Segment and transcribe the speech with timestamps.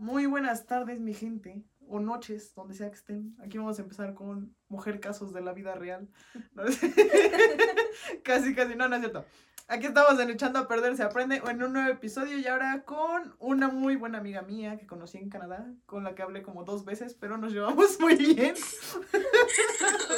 [0.00, 3.36] Muy buenas tardes, mi gente, o noches, donde sea que estén.
[3.38, 6.08] Aquí vamos a empezar con Mujer Casos de la Vida Real.
[8.24, 9.26] casi, casi, no, no es cierto.
[9.68, 13.36] Aquí estamos en Echando a Perder Se Aprende en un nuevo episodio y ahora con
[13.40, 16.86] una muy buena amiga mía que conocí en Canadá, con la que hablé como dos
[16.86, 18.54] veces, pero nos llevamos muy bien.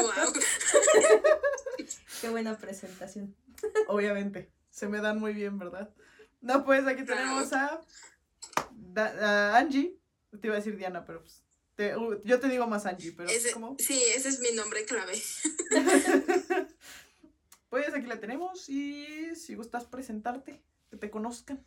[0.01, 0.33] wow.
[2.21, 3.35] Qué buena presentación.
[3.89, 5.93] Obviamente, se me dan muy bien, ¿verdad?
[6.41, 7.81] No, pues aquí tenemos a,
[8.93, 9.99] Da- Angie.
[10.41, 11.43] Te iba a decir Diana, pero pues,
[11.77, 13.77] te- uh, yo te digo más Angie, pero Ese- ¿cómo?
[13.79, 15.21] sí, ese es mi nombre clave.
[17.69, 21.67] Pues aquí la tenemos y si gustas presentarte, que te conozcan.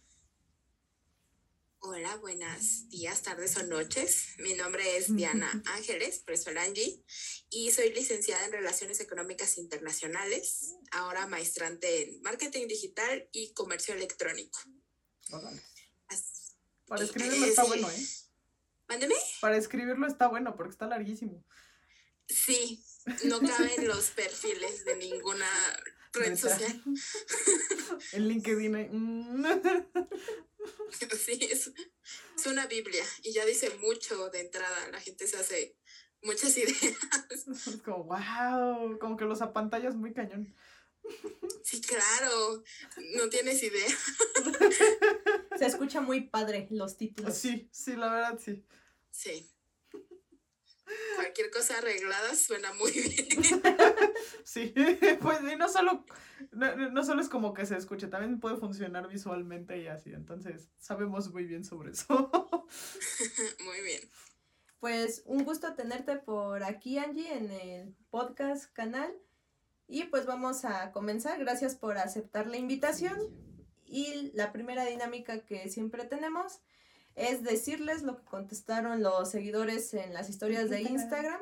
[1.80, 4.36] Hola, buenos días, tardes o noches.
[4.38, 7.04] Mi nombre es Diana Ángeles, profesora Angie,
[7.50, 14.60] y soy licenciada en Relaciones Económicas Internacionales, ahora maestrante en Marketing Digital y Comercio Electrónico.
[16.88, 18.06] Para escribirlo está ese- bueno, ¿eh?
[18.88, 19.16] Mándeme.
[19.42, 21.44] Para escribirlo está bueno porque está larguísimo.
[22.28, 22.84] Sí,
[23.26, 25.48] no caben los perfiles de ninguna
[26.14, 26.50] red Neta.
[26.50, 26.84] social.
[28.14, 28.76] En LinkedIn.
[28.76, 28.90] ¿eh?
[28.92, 29.46] Mm.
[31.26, 31.72] Sí, es,
[32.38, 34.88] es una Biblia y ya dice mucho de entrada.
[34.92, 35.76] La gente se hace
[36.24, 36.82] muchas ideas.
[37.30, 40.56] Es como, wow, como que los apantallas muy cañón.
[41.64, 42.64] Sí, claro,
[43.16, 43.88] no tienes idea.
[45.58, 47.36] Se escucha muy padre los títulos.
[47.36, 48.64] Sí, sí, la verdad sí.
[49.12, 49.52] Sí.
[51.16, 53.28] Cualquier cosa arreglada suena muy bien.
[54.44, 54.74] Sí,
[55.22, 56.06] pues y no solo,
[56.52, 60.70] no, no solo es como que se escuche, también puede funcionar visualmente y así, entonces
[60.78, 62.32] sabemos muy bien sobre eso.
[63.66, 64.02] Muy bien.
[64.80, 69.14] Pues un gusto tenerte por aquí, Angie, en el podcast canal.
[69.88, 71.40] Y pues vamos a comenzar.
[71.40, 73.18] Gracias por aceptar la invitación.
[73.86, 76.60] Y la primera dinámica que siempre tenemos
[77.16, 81.40] es decirles lo que contestaron los seguidores en las historias de Instagram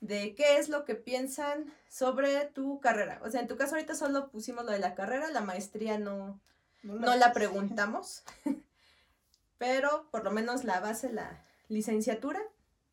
[0.00, 3.20] de qué es lo que piensan sobre tu carrera.
[3.22, 6.40] O sea, en tu caso ahorita solo pusimos lo de la carrera, la maestría no,
[6.82, 8.22] no la preguntamos,
[9.58, 12.40] pero por lo menos la base, la licenciatura,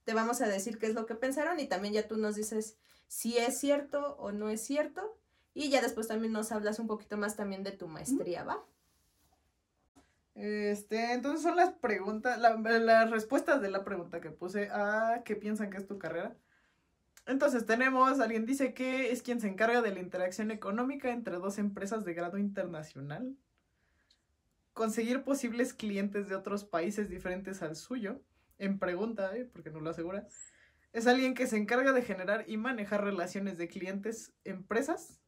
[0.06, 2.76] te vamos a decir qué es lo que pensaron y también ya tú nos dices
[3.14, 5.16] si es cierto o no es cierto
[5.54, 8.66] y ya después también nos hablas un poquito más también de tu maestría, ¿va?
[10.34, 15.36] Este, entonces son las preguntas, la- las respuestas de la pregunta que puse a qué
[15.36, 16.36] piensan que es tu carrera.
[17.28, 21.60] Entonces tenemos, alguien dice que es quien se encarga de la interacción económica entre dos
[21.60, 23.38] empresas de grado internacional,
[24.74, 28.20] conseguir posibles clientes de otros países diferentes al suyo,
[28.58, 29.46] en pregunta, ¿eh?
[29.54, 30.28] porque no lo asegura,
[30.94, 35.20] es alguien que se encarga de generar y manejar relaciones de clientes-empresas,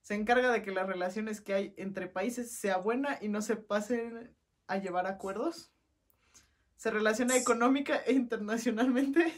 [0.00, 3.56] se encarga de que las relaciones que hay entre países sea buena y no se
[3.56, 4.34] pasen
[4.66, 5.72] a llevar acuerdos,
[6.76, 9.32] se relaciona económica e internacionalmente.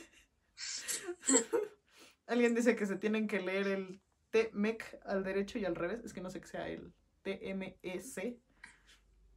[2.27, 6.01] Alguien dice que se tienen que leer el TMEC al derecho y al revés.
[6.05, 6.93] Es que no sé qué sea el
[7.23, 7.79] TMEC.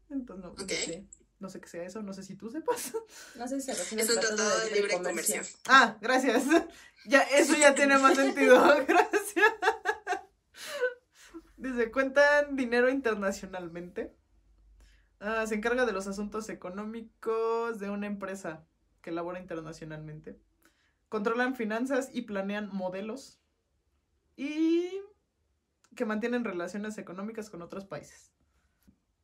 [0.10, 0.70] Entonces no, no Ok.
[0.70, 1.08] sé.
[1.42, 2.04] No sé qué sea eso.
[2.04, 2.94] No sé si tú sepas.
[3.36, 5.42] No sé si se refiere Es un tratado de libre comercio.
[5.68, 6.44] Ah, gracias.
[7.06, 8.64] Ya, eso ya tiene más sentido.
[8.88, 9.52] Gracias.
[11.58, 14.16] Dice, cuentan dinero internacionalmente.
[15.20, 18.68] Ah, se encarga de los asuntos económicos de una empresa
[19.02, 20.40] que labora internacionalmente.
[21.10, 23.40] Controlan finanzas y planean modelos.
[24.36, 25.02] Y
[25.96, 28.31] que mantienen relaciones económicas con otros países.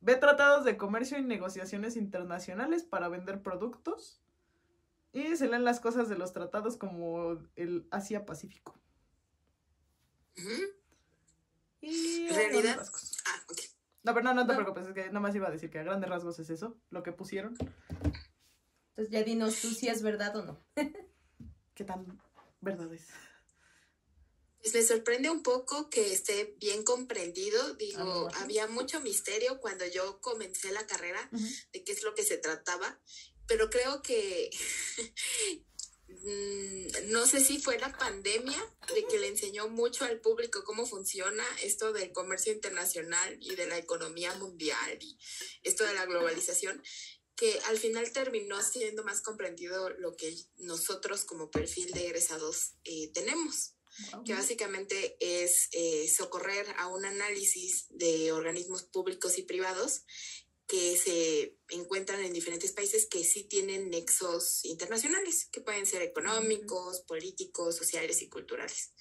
[0.00, 4.22] Ve tratados de comercio y negociaciones internacionales para vender productos.
[5.12, 8.78] Y se leen las cosas de los tratados como el Asia-Pacífico.
[10.36, 10.62] Ujú.
[11.80, 12.28] Y.
[12.30, 13.58] Ah, ok.
[14.04, 14.58] No, pero no, no te No.
[14.58, 17.02] preocupes, es que nada más iba a decir que a grandes rasgos es eso, lo
[17.02, 17.56] que pusieron.
[18.90, 20.58] Entonces ya dinos tú si es verdad o no.
[21.74, 22.20] ¿Qué tan
[22.60, 23.08] verdad es?
[24.60, 27.60] Pues me sorprende un poco que esté bien comprendido.
[27.62, 31.28] Ah, Digo, había mucho misterio cuando yo comencé la carrera
[31.72, 33.00] de qué es lo que se trataba,
[33.46, 34.50] pero creo que
[36.08, 38.58] mm, no sé si fue la pandemia
[38.94, 43.66] de que le enseñó mucho al público cómo funciona esto del comercio internacional y de
[43.66, 45.18] la economía mundial y
[45.62, 46.82] esto de la globalización
[47.36, 53.12] que al final terminó siendo más comprendido lo que nosotros como perfil de egresados eh,
[53.14, 53.77] tenemos
[54.24, 60.02] Que básicamente es eh, socorrer a un análisis de organismos públicos y privados
[60.68, 67.00] que se encuentran en diferentes países que sí tienen nexos internacionales, que pueden ser económicos,
[67.00, 68.92] políticos, sociales y culturales.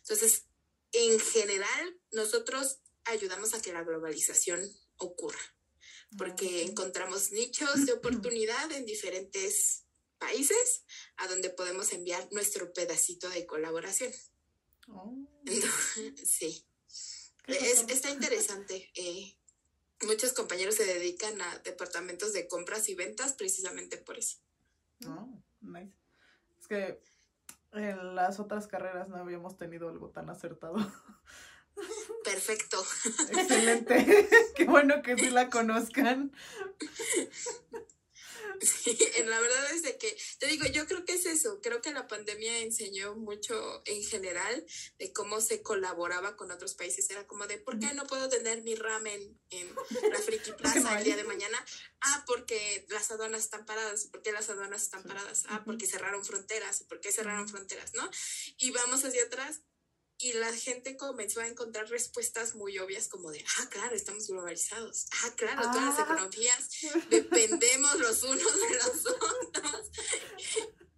[0.00, 0.44] Entonces,
[0.92, 4.60] en general, nosotros ayudamos a que la globalización
[4.98, 5.56] ocurra,
[6.18, 9.86] porque encontramos nichos de oportunidad en diferentes
[10.18, 10.84] países
[11.16, 14.12] a donde podemos enviar nuestro pedacito de colaboración.
[14.88, 15.14] Oh.
[16.24, 16.64] sí.
[17.46, 18.90] Es, está interesante.
[18.94, 19.36] eh,
[20.06, 24.38] muchos compañeros se dedican a departamentos de compras y ventas precisamente por eso.
[25.06, 25.92] Oh, nice.
[26.58, 27.00] Es que
[27.72, 30.76] en las otras carreras no habíamos tenido algo tan acertado.
[32.24, 32.82] Perfecto.
[33.30, 34.28] Excelente.
[34.56, 36.32] Qué bueno que sí la conozcan.
[38.86, 41.80] Sí, en la verdad es de que, te digo, yo creo que es eso, creo
[41.80, 44.64] que la pandemia enseñó mucho en general
[44.98, 48.62] de cómo se colaboraba con otros países, era como de, ¿por qué no puedo tener
[48.62, 49.74] mi ramen en
[50.12, 51.64] la Friki Plaza el día de mañana?
[52.00, 55.44] Ah, porque las aduanas están paradas, ¿por qué las aduanas están paradas?
[55.48, 57.94] Ah, porque cerraron fronteras, ¿por qué cerraron fronteras?
[57.94, 58.08] ¿No?
[58.58, 59.62] Y vamos hacia atrás
[60.18, 65.06] y la gente comenzó a encontrar respuestas muy obvias como de, ah, claro, estamos globalizados,
[65.24, 66.02] ah, claro, todas las Ah.
[66.02, 66.68] economías
[67.10, 69.90] dependemos los unos de los otros.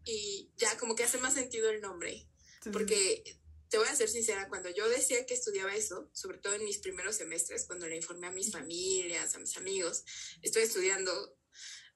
[0.05, 2.27] Y ya como que hace más sentido el nombre,
[2.73, 3.23] porque
[3.69, 6.79] te voy a ser sincera, cuando yo decía que estudiaba eso, sobre todo en mis
[6.79, 10.05] primeros semestres, cuando le informé a mis familias, a mis amigos,
[10.43, 11.37] estoy estudiando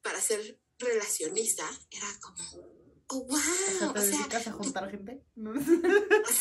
[0.02, 2.71] para ser relacionista, era como,
[3.12, 5.22] oh, O sea, wow, ¿te o sea, dedicas a juntar gente?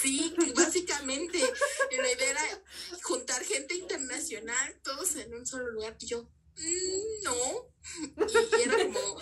[0.01, 1.39] Sí, básicamente.
[1.91, 2.63] La idea era
[3.03, 5.95] juntar gente internacional, todos en un solo lugar.
[5.99, 7.35] Y yo, "Mm, no.
[8.27, 9.17] Y, y era como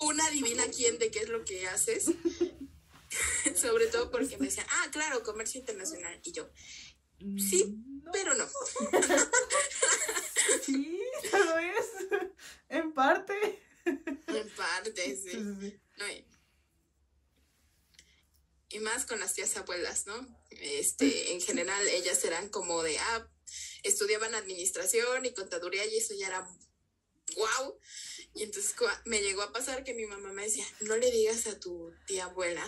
[0.00, 2.06] una adivina quién de qué es lo que haces.
[3.56, 6.20] Sobre todo porque me decían, ah, claro, comercio internacional.
[6.22, 6.48] Y yo,
[7.38, 8.10] Sí, no.
[8.12, 8.46] pero no.
[10.64, 10.98] Sí,
[11.32, 11.86] lo es.
[12.68, 13.34] En parte.
[13.84, 15.30] En parte, Sí, sí.
[15.30, 15.80] sí, sí.
[15.98, 16.04] No,
[18.70, 20.14] y- más con las tías abuelas, ¿no?
[20.50, 23.28] Este, en general, ellas eran como de, ah,
[23.82, 26.48] estudiaban administración y contaduría y eso ya era
[27.36, 27.78] wow.
[28.34, 28.74] Y entonces
[29.04, 32.24] me llegó a pasar que mi mamá me decía, no le digas a tu tía
[32.24, 32.64] abuela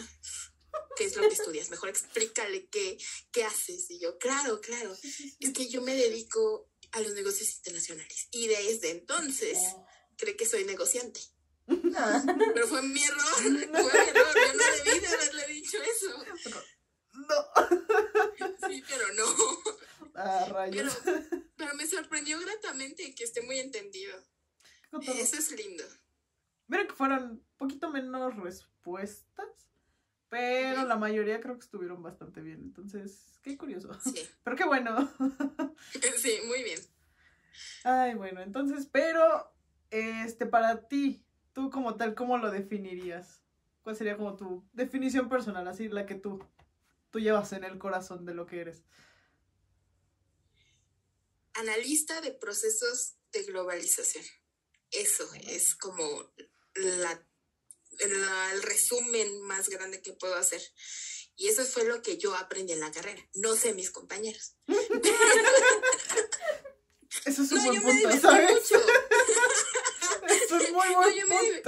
[0.97, 2.99] qué es lo que estudias, mejor explícale qué,
[3.33, 3.91] qué haces.
[3.91, 4.97] Y yo, claro, claro,
[5.41, 8.29] es que yo me dedico a los negocios internacionales.
[8.31, 9.59] Y desde entonces
[10.17, 11.21] cree que soy negociante.
[11.67, 13.75] Pero fue mi error, fue mi error.
[13.75, 16.25] Yo no debí de haberle dicho eso.
[17.13, 18.69] No.
[18.69, 19.25] Sí, pero no.
[20.15, 20.99] Ah, rayos.
[21.05, 21.23] Pero,
[21.57, 24.17] pero me sorprendió gratamente que esté muy entendido.
[25.01, 25.85] Eso es lindo.
[26.67, 29.47] Mira que fueron un poquito menos respuestas,
[30.29, 32.61] pero la mayoría creo que estuvieron bastante bien.
[32.63, 33.93] Entonces, qué curioso.
[34.01, 35.13] Sí, Pero qué bueno.
[36.17, 36.81] sí, muy bien.
[37.85, 39.55] Ay, bueno, entonces, pero,
[39.91, 43.43] este, para ti, tú como tal, ¿cómo lo definirías?
[43.83, 46.39] ¿Cuál sería como tu definición personal, así la que tú,
[47.11, 48.83] tú llevas en el corazón de lo que eres?
[51.55, 54.25] Analista de procesos de globalización.
[54.91, 56.33] Eso es como
[56.75, 57.27] la,
[58.09, 60.63] la- el resumen más grande que puedo hacer.
[61.37, 63.23] Y eso fue lo que yo aprendí en la carrera.
[63.35, 64.55] No sé mis compañeros.
[67.27, 68.51] Eso es un No, buen yo punto, ¿sabes?
[68.53, 68.85] mucho.
[70.61, 71.63] Es muy No, buen me.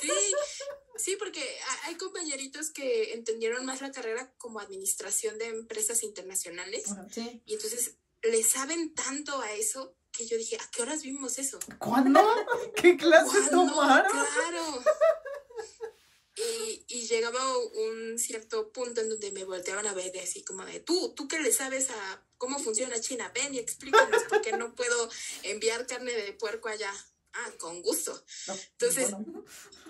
[0.00, 0.34] Sí,
[0.96, 6.84] sí, porque ha- hay compañeritos que entendieron más la carrera como administración de empresas internacionales
[7.12, 7.42] sí.
[7.44, 11.58] y entonces le saben tanto a eso que yo dije, ¿a qué horas vimos eso?
[11.78, 12.20] ¿Cuándo?
[12.76, 13.72] ¿Qué clases ¿Cuándo?
[13.74, 14.10] tomaron?
[14.10, 14.82] Claro.
[16.38, 20.66] Y, y llegaba un cierto punto en donde me volteaban a ver y así como
[20.66, 24.52] de, tú, tú qué le sabes a cómo funciona China, ven y explícanos por qué
[24.52, 25.08] no puedo
[25.44, 26.92] enviar carne de puerco allá.
[27.38, 28.12] Ah, con gusto.
[28.48, 29.10] No, Entonces-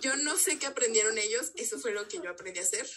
[0.00, 2.88] Yo no sé qué aprendieron ellos, eso fue lo que yo aprendí a hacer.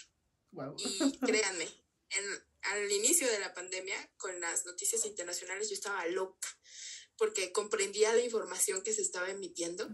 [0.78, 1.64] Y créanme,
[2.10, 6.48] en- al inicio de la pandemia, con las noticias internacionales, yo estaba loca,
[7.16, 9.88] porque comprendía la información que se estaba emitiendo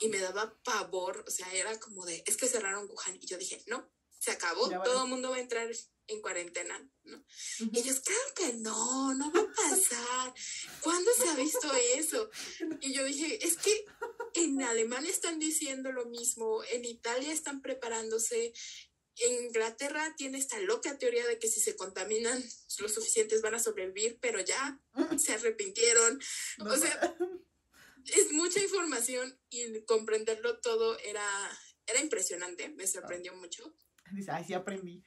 [0.00, 3.16] y me daba pavor, o sea, era como de, es que cerraron Wuhan.
[3.20, 3.90] Y yo dije, no,
[4.26, 5.70] se acabó, Ya todo el mundo va a entrar
[6.08, 7.24] en cuarentena, ¿no?
[7.60, 10.34] Y ellos, claro que no, no va a pasar.
[10.80, 12.28] ¿Cuándo se ha visto eso?
[12.80, 13.86] Y yo dije, es que
[14.34, 18.52] en Alemania están diciendo lo mismo, en Italia están preparándose,
[19.18, 22.44] en Inglaterra tiene esta loca teoría de que si se contaminan
[22.80, 24.80] los suficientes van a sobrevivir, pero ya
[25.18, 26.20] se arrepintieron.
[26.58, 27.16] No, o sea,
[28.06, 31.24] es mucha información y comprenderlo todo era,
[31.86, 33.72] era impresionante, me sorprendió mucho.
[34.12, 35.02] Dice, ay, sí aprendí.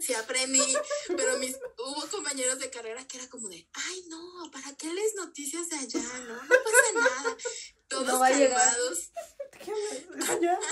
[0.00, 0.60] Sí aprendí,
[1.16, 5.14] pero mis, hubo compañeros de carrera que era como de, ay no, ¿para qué les
[5.14, 6.02] noticias de allá?
[6.26, 7.36] No, no pasa nada.
[7.88, 9.12] Todos No calmados.
[9.52, 10.30] ¿Qué hablas?
[10.30, 10.58] Allá.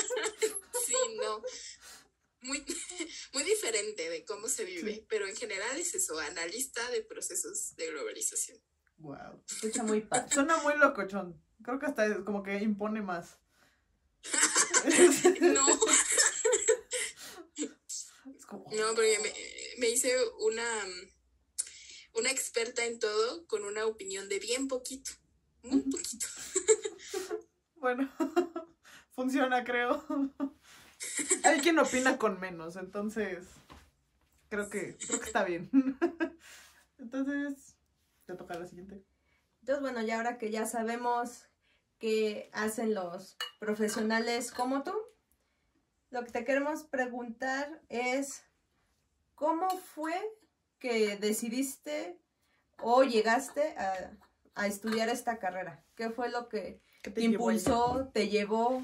[0.86, 1.42] Sí, no.
[2.40, 2.64] Muy,
[3.34, 5.06] muy diferente de cómo se vive, Sí.
[5.08, 8.58] pero en general es eso, analista de procesos de globalización.
[8.98, 9.42] Wow.
[9.48, 10.32] Escucha muy padre.
[10.32, 11.40] Suena muy locochón.
[11.62, 13.38] Creo que hasta es como que impone más.
[15.40, 15.66] no,
[18.52, 19.32] no, porque me,
[19.78, 20.64] me hice una,
[22.14, 25.10] una experta en todo con una opinión de bien poquito.
[25.62, 26.26] Muy poquito.
[27.82, 28.08] Bueno,
[29.10, 30.04] funciona, creo.
[31.42, 33.44] Hay quien opina con menos, entonces
[34.48, 35.68] creo que, creo que está bien.
[36.98, 37.74] Entonces,
[38.24, 39.04] te toca la siguiente.
[39.58, 41.46] Entonces, bueno, ya ahora que ya sabemos
[41.98, 44.94] qué hacen los profesionales como tú,
[46.12, 48.44] lo que te queremos preguntar es,
[49.34, 50.14] ¿cómo fue
[50.78, 52.18] que decidiste
[52.78, 54.12] o llegaste a,
[54.54, 55.84] a estudiar esta carrera?
[55.96, 58.82] ¿Qué fue lo que ¿Qué te llevó impulsó, te llevó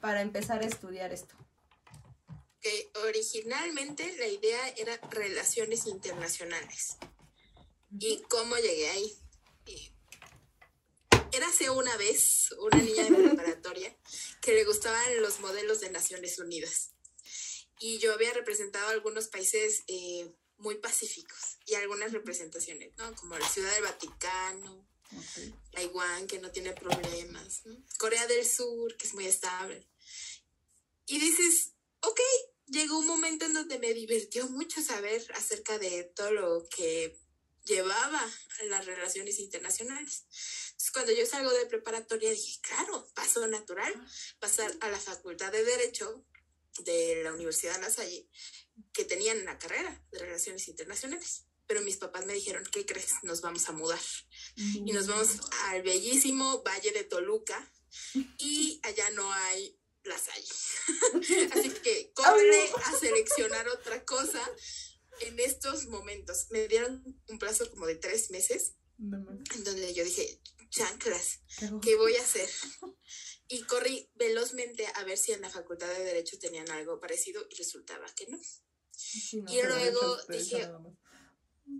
[0.00, 1.34] para empezar a estudiar esto?
[2.60, 6.98] Que originalmente la idea era relaciones internacionales.
[7.98, 9.18] ¿Y cómo llegué ahí?
[11.34, 13.96] Érase una vez una niña de preparatoria
[14.40, 16.92] que le gustaban los modelos de Naciones Unidas.
[17.80, 23.14] Y yo había representado a algunos países eh, muy pacíficos y algunas representaciones, ¿no?
[23.16, 24.86] Como la Ciudad del Vaticano,
[25.16, 25.54] Ok.
[25.72, 27.76] Taiwán, que no tiene problemas, ¿no?
[27.98, 29.86] Corea del Sur, que es muy estable.
[31.06, 32.20] Y dices, ok,
[32.66, 37.18] llegó un momento en donde me divirtió mucho saber acerca de todo lo que
[37.64, 40.24] llevaba a las relaciones internacionales.
[40.84, 43.94] Entonces, cuando yo salgo de preparatoria, dije, claro, paso natural,
[44.38, 46.26] pasar a la Facultad de Derecho
[46.80, 48.28] de la Universidad de La Salle,
[48.92, 51.46] que tenían la carrera de relaciones internacionales.
[51.66, 53.12] Pero mis papás me dijeron, ¿qué crees?
[53.22, 54.00] Nos vamos a mudar
[54.56, 57.72] y nos vamos al bellísimo Valle de Toluca
[58.36, 60.52] y allá no hay la Salle.
[61.54, 64.42] Así que corre a seleccionar otra cosa
[65.20, 66.48] en estos momentos.
[66.50, 70.40] Me dieron un plazo como de tres meses No me- en donde yo dije,
[70.74, 71.40] chanclas,
[71.82, 72.48] ¿qué voy a hacer?
[73.48, 77.54] Y corrí velozmente a ver si en la Facultad de Derecho tenían algo parecido y
[77.54, 78.38] resultaba que no.
[78.90, 80.68] Sí, no, Y luego dije.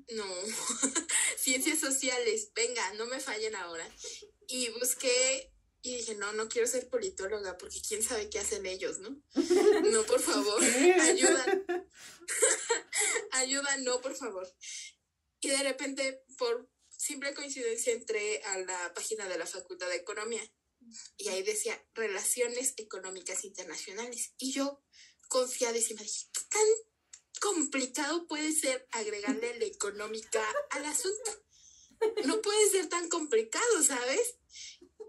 [0.09, 0.25] No,
[1.37, 3.87] ciencias sociales, venga, no me fallen ahora.
[4.47, 9.01] Y busqué y dije, no, no quiero ser politóloga porque quién sabe qué hacen ellos,
[9.01, 9.11] ¿no?
[9.91, 10.63] No, por favor,
[11.01, 11.65] ayuda,
[13.33, 14.51] ayuda, no, por favor.
[15.41, 16.71] Y de repente, por
[17.05, 20.43] simple coincidencia, entré a la página de la Facultad de Economía
[21.19, 24.33] y ahí decía Relaciones Económicas Internacionales.
[24.39, 24.83] Y yo,
[25.29, 26.67] confiadísima, dije, ¿qué tan
[27.41, 31.45] complicado puede ser agregarle la económica al asunto?
[32.25, 34.37] No puede ser tan complicado, ¿sabes?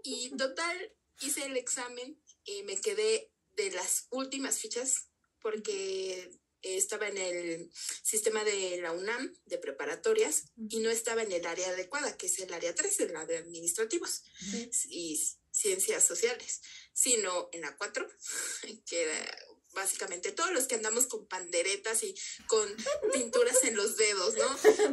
[0.02, 5.08] Y total, hice el examen, eh, me quedé de las últimas fichas
[5.40, 6.30] porque
[6.76, 7.70] estaba en el
[8.02, 12.38] sistema de la UNAM de preparatorias y no estaba en el área adecuada, que es
[12.40, 14.70] el área 3, en la de administrativos Sí.
[14.90, 18.08] y ciencias sociales, sino en la 4,
[18.86, 19.38] que era
[19.74, 22.14] básicamente todos los que andamos con panderetas y
[22.46, 22.66] con
[23.12, 24.44] pinturas en los dedos, ¿no?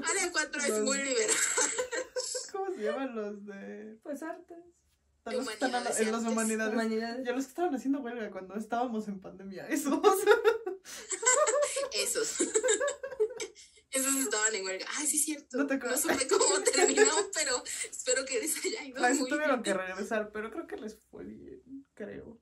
[0.09, 1.35] Área 4 es muy liberal.
[2.51, 3.97] ¿Cómo se llaman los de...?
[4.03, 4.57] Pues artes,
[5.25, 7.25] Los Humanidades en las humanidades.
[7.25, 9.67] Ya los que estaban haciendo huelga cuando estábamos en pandemia.
[9.67, 10.01] Esos.
[11.95, 12.35] Esos.
[13.91, 14.87] Esos estaban en huelga.
[14.95, 15.57] Ay, sí, es cierto.
[15.57, 16.01] No No, te acuerdas.
[16.01, 19.77] supe cómo terminó, pero espero que les haya ido sí muy tuvieron bien.
[19.77, 22.41] que regresar, pero creo que les fue bien, creo.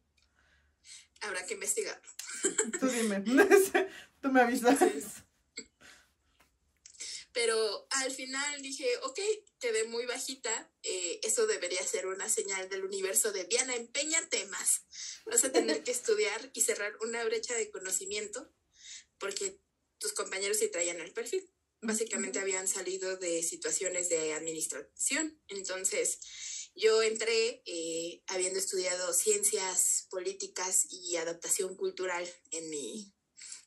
[1.20, 2.02] Habrá que investigar.
[2.80, 3.22] Tú dime.
[4.22, 4.80] Tú me avisas.
[7.34, 9.20] Pero al final dije, ok,
[9.60, 10.70] quedé muy bajita.
[10.84, 14.84] eh, eso debería ser una señal del universo de Diana, empeñate más.
[15.26, 18.50] Vas a tener que estudiar y cerrar una brecha de conocimiento
[19.22, 19.62] porque
[20.00, 21.50] tus compañeros sí traían el perfil.
[21.82, 25.40] Básicamente habían salido de situaciones de administración.
[25.48, 26.20] Entonces,
[26.76, 33.14] yo entré eh, habiendo estudiado ciencias políticas y adaptación cultural en mi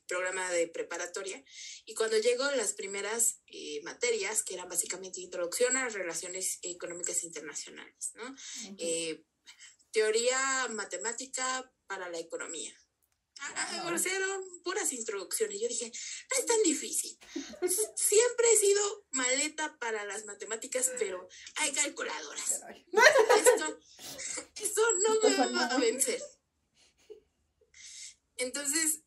[0.07, 1.43] programa de preparatoria.
[1.85, 7.23] Y cuando llego las primeras eh, materias, que eran básicamente introducción a las relaciones económicas
[7.23, 8.35] internacionales, ¿no?
[8.77, 9.25] Eh,
[9.91, 12.73] teoría matemática para la economía.
[14.01, 15.59] Fueron puras introducciones.
[15.59, 15.91] Yo dije,
[16.31, 17.17] no es tan difícil.
[17.95, 22.61] Siempre he sido maleta para las matemáticas, pero hay calculadoras.
[23.37, 23.79] Esto,
[24.55, 26.21] esto no me va a vencer.
[28.37, 29.01] Entonces,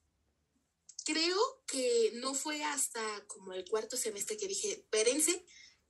[1.05, 5.45] creo que no fue hasta como el cuarto semestre que dije, espérense,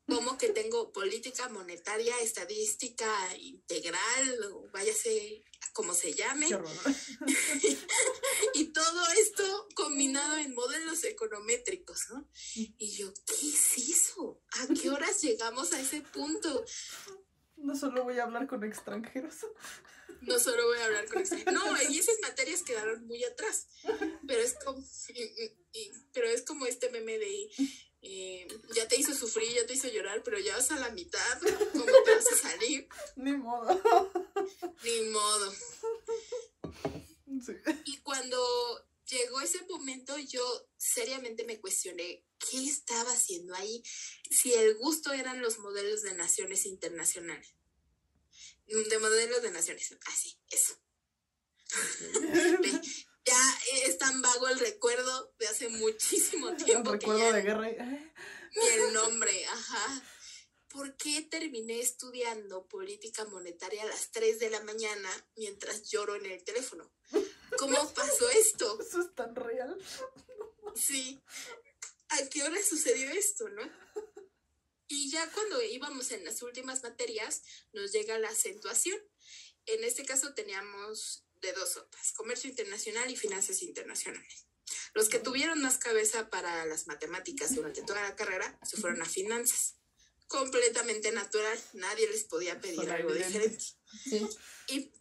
[0.06, 5.47] como que tengo política monetaria, estadística integral, o váyase a
[5.78, 6.48] como se llame,
[8.54, 12.28] y todo esto combinado en modelos econométricos, ¿no?
[12.56, 14.42] Y yo, ¿qué es eso?
[14.58, 16.64] ¿A qué horas llegamos a ese punto?
[17.58, 19.36] No solo voy a hablar con extranjeros.
[20.22, 21.54] No solo voy a hablar con extranjeros.
[21.54, 23.68] No, y esas materias quedaron muy atrás.
[24.26, 24.84] Pero es como,
[26.12, 27.50] pero es como este meme de
[28.00, 31.40] eh, ya te hizo sufrir, ya te hizo llorar, pero ya vas a la mitad.
[31.72, 32.88] ¿Cómo te vas a salir?
[33.16, 34.10] Ni modo.
[34.84, 35.52] Ni modo.
[37.84, 40.42] Y cuando llegó ese momento, yo
[40.76, 43.82] seriamente me cuestioné qué estaba haciendo ahí,
[44.30, 47.54] si el gusto eran los modelos de naciones internacionales.
[48.66, 50.78] De modelos de naciones, así, eso.
[53.28, 56.92] ya es tan vago el recuerdo de hace muchísimo tiempo.
[56.92, 57.70] El recuerdo de guerra.
[57.70, 60.02] Ni el nombre, ajá.
[60.68, 66.26] ¿Por qué terminé estudiando política monetaria a las 3 de la mañana mientras lloro en
[66.26, 66.90] el teléfono?
[67.58, 68.78] ¿Cómo pasó esto?
[68.80, 69.76] Eso es tan real.
[70.74, 71.20] Sí.
[72.10, 73.62] ¿A qué hora sucedió esto, no?
[74.88, 77.42] Y ya cuando íbamos en las últimas materias,
[77.72, 78.98] nos llega la acentuación.
[79.66, 84.46] En este caso teníamos de dos sopas, comercio internacional y finanzas internacionales.
[84.94, 89.06] Los que tuvieron más cabeza para las matemáticas durante toda la carrera se fueron a
[89.06, 89.76] finanzas.
[90.26, 93.64] Completamente natural, nadie les podía pedir algo diferente.
[94.68, 94.92] Y,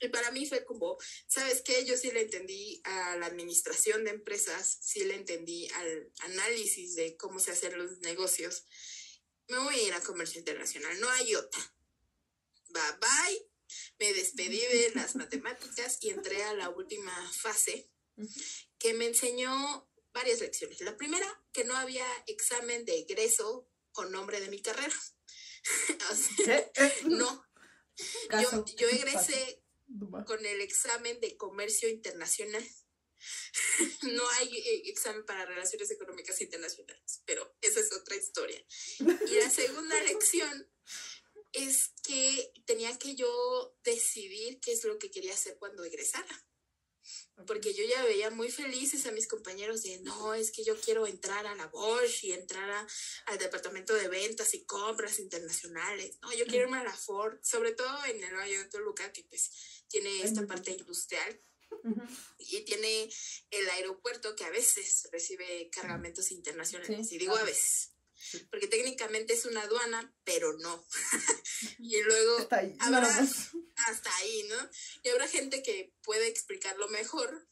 [0.00, 1.84] y, para mí fue como, ¿sabes qué?
[1.84, 7.16] Yo sí le entendí a la administración de empresas, sí le entendí al análisis de
[7.16, 8.64] cómo se hacen los negocios.
[9.46, 11.60] Me voy a ir a comercio internacional, no hay otra.
[12.70, 13.51] Bye bye,
[14.02, 17.88] me despedí de las matemáticas y entré a la última fase
[18.76, 20.80] que me enseñó varias lecciones.
[20.80, 24.94] La primera, que no había examen de egreso con nombre de mi carrera.
[27.04, 27.46] no.
[28.42, 29.62] Yo, yo egresé
[30.26, 32.66] con el examen de comercio internacional.
[34.02, 38.60] No hay eh, examen para relaciones económicas internacionales, pero esa es otra historia.
[38.98, 40.68] Y la segunda lección
[41.52, 46.46] es que tenía que yo decidir qué es lo que quería hacer cuando egresara.
[47.46, 51.06] Porque yo ya veía muy felices a mis compañeros de, no, es que yo quiero
[51.06, 52.86] entrar a la Bosch y entrar
[53.26, 56.18] al departamento de ventas y compras internacionales.
[56.22, 59.24] No, yo quiero irme a la Ford, sobre todo en el Valle de Toluca, que
[59.24, 59.50] pues
[59.88, 61.42] tiene esta parte industrial.
[62.38, 63.10] Y tiene
[63.50, 67.10] el aeropuerto que a veces recibe cargamentos internacionales.
[67.10, 67.91] y digo a veces,
[68.50, 70.86] porque técnicamente es una aduana, pero no.
[71.78, 74.70] y luego hasta ahí, habrá hasta ahí, ¿no?
[75.02, 77.48] Y habrá gente que puede explicarlo mejor,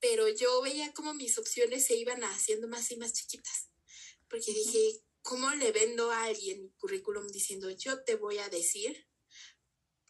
[0.00, 3.70] pero yo veía como mis opciones se iban haciendo más y más chiquitas,
[4.28, 9.08] porque dije, ¿cómo le vendo a alguien mi currículum diciendo, yo te voy a decir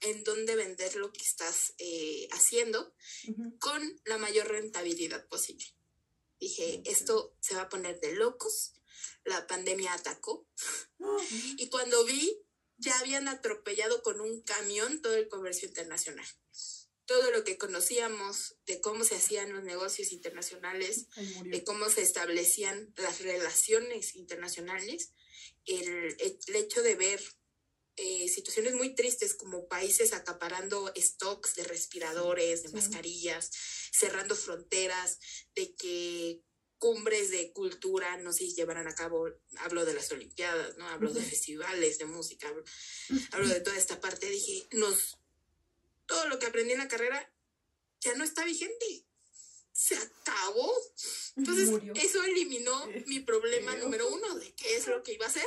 [0.01, 2.95] en dónde vender lo que estás eh, haciendo
[3.61, 5.67] con la mayor rentabilidad posible?
[6.41, 8.73] Dije, esto se va a poner de locos
[9.25, 10.47] la pandemia atacó.
[11.57, 12.39] Y cuando vi,
[12.79, 16.27] ya habían atropellado con un camión todo el comercio internacional.
[17.07, 21.07] Todo lo que conocíamos de cómo se hacían los negocios internacionales,
[21.45, 25.13] de cómo se establecían las relaciones internacionales,
[25.67, 26.17] el,
[26.55, 27.23] hecho de ver
[27.97, 33.51] eh, situaciones muy tristes como países acaparando stocks de respiradores, de mascarillas,
[33.93, 35.19] cerrando fronteras,
[35.55, 36.43] de que
[36.83, 40.89] cumbres de cultura no se llevarán a cabo, hablo de las Olimpiadas, ¿no?
[40.89, 42.53] Hablo de festivales de música,
[43.31, 45.17] hablo, de toda esta parte, dije, nos,
[46.07, 47.33] todo lo que aprendí en la carrera
[48.01, 49.07] ya no está vigente,
[49.71, 50.73] se acabó.
[51.37, 51.69] Entonces,
[52.03, 55.47] eso eliminó mi problema número uno de qué es lo que iba a hacer.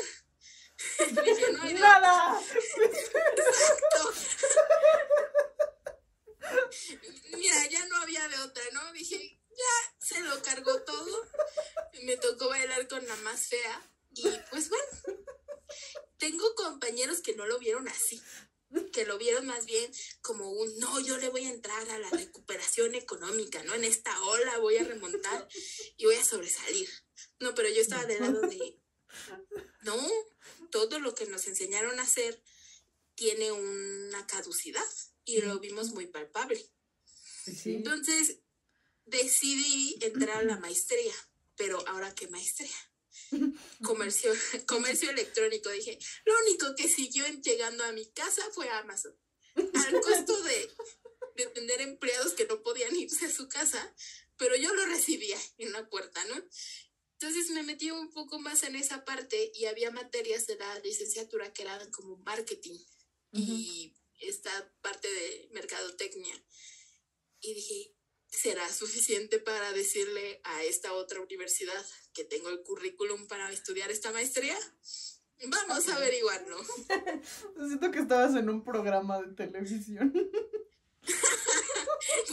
[1.26, 2.42] dije, no Nada.
[3.36, 4.14] Exacto.
[7.36, 8.94] Mira, ya no había de otra, ¿no?
[8.94, 11.30] Dije, ya se lo cargó todo.
[12.04, 13.92] Me tocó bailar con la más fea.
[14.14, 15.26] Y pues bueno,
[16.18, 18.22] tengo compañeros que no lo vieron así,
[18.94, 19.92] que lo vieron más bien
[20.22, 23.74] como un, no, yo le voy a entrar a la recuperación económica, ¿no?
[23.74, 25.48] En esta ola voy a remontar
[25.98, 26.90] y voy a sobresalir.
[27.40, 28.80] No, pero yo estaba del lado de,
[29.84, 30.10] no,
[30.72, 32.42] todo lo que nos enseñaron a hacer
[33.16, 34.86] tiene una caducidad
[35.26, 36.66] y lo vimos muy palpable.
[37.66, 38.40] Entonces,
[39.06, 41.14] decidí entrar a la maestría,
[41.56, 42.76] pero ahora qué maestría.
[43.84, 44.32] Comercio,
[44.68, 49.16] comercio electrónico, dije, lo único que siguió llegando a mi casa fue Amazon.
[49.56, 50.70] Al costo de,
[51.36, 53.96] de tener empleados que no podían irse a su casa,
[54.38, 56.36] pero yo lo recibía en la puerta, ¿no?
[57.14, 61.54] Entonces me metí un poco más en esa parte y había materias de la licenciatura
[61.54, 62.78] que eran como marketing
[63.32, 66.36] y esta parte de mercadotecnia.
[67.42, 67.95] Y dije,
[68.36, 74.12] será suficiente para decirle a esta otra universidad que tengo el currículum para estudiar esta
[74.12, 74.56] maestría?
[75.48, 76.58] Vamos a averiguarlo.
[77.68, 80.14] Siento que estabas en un programa de televisión.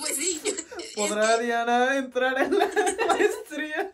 [0.01, 0.41] Pues sí.
[0.45, 2.67] es ¿Podrá que- Diana entrar en la
[3.09, 3.93] maestría?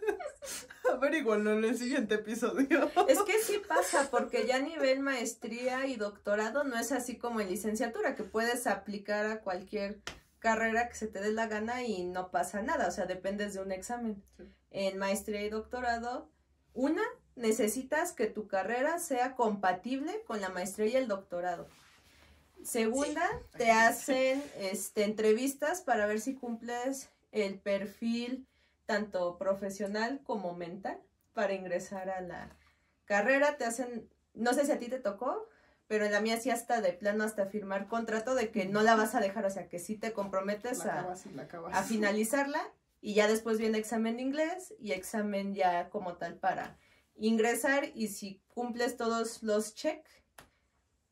[0.90, 2.90] Averigualo en el siguiente episodio.
[3.08, 7.40] Es que sí pasa, porque ya a nivel maestría y doctorado no es así como
[7.40, 10.00] en licenciatura, que puedes aplicar a cualquier
[10.48, 13.60] carrera que se te dé la gana y no pasa nada, o sea, dependes de
[13.60, 14.22] un examen.
[14.38, 14.44] Sí.
[14.70, 16.30] En maestría y doctorado,
[16.72, 17.02] una,
[17.36, 21.68] necesitas que tu carrera sea compatible con la maestría y el doctorado.
[22.62, 28.46] Segunda, te hacen este, entrevistas para ver si cumples el perfil
[28.86, 30.98] tanto profesional como mental
[31.34, 32.56] para ingresar a la
[33.04, 33.58] carrera.
[33.58, 35.46] Te hacen, no sé si a ti te tocó,
[35.88, 38.94] pero en la mía sí hasta de plano hasta firmar contrato de que no la
[38.94, 41.76] vas a dejar, o sea que sí te comprometes La a, acabas y la acabas.
[41.76, 42.60] a finalizarla
[43.00, 46.78] y ya después viene examen de inglés y examen ya como tal para
[47.16, 50.06] ingresar y si cumples todos los check,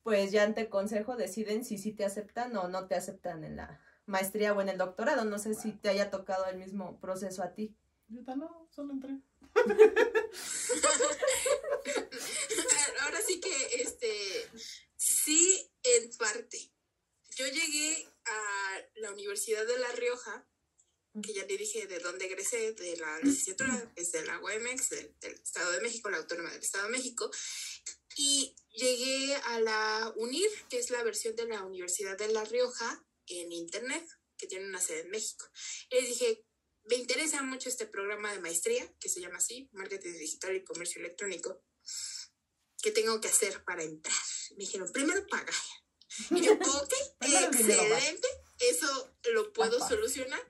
[0.02, 3.80] pues ya ante consejo deciden si sí te aceptan o no te aceptan en la
[4.04, 5.24] maestría o en el doctorado.
[5.24, 7.74] No sé si te haya tocado el mismo proceso a ti.
[8.08, 9.18] Ahorita no, solo entré.
[13.00, 14.48] Ahora sí que, este,
[14.96, 16.70] sí, en parte.
[17.36, 20.48] Yo llegué a la Universidad de La Rioja,
[21.22, 25.14] que ya le dije de dónde egresé, de la licenciatura, es de la UEMEX, del,
[25.20, 27.30] del Estado de México, la Autónoma del Estado de México,
[28.16, 33.04] y llegué a la UNIR, que es la versión de la Universidad de La Rioja,
[33.26, 35.46] en Internet, que tiene una sede en México.
[35.90, 36.45] Y les dije,
[36.88, 41.00] me interesa mucho este programa de maestría, que se llama así, Marketing Digital y Comercio
[41.00, 41.62] Electrónico.
[42.82, 44.14] ¿Qué tengo que hacer para entrar?
[44.52, 45.54] Me dijeron, primero pagar.
[46.30, 48.28] Y yo, ok, excelente,
[48.60, 49.88] eso lo puedo Papá.
[49.88, 50.40] solucionar.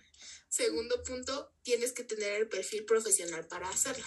[0.49, 4.07] Segundo punto, tienes que tener el perfil profesional para hacerlo.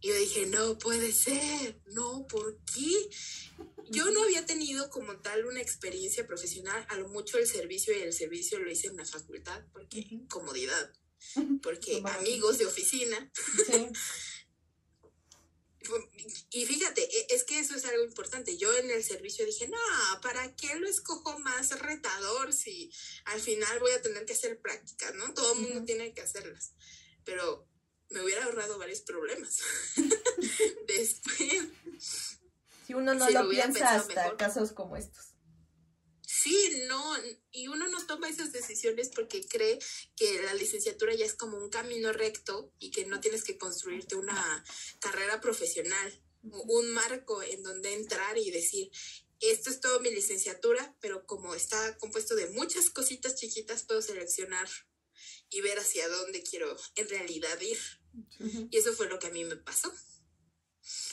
[0.00, 3.10] Y yo dije, no puede ser, no, ¿por qué?
[3.90, 8.02] Yo no había tenido como tal una experiencia profesional, a lo mucho el servicio y
[8.02, 10.92] el servicio lo hice en la facultad, porque comodidad,
[11.62, 13.30] porque amigos de oficina.
[13.66, 13.88] Sí.
[16.50, 18.56] Y fíjate, e- es que eso es algo importante.
[18.56, 19.78] Yo en el servicio dije, no,
[20.22, 22.90] ¿para qué lo escojo más retador si
[23.26, 25.34] al final voy a tener que hacer prácticas, ¿no?
[25.34, 26.72] Todo el mundo tiene que hacerlas.
[27.24, 27.68] Pero
[28.08, 29.58] me hubiera ahorrado varios problemas.
[30.86, 32.33] Después,
[32.86, 34.36] Si uno no Sí, lo lo piensa hasta mejor.
[34.36, 35.34] casos como estos.
[36.26, 37.14] sí, no,
[37.52, 39.78] y uno no toma esas decisiones porque cree
[40.16, 44.16] que la licenciatura ya es como un camino recto y que no tienes que construirte
[44.16, 44.64] una
[45.00, 48.90] carrera profesional, un marco en donde entrar y decir,
[49.40, 54.68] esto es todo mi licenciatura, pero como está compuesto de muchas cositas chiquitas, puedo seleccionar
[55.50, 57.78] y ver hacia dónde quiero en realidad ir.
[58.70, 59.92] Y eso fue lo que a mí me pasó.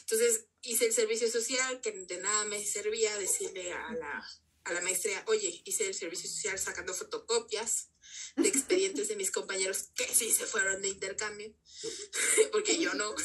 [0.01, 4.29] Entonces hice el servicio social, que de nada me servía decirle a la,
[4.63, 7.89] a la maestría, oye, hice el servicio social sacando fotocopias
[8.35, 11.53] de expedientes de mis compañeros que sí se fueron de intercambio,
[12.51, 13.15] porque yo no.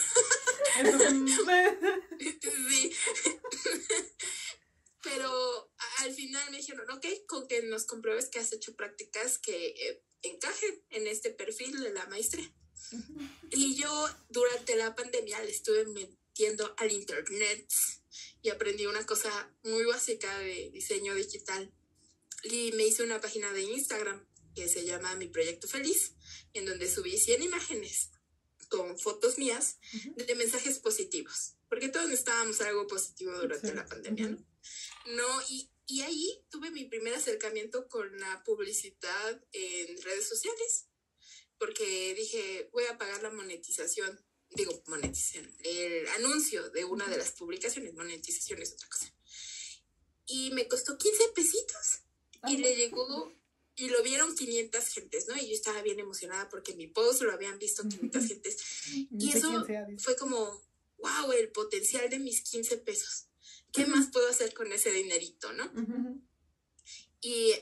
[2.68, 2.92] Sí.
[5.02, 9.68] Pero al final me dijeron, ok, con que nos compruebes que has hecho prácticas que
[9.68, 12.52] eh, encajen en este perfil de la maestría.
[13.50, 15.86] Y yo durante la pandemia le estuve
[16.36, 17.66] metiendo al internet
[18.42, 21.72] y aprendí una cosa muy básica de diseño digital.
[22.44, 24.22] Y me hice una página de Instagram
[24.54, 26.12] que se llama Mi Proyecto Feliz,
[26.52, 28.10] en donde subí 100 imágenes
[28.68, 29.78] con fotos mías
[30.14, 34.44] de mensajes positivos, porque todos necesitábamos algo positivo durante la pandemia, ¿no?
[35.06, 40.88] No, y, y ahí tuve mi primer acercamiento con la publicidad en redes sociales,
[41.58, 44.25] porque dije, voy a pagar la monetización,
[44.56, 49.12] digo, monetización, el anuncio de una de las publicaciones, monetización es otra cosa.
[50.26, 52.00] Y me costó 15 pesitos
[52.48, 53.32] y le llegó
[53.76, 55.36] y lo vieron 500 gentes, ¿no?
[55.36, 58.56] Y yo estaba bien emocionada porque mi post lo habían visto 500 gentes
[59.18, 59.64] Y eso
[59.98, 60.62] fue como,
[60.98, 63.26] wow, el potencial de mis 15 pesos.
[63.72, 65.70] ¿Qué más puedo hacer con ese dinerito, no?
[67.20, 67.52] Y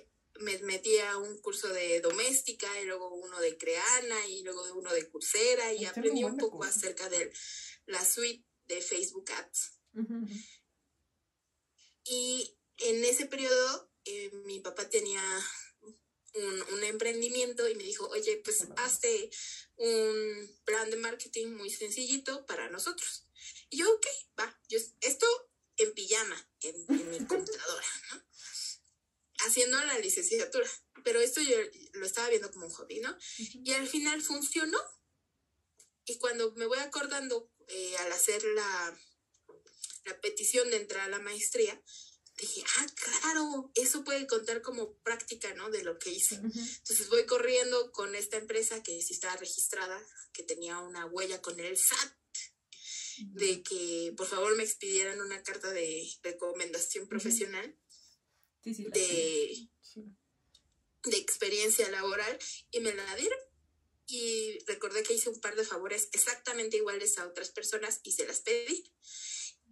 [0.84, 5.08] metí a un curso de doméstica y luego uno de Creana y luego uno de
[5.08, 7.32] Coursera y un aprendí un poco acerca de
[7.86, 9.80] la suite de Facebook Ads.
[9.94, 10.26] Ujú.
[12.04, 15.22] Y en ese periodo eh, mi papá tenía
[16.34, 19.30] un, un emprendimiento y me dijo, oye, pues hazte
[19.76, 23.26] un plan de marketing muy sencillito para nosotros.
[23.70, 24.06] Y yo, ok,
[24.38, 25.26] va, yo, esto
[25.76, 28.22] en pijama, en, en mi computadora, ¿no?
[29.46, 30.68] Haciendo la licenciatura.
[31.02, 31.56] Pero esto yo
[31.94, 33.16] lo estaba viendo como un hobby, ¿no?
[33.38, 34.78] Y al final funcionó.
[36.06, 38.98] Y cuando me voy acordando eh, al hacer la,
[40.04, 41.82] la petición de entrar a la maestría,
[42.36, 45.70] dije, ah, claro, eso puede contar como práctica, ¿no?
[45.70, 46.36] De lo que hice.
[46.36, 50.00] Entonces voy corriendo con esta empresa que sí estaba registrada,
[50.32, 52.12] que tenía una huella con el SAT,
[53.18, 57.78] de que por favor me expidieran una carta de recomendación profesional
[58.64, 59.68] de,
[61.04, 62.38] de experiencia laboral
[62.70, 63.38] y me la dieron.
[64.06, 68.26] Y recordé que hice un par de favores exactamente iguales a otras personas y se
[68.26, 68.92] las pedí.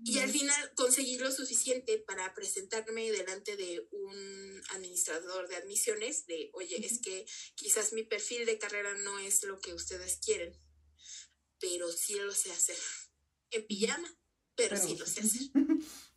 [0.05, 6.51] Y al final conseguí lo suficiente para presentarme delante de un administrador de admisiones de,
[6.55, 7.25] oye, es que
[7.55, 10.59] quizás mi perfil de carrera no es lo que ustedes quieren,
[11.61, 12.79] pero sí lo sé hacer.
[13.51, 14.19] En pijama,
[14.57, 15.43] pero, sí lo sé hacer.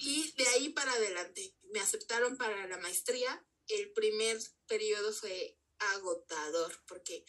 [0.00, 3.44] Y de ahí para adelante, me aceptaron para la maestría.
[3.68, 7.24] El primer periodo fue agotador porque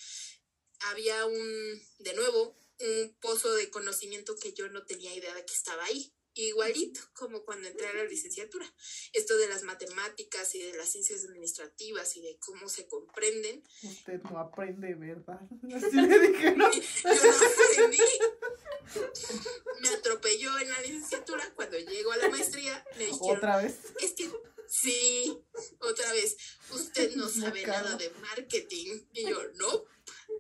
[0.80, 5.54] había un, de nuevo, un pozo de conocimiento que yo no tenía idea de que
[5.54, 6.14] estaba ahí.
[6.47, 8.65] Igualito como cuando entré a la licenciatura.
[9.12, 13.62] Esto de las matemáticas y de las ciencias administrativas y de cómo se comprenden.
[13.84, 15.41] Usted no aprende, ¿verdad?
[15.75, 16.71] Así le dijeron.
[17.04, 17.97] yo no aprendí.
[19.82, 21.54] Me atropelló en la licenciatura.
[21.56, 23.38] Cuando llego a la maestría, me dijeron.
[23.38, 23.75] ¿Otra vez?
[23.99, 24.32] Es que
[24.67, 25.43] sí,
[25.80, 26.38] otra vez.
[26.71, 29.02] Usted no sabe nada de marketing.
[29.13, 29.84] Y yo, no,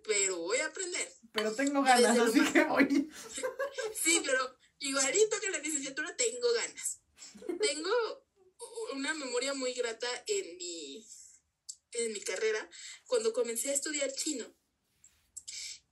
[0.07, 1.11] pero voy a aprender.
[1.33, 3.11] Pero tengo ganas, así que voy.
[3.93, 6.99] Sí, pero igualito que la licenciatura, tengo ganas.
[7.59, 8.25] Tengo
[8.93, 11.05] una memoria muy grata en mi,
[11.93, 12.69] en mi carrera.
[13.07, 14.45] Cuando comencé a estudiar chino,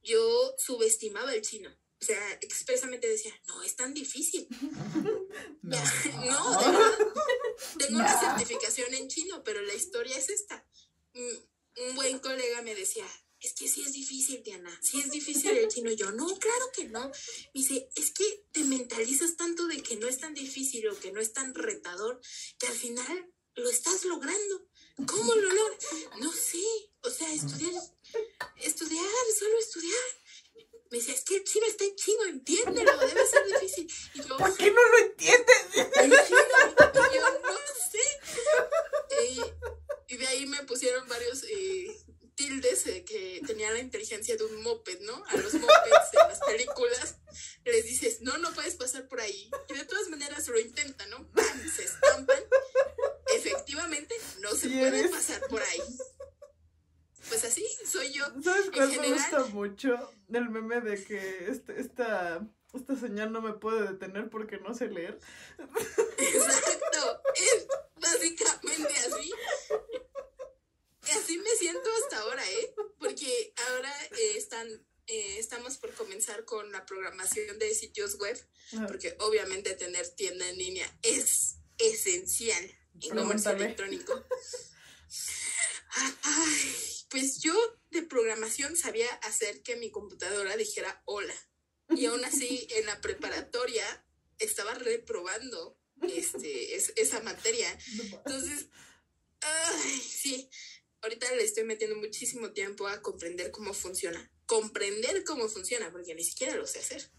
[0.02, 1.70] yo subestimaba el chino.
[2.00, 4.48] O sea, expresamente decía, no, es tan difícil.
[5.62, 5.78] No,
[6.26, 6.98] no, verdad.
[7.78, 10.66] Tengo una certificación en chino, pero la historia es esta.
[11.14, 13.06] Un buen colega me decía,
[13.40, 15.92] es que sí es difícil, Diana, sí es difícil el chino.
[15.92, 17.08] Yo, no, claro que no.
[17.08, 17.14] Me
[17.54, 21.20] dice, es que te mentalizas tanto de que no es tan difícil o que no
[21.20, 22.20] es tan retador,
[22.58, 24.68] que al final lo estás logrando.
[25.06, 25.86] ¿Cómo lo logras?
[26.20, 26.64] No sé,
[27.02, 27.74] o sea, estudiar,
[28.62, 29.06] estudiar,
[29.38, 30.04] solo estudiar.
[30.90, 33.92] Me decía, es que el chino está en chino, entiéndelo, debe ser difícil.
[34.16, 35.58] Y yo, ¿Por qué no lo entiendes?
[35.74, 36.40] chino.
[37.12, 37.58] Y yo, no
[37.92, 38.00] sé.
[39.20, 39.54] Eh,
[40.08, 41.96] y de ahí me pusieron varios eh,
[42.38, 45.26] tildes eh, que tenían la inteligencia de un moped, ¿no?
[45.26, 47.18] A los mopeds en las películas
[47.66, 49.50] les dices, no, no puedes pasar por ahí.
[49.70, 51.30] Y de todas maneras lo intentan, ¿no?
[51.76, 52.40] Se estampan.
[53.36, 55.12] Efectivamente, no se ¿Y puede eres?
[55.12, 55.82] pasar por ahí.
[57.28, 58.24] Pues así soy yo.
[58.42, 60.14] ¿Sabes cuál me general- gusta mucho?
[60.32, 64.88] El meme de que este, esta, esta señal no me puede detener porque no sé
[64.88, 65.20] leer.
[66.18, 67.22] Exacto.
[67.36, 67.68] Es
[68.00, 69.32] básicamente así.
[71.16, 72.74] Así me siento hasta ahora, ¿eh?
[73.00, 74.68] Porque ahora eh, están,
[75.08, 78.38] eh, estamos por comenzar con la programación de sitios web,
[78.88, 82.64] porque obviamente tener tienda en línea es esencial
[83.02, 84.26] en comercio electrónico.
[86.24, 86.76] Ay,
[87.10, 87.54] pues yo
[87.92, 91.34] de programación sabía hacer que mi computadora dijera hola.
[91.90, 94.06] Y aún así, en la preparatoria
[94.40, 97.76] estaba reprobando este, es- esa materia.
[98.26, 98.68] Entonces,
[99.42, 100.50] ay, sí,
[101.08, 104.30] ahorita le estoy metiendo muchísimo tiempo a comprender cómo funciona.
[104.46, 107.10] Comprender cómo funciona, porque ni siquiera lo sé hacer.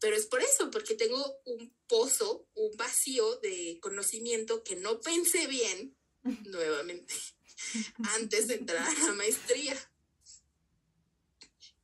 [0.00, 5.46] Pero es por eso, porque tengo un pozo, un vacío de conocimiento que no pensé
[5.46, 5.96] bien,
[6.44, 7.14] nuevamente,
[8.14, 9.74] antes de entrar a la maestría.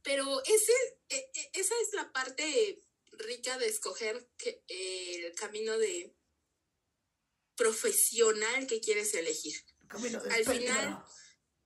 [0.02, 0.72] Pero ese,
[1.08, 2.80] e- e- esa es la parte
[3.12, 6.14] rica de escoger que- el camino de
[7.56, 9.56] profesional que quieres elegir.
[9.88, 10.74] Camino del Al peligro.
[10.74, 11.04] final-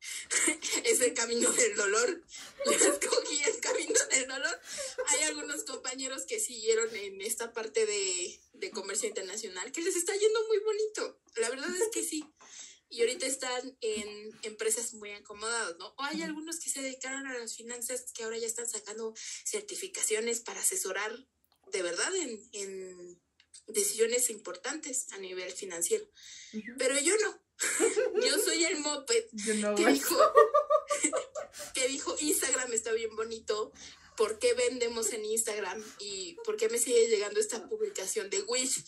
[0.85, 2.25] es el camino del dolor.
[2.67, 4.61] Yo escogí el camino del dolor.
[5.09, 10.13] Hay algunos compañeros que siguieron en esta parte de, de comercio internacional que les está
[10.17, 11.21] yendo muy bonito.
[11.37, 12.25] La verdad es que sí.
[12.89, 15.87] Y ahorita están en empresas muy acomodadas, ¿no?
[15.97, 19.15] O hay algunos que se dedicaron a las finanzas que ahora ya están sacando
[19.47, 21.27] certificaciones para asesorar
[21.71, 23.23] de verdad en, en
[23.69, 26.07] decisiones importantes a nivel financiero.
[26.77, 27.42] Pero yo no.
[28.23, 30.17] Yo soy el moped Yo no, que dijo,
[31.75, 33.73] que dijo Instagram está bien bonito,
[34.17, 35.83] ¿por qué vendemos en Instagram?
[35.99, 38.85] ¿Y por qué me sigue llegando esta publicación de Wish?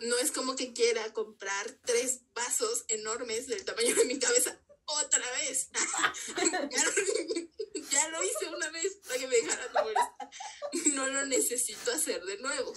[0.00, 5.30] No es como que quiera comprar tres vasos enormes del tamaño de mi cabeza otra
[5.32, 5.68] vez.
[6.36, 10.30] ya, lo, ya lo hice una vez para que me dejaran de molestar.
[10.94, 12.74] No lo necesito hacer de nuevo.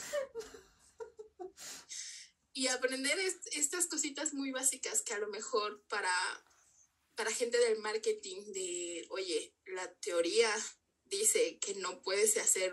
[2.57, 6.11] Y aprender est- estas cositas muy básicas que a lo mejor para
[7.15, 10.51] para gente del marketing de, oye, la teoría
[11.05, 12.71] dice que no puedes hacer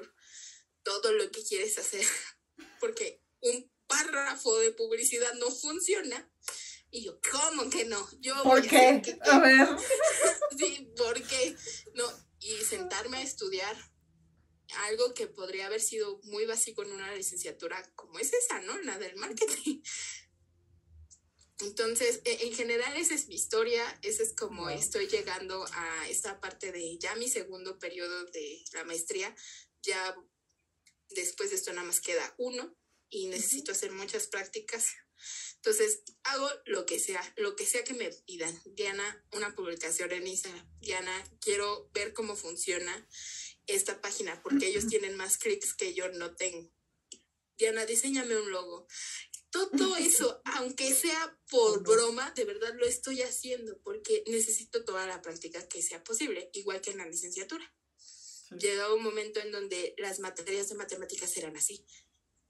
[0.83, 2.07] todo lo que quieres hacer,
[2.81, 6.31] porque un párrafo de publicidad no funciona.
[6.91, 8.07] Y yo, ¿cómo que no?
[8.21, 9.03] Yo ¿Por voy a qué?
[9.05, 9.69] que- A ver.
[10.59, 11.57] Sí, ¿por qué?
[11.95, 12.07] No,
[12.41, 13.77] y sentarme a estudiar
[14.85, 18.77] algo que podría haber sido muy básico en una licenciatura como es esa, ¿no?
[18.83, 19.83] La del marketing.
[21.61, 26.41] Entonces, e- en general esa es mi historia, esa es como estoy llegando a esta
[26.41, 29.35] parte de ya mi segundo periodo de la maestría,
[29.83, 30.17] ya
[31.11, 32.77] después de esto nada más queda uno
[33.09, 34.87] y necesito hacer muchas prácticas.
[35.57, 38.61] Entonces, hago lo que sea, lo que sea que me pidan.
[38.67, 40.69] Diana, una publicación en Instagram.
[40.81, 43.09] Diana, quiero ver cómo funciona
[43.67, 46.71] esta página porque ellos tienen más clics que yo no tengo.
[47.57, 48.87] Diana, diseñame un logo.
[49.51, 55.23] Todo eso, aunque sea por broma, de verdad lo estoy haciendo porque necesito toda la
[55.23, 57.73] práctica que sea posible, igual que en la licenciatura.
[57.97, 58.57] Sí.
[58.59, 61.87] Llegaba un momento en donde las materias de matemáticas eran así.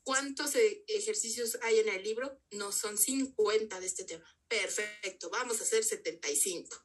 [0.03, 2.39] ¿Cuántos eh, ejercicios hay en el libro?
[2.51, 4.25] No son 50 de este tema.
[4.49, 6.77] Perfecto, vamos a hacer 75.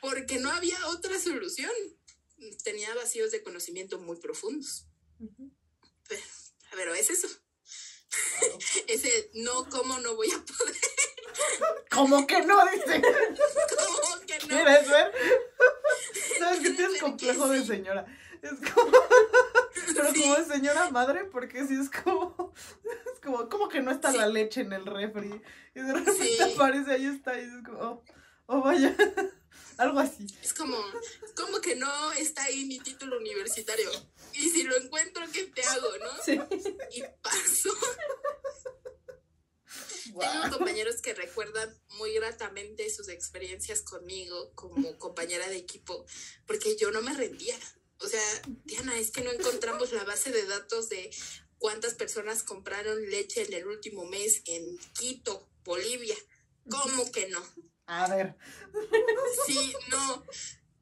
[0.00, 1.70] Porque no había otra solución.
[2.64, 4.86] Tenía vacíos de conocimiento muy profundos.
[5.18, 5.50] Ujú.
[6.74, 7.28] Pero es eso.
[8.88, 10.76] Ese no, ¿cómo no voy a poder?
[11.90, 12.58] ¿Cómo que no?
[12.70, 13.02] Dice.
[13.02, 14.48] ¿Cómo que no?
[14.48, 15.12] ¿Quieres ver?
[16.38, 18.06] ¿Sabes que tienes complejo que de señora?
[18.42, 18.90] Es como.
[19.94, 20.22] Pero Sí.
[20.22, 22.52] como de señora madre, porque sí es como.
[23.12, 24.16] Es como, ¿cómo que no está Sí.
[24.18, 25.42] la leche en el refri?
[25.74, 28.04] Y de repente aparece, ahí está, y es como, oh,
[28.46, 28.96] oh, vaya.
[29.78, 30.26] Algo así.
[30.42, 30.76] Es como,
[31.34, 33.90] ¿cómo que no está ahí mi título universitario?
[34.34, 36.10] Y si lo encuentro, ¿qué te hago, no?
[36.24, 36.38] Sí.
[36.92, 37.70] Y paso.
[40.04, 46.04] Tengo compañeros que recuerdan muy gratamente sus experiencias conmigo como compañera de equipo,
[46.46, 47.56] porque yo no me rendía.
[48.00, 48.22] O sea,
[48.64, 51.10] Diana, es que no encontramos la base de datos de
[51.58, 56.16] cuántas personas compraron leche en el último mes en Quito, Bolivia.
[56.68, 57.42] ¿Cómo que no?
[57.90, 58.36] A ver.
[59.46, 60.24] Sí, no.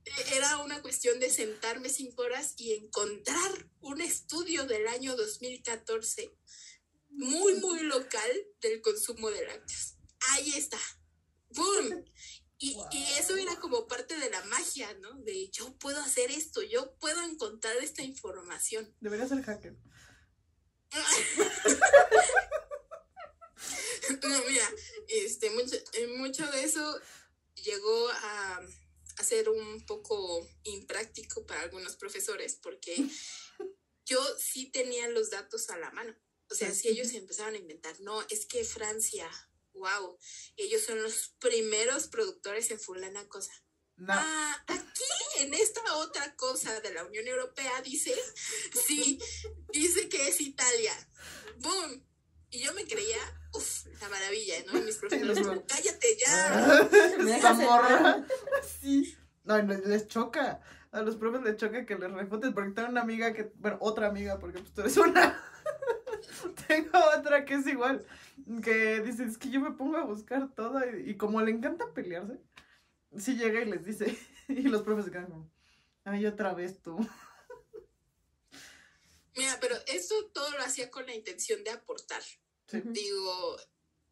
[0.04, 6.34] E- Era una cuestión de sentarme cinco horas y encontrar un estudio del año 2014
[7.10, 9.96] muy, muy local del consumo de lácteos.
[10.32, 10.78] Ahí está.
[11.50, 12.04] ¡Boom!
[12.58, 15.14] Y, y eso era como parte de la magia, ¿no?
[15.20, 18.94] De yo puedo hacer esto, yo puedo encontrar esta información.
[19.00, 19.76] Debería ser hacker.
[24.22, 24.68] No, mira,
[25.08, 27.00] este, mucho, eh, mucho de eso
[27.64, 28.62] llegó a,
[29.16, 32.96] a ser un poco impráctico para algunos profesores porque
[34.04, 36.16] yo sí tenía los datos a la mano.
[36.50, 39.28] O sea, si ellos empezaron a inventar, no, es que Francia,
[39.74, 40.18] wow,
[40.56, 43.52] ellos son los primeros productores en fulana cosa.
[43.96, 44.14] No.
[44.14, 45.02] Ah, aquí
[45.40, 48.14] en esta otra cosa de la Unión Europea dice,
[48.86, 49.18] sí,
[49.72, 50.94] dice que es Italia.
[51.58, 52.06] ¡Boom!
[52.50, 54.78] Y yo me creía, uff, la maravilla, ¿no?
[54.78, 56.88] Y mis profesores, cállate ya.
[57.37, 58.26] Esta morra.
[58.80, 59.16] Sí.
[59.44, 60.61] No, les choca.
[60.90, 64.06] A los profes les choca que les refutes porque tengo una amiga que, bueno, otra
[64.06, 65.42] amiga, porque pues tú eres una.
[66.68, 68.04] tengo otra que es igual.
[68.62, 71.92] Que dice, es que yo me pongo a buscar todo y, y como le encanta
[71.92, 72.40] pelearse,
[73.16, 75.50] sí llega y les dice, y los profes se quedan como,
[76.04, 76.98] ay, otra vez tú.
[79.37, 82.22] Mira, pero esto todo lo hacía con la intención de aportar.
[82.70, 82.78] Sí.
[82.85, 83.57] Digo,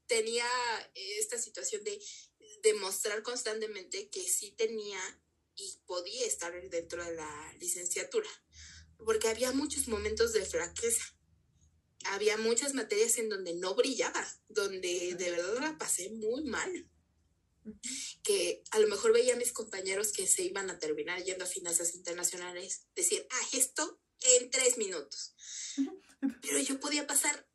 [0.06, 0.46] tenía
[0.94, 2.00] esta situación de
[2.62, 5.00] demostrar constantemente que sí tenía
[5.56, 8.28] y podía estar dentro de la licenciatura,
[8.98, 11.04] porque había muchos momentos de flaqueza.
[12.04, 16.88] Había muchas materias en donde no brillaba, donde de verdad la pasé muy mal.
[18.22, 21.48] Que a lo mejor veía a mis compañeros que se iban a terminar yendo a
[21.48, 25.34] finanzas internacionales, decir, ah, esto en tres minutos.
[26.42, 27.48] Pero yo podía pasar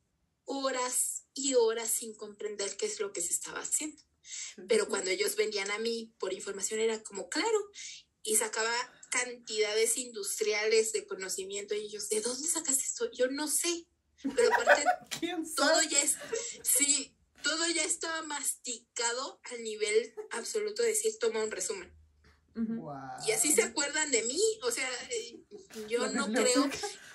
[0.45, 4.01] horas y horas sin comprender qué es lo que se estaba haciendo.
[4.67, 7.69] Pero cuando ellos venían a mí por información era como, claro,
[8.23, 8.73] y sacaba
[9.09, 13.09] cantidades industriales de conocimiento y ellos, ¿de dónde sacas esto?
[13.11, 13.87] Yo no sé.
[14.35, 14.83] Pero aparte,
[15.19, 16.17] ¿Quién todo ya es,
[16.63, 21.91] sí, todo ya estaba masticado al nivel absoluto de decir, toma un resumen.
[23.25, 24.41] Y así se acuerdan de mí.
[24.63, 25.39] O sea, eh,
[25.87, 26.69] yo no creo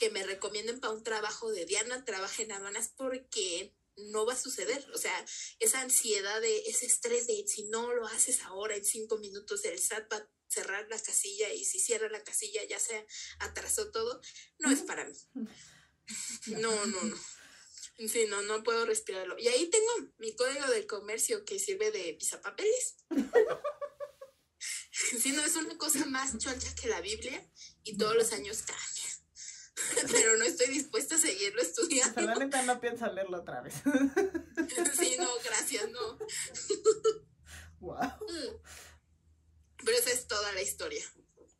[0.00, 4.38] que me recomienden para un trabajo de Diana, trabaje en aduanas porque no va a
[4.38, 4.84] suceder.
[4.94, 5.24] O sea,
[5.58, 9.78] esa ansiedad de ese estrés de si no lo haces ahora en cinco minutos, el
[9.78, 13.06] SAT va a cerrar la casilla y si cierra la casilla ya se
[13.40, 14.20] atrasó todo,
[14.58, 15.14] no es para mí.
[16.46, 17.16] No, no, no.
[18.08, 19.38] Sí, no, no puedo respirarlo.
[19.38, 22.96] Y ahí tengo mi código del comercio que sirve de pisapapeles.
[24.92, 27.50] Sí, no, es una cosa más choncha que la Biblia
[27.84, 28.99] y todos los años cambia.
[30.12, 32.20] pero no estoy dispuesta a seguirlo estudiando.
[32.20, 33.74] la neta no piensa leerlo otra vez.
[34.98, 36.18] sí, no, gracias, no.
[37.80, 37.96] Wow.
[37.96, 38.56] Mm.
[39.86, 41.02] Pero esa es toda la historia.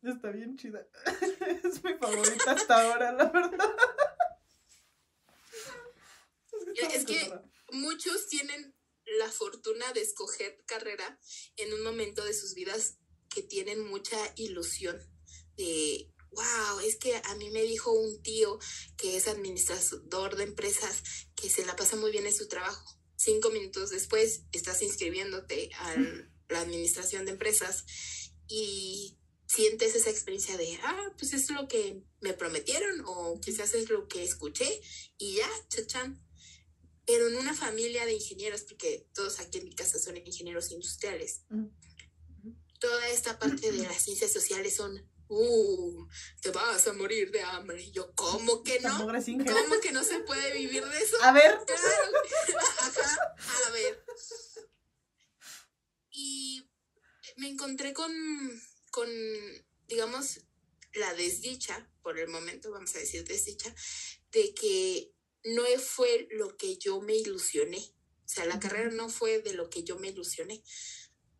[0.03, 0.87] Está bien chida.
[1.63, 3.75] Es mi favorita hasta ahora, la verdad.
[6.93, 7.33] Es que
[7.71, 8.75] muchos tienen
[9.17, 11.19] la fortuna de escoger carrera
[11.57, 12.99] en un momento de sus vidas
[13.29, 14.99] que tienen mucha ilusión
[15.57, 18.59] de, wow, es que a mí me dijo un tío
[18.97, 21.03] que es administrador de empresas
[21.35, 22.97] que se la pasa muy bien en su trabajo.
[23.15, 25.95] Cinco minutos después estás inscribiéndote a
[26.49, 27.85] la administración de empresas
[28.47, 29.17] y
[29.47, 34.07] sientes esa experiencia de, ah, pues es lo que me prometieron o quizás es lo
[34.07, 34.81] que escuché
[35.17, 36.25] y ya, chachán.
[37.05, 41.41] Pero en una familia de ingenieros, porque todos aquí en mi casa son ingenieros industriales,
[42.79, 46.07] toda esta parte de las ciencias sociales son, uh,
[46.41, 47.81] te vas a morir de hambre.
[47.81, 48.97] Y yo, ¿cómo que no?
[48.97, 51.17] ¿Cómo que no se puede vivir de eso?
[51.23, 51.57] A ver.
[51.65, 51.83] Claro.
[52.79, 53.35] Ajá,
[53.67, 54.03] a ver.
[56.11, 56.69] Y
[57.37, 58.11] me encontré con,
[58.91, 59.09] con,
[59.87, 60.41] digamos,
[60.93, 63.73] la desdicha, por el momento vamos a decir desdicha,
[64.31, 65.13] de que
[65.45, 67.79] no fue lo que yo me ilusioné.
[68.25, 70.63] O sea, la carrera no fue de lo que yo me ilusioné.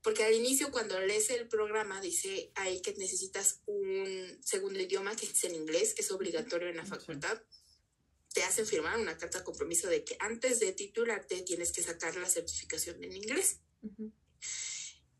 [0.03, 5.27] Porque al inicio, cuando lees el programa, dice ahí que necesitas un segundo idioma, que
[5.27, 7.41] es el inglés, es obligatorio en la facultad.
[8.33, 12.15] Te hacen firmar una carta de compromiso de que antes de titularte tienes que sacar
[12.15, 13.59] la certificación en inglés.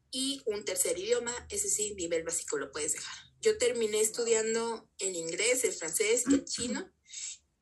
[0.10, 3.16] Y un tercer idioma, ese sí, nivel básico lo puedes dejar.
[3.40, 6.92] Yo terminé estudiando el inglés, el francés, el chino,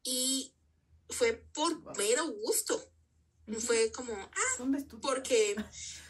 [0.03, 0.55] y
[1.09, 2.93] fue por mero gusto.
[3.57, 4.67] Fue como, ah,
[5.01, 5.55] porque,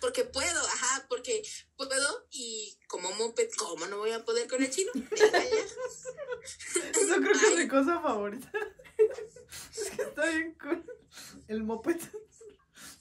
[0.01, 1.41] porque puedo, ajá, porque
[1.77, 4.91] puedo y como moped, ¿cómo no voy a poder con el chino?
[5.03, 5.05] Eso
[7.15, 8.51] creo que es mi cosa favorita.
[9.71, 10.85] Es que está bien cool.
[11.47, 11.99] El moped.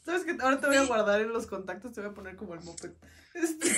[0.05, 2.55] ¿Sabes que Ahora te voy a guardar en los contactos, te voy a poner como
[2.55, 2.93] el moped.
[3.35, 3.69] Este.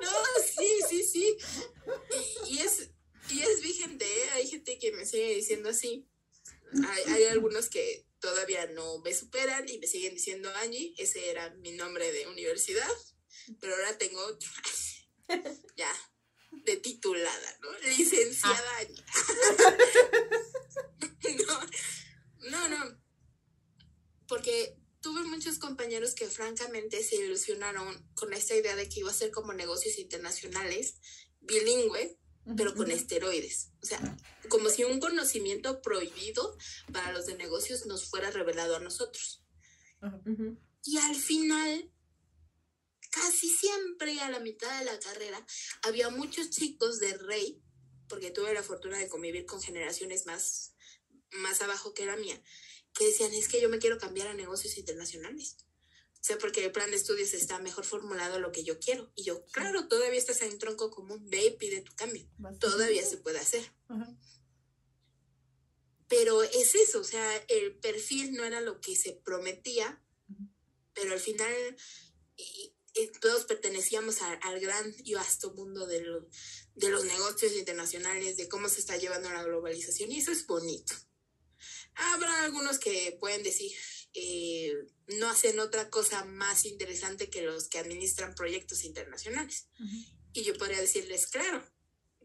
[0.00, 0.10] No,
[0.44, 1.36] sí, sí, sí.
[2.48, 2.90] Y, es,
[3.28, 6.08] y es vigente, hay gente que me sigue diciendo así.
[6.72, 11.48] Hay, hay, algunos que todavía no me superan y me siguen diciendo Angie, ese era
[11.60, 12.90] mi nombre de universidad,
[13.60, 14.50] pero ahora tengo otro.
[15.76, 15.92] ya,
[16.50, 17.70] de titulada, ¿no?
[17.88, 18.80] Licenciada ah.
[18.80, 19.04] Angie.
[21.46, 21.60] no,
[22.50, 23.00] no, no.
[24.26, 29.14] Porque tuve muchos compañeros que francamente se ilusionaron con esta idea de que iba a
[29.14, 30.96] ser como negocios internacionales,
[31.38, 32.18] bilingüe,
[32.56, 33.70] pero con esteroides.
[33.82, 34.00] O sea,
[34.48, 36.56] como si un conocimiento prohibido
[36.92, 39.42] para los de negocios nos fuera revelado a nosotros.
[40.84, 41.90] Y al final,
[43.10, 45.44] casi siempre a la mitad de la carrera,
[45.82, 47.62] había muchos chicos de Rey,
[48.08, 50.74] porque tuve la fortuna de convivir con generaciones más,
[51.32, 52.40] más abajo que la mía,
[52.92, 55.56] que decían, es que yo me quiero cambiar a negocios internacionales
[56.26, 59.12] sea, porque el plan de estudios está mejor formulado a lo que yo quiero.
[59.14, 62.28] Y yo, claro, todavía estás en un tronco común, ve y pide tu cambio.
[62.58, 63.72] Todavía se puede hacer.
[66.08, 70.02] Pero es eso, o sea, el perfil no era lo que se prometía,
[70.94, 71.54] pero al final
[73.20, 76.04] todos pertenecíamos al gran y vasto mundo de,
[76.74, 80.94] de los negocios internacionales, de cómo se está llevando la globalización, y eso es bonito.
[81.94, 83.72] Habrá algunos que pueden decir,
[84.18, 84.72] eh,
[85.18, 89.68] no hacen otra cosa más interesante que los que administran proyectos internacionales.
[90.32, 91.62] Y yo podría decirles, claro,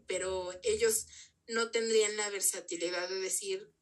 [0.07, 1.05] pero ellos
[1.47, 3.73] no tendrían la versatilidad de decir,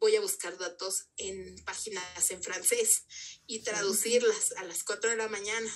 [0.00, 3.04] voy a buscar datos en páginas en francés
[3.46, 5.70] y traducirlas a las 4 de la mañana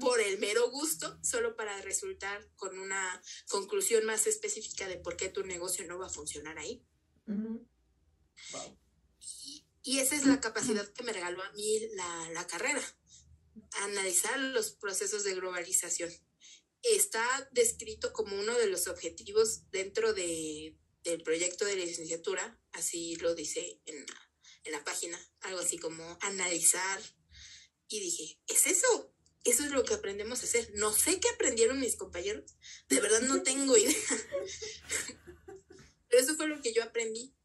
[0.00, 5.28] por el mero gusto, solo para resultar con una conclusión más específica de por qué
[5.28, 6.82] tu negocio no va a funcionar ahí.
[9.88, 11.80] Y esa es la capacidad que me regaló a mí
[12.34, 12.82] la, carrera,
[13.84, 16.12] analizar los procesos de globalización.
[16.82, 23.34] Está descrito como uno de los objetivos dentro de, del proyecto de licenciatura, así lo
[23.34, 24.30] dice en la,
[24.64, 27.00] en la página, algo así como analizar.
[27.88, 29.14] Y dije, ¿es eso?
[29.44, 30.70] Eso es lo que aprendemos a hacer.
[30.74, 32.58] No sé qué aprendieron mis compañeros,
[32.90, 33.96] de verdad no tengo idea.
[36.10, 37.37] Pero eso fue lo que yo aprendí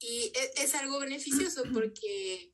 [0.00, 2.52] y e, es, algo beneficioso porque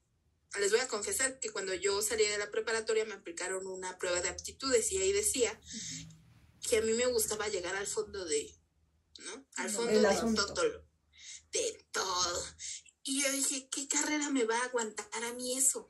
[0.59, 4.21] les voy a confesar que cuando yo salí de la preparatoria me aplicaron una prueba
[4.21, 5.59] de aptitudes y ahí decía
[6.69, 8.53] que a mí me gustaba llegar al fondo de,
[9.21, 9.47] ¿no?
[9.57, 10.87] Al fondo de todo,
[11.53, 12.47] de todo.
[13.05, 15.89] Y yo dije, ¿qué carrera me va a aguantar a mí eso?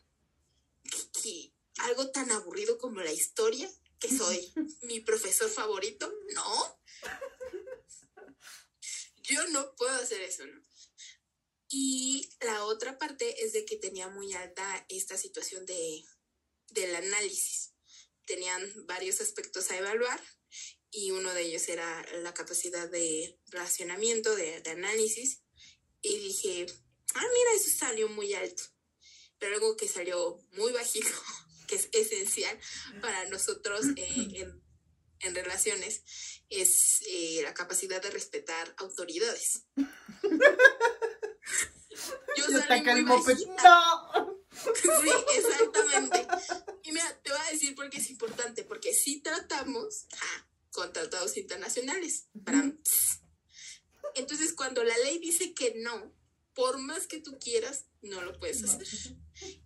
[1.23, 4.53] ¿Qué, algo tan aburrido como la historia, que soy
[4.83, 6.81] mi profesor favorito, no.
[9.23, 10.66] yo no puedo hacer eso, ¿no?
[11.69, 16.05] Y la otra parte es de que tenía muy alta esta situación de,
[16.71, 17.73] del análisis.
[18.25, 20.21] Tenían varios aspectos a evaluar
[20.91, 25.43] y uno de ellos era la capacidad de relacionamiento, de, de análisis.
[26.03, 26.67] Y dije,
[27.15, 28.63] ah, mira, eso salió muy alto.
[29.39, 31.09] Pero algo que salió muy bajito,
[31.69, 32.59] que es esencial
[33.01, 34.63] para nosotros eh, en,
[35.21, 36.03] en relaciones,
[36.49, 39.65] es eh, la capacidad de respetar autoridades.
[42.37, 43.07] Yo Y salí ataca el.
[44.57, 46.27] Sí, exactamente.
[46.83, 50.93] Y mira, te voy a decir por qué es importante, porque si tratamos ja, con
[50.93, 52.29] tratados internacionales.
[54.15, 56.13] Entonces, cuando la ley dice que no,
[56.55, 58.87] por más que tú quieras, no lo puedes hacer.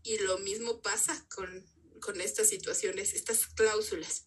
[0.03, 1.64] Y lo mismo pasa con,
[2.01, 4.26] con estas situaciones, estas cláusulas.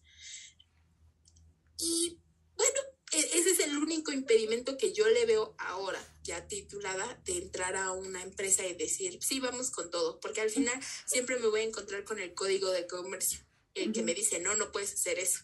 [1.78, 2.20] Y
[2.56, 2.80] bueno,
[3.18, 7.92] ese es el único impedimento que yo le veo ahora, ya titulada, de entrar a
[7.92, 11.64] una empresa y decir, sí, vamos con todo, porque al final siempre me voy a
[11.64, 13.40] encontrar con el código de comercio,
[13.74, 15.40] el que me dice, no, no puedes hacer eso.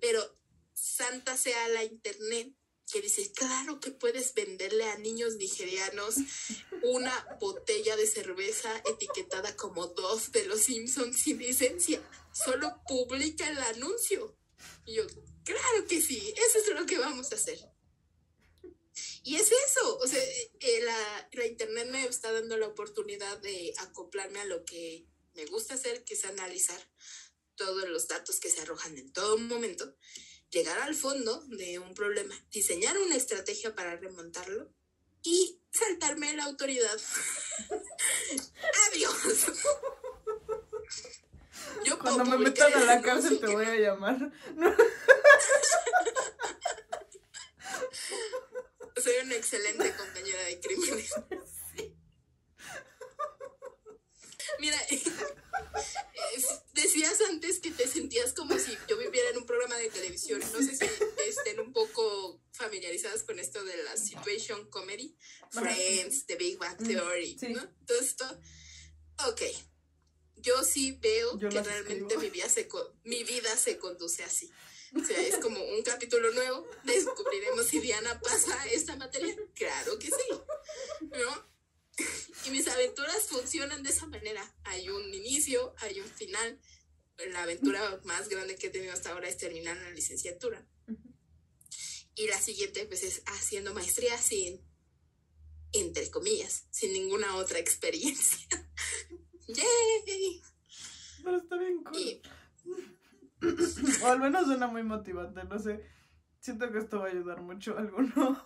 [0.00, 0.36] Pero
[0.74, 2.54] santa sea la internet
[2.92, 6.16] que dice, claro que puedes venderle a niños nigerianos
[6.82, 12.02] una botella de cerveza etiquetada como dos de los Simpsons sin licencia.
[12.32, 14.36] Solo publica el anuncio.
[14.86, 15.06] Y yo,
[15.44, 17.58] claro que sí, eso es lo que vamos a hacer.
[19.22, 20.22] Y es eso, o sea,
[20.82, 25.74] la, la internet me está dando la oportunidad de acoplarme a lo que me gusta
[25.74, 26.80] hacer, que es analizar
[27.56, 29.96] todos los datos que se arrojan en todo momento,
[30.50, 34.72] llegar al fondo de un problema, diseñar una estrategia para remontarlo
[35.22, 37.00] y saltarme la autoridad.
[38.92, 39.46] Adiós.
[41.84, 44.32] Yo Cuando me metan a la cárcel te voy a llamar.
[49.02, 51.12] Soy una excelente compañera de crímenes.
[54.60, 54.78] Mira,
[56.72, 60.40] decías antes que te sentías como si yo viviera en un programa de televisión.
[60.40, 60.84] No sé si
[61.28, 65.16] estén un poco familiarizadas con esto de la situation comedy.
[65.50, 67.36] Friends, The Big Bang Mm, Theory.
[67.50, 67.68] ¿no?
[67.86, 68.24] Todo esto.
[69.28, 69.42] Ok.
[70.44, 72.68] Yo sí veo Yo que realmente mi vida, se,
[73.04, 74.50] mi vida se conduce así.
[74.94, 76.68] O sea, es como un capítulo nuevo.
[76.84, 79.34] Descubriremos si Diana pasa esta materia.
[79.54, 80.30] Claro que sí.
[81.00, 81.54] ¿No?
[82.44, 84.54] Y mis aventuras funcionan de esa manera.
[84.64, 86.60] Hay un inicio, hay un final.
[87.30, 90.66] La aventura más grande que he tenido hasta ahora es terminar la licenciatura.
[92.16, 94.60] Y la siguiente, pues, es haciendo maestría sin,
[95.72, 98.46] entre comillas, sin ninguna otra experiencia.
[99.48, 100.42] ¡Yay!
[101.22, 101.96] Pero está bien cool.
[101.98, 102.22] Y
[104.02, 105.84] O al menos suena muy motivante, no sé.
[106.40, 108.38] Siento que esto va a ayudar mucho a algunos.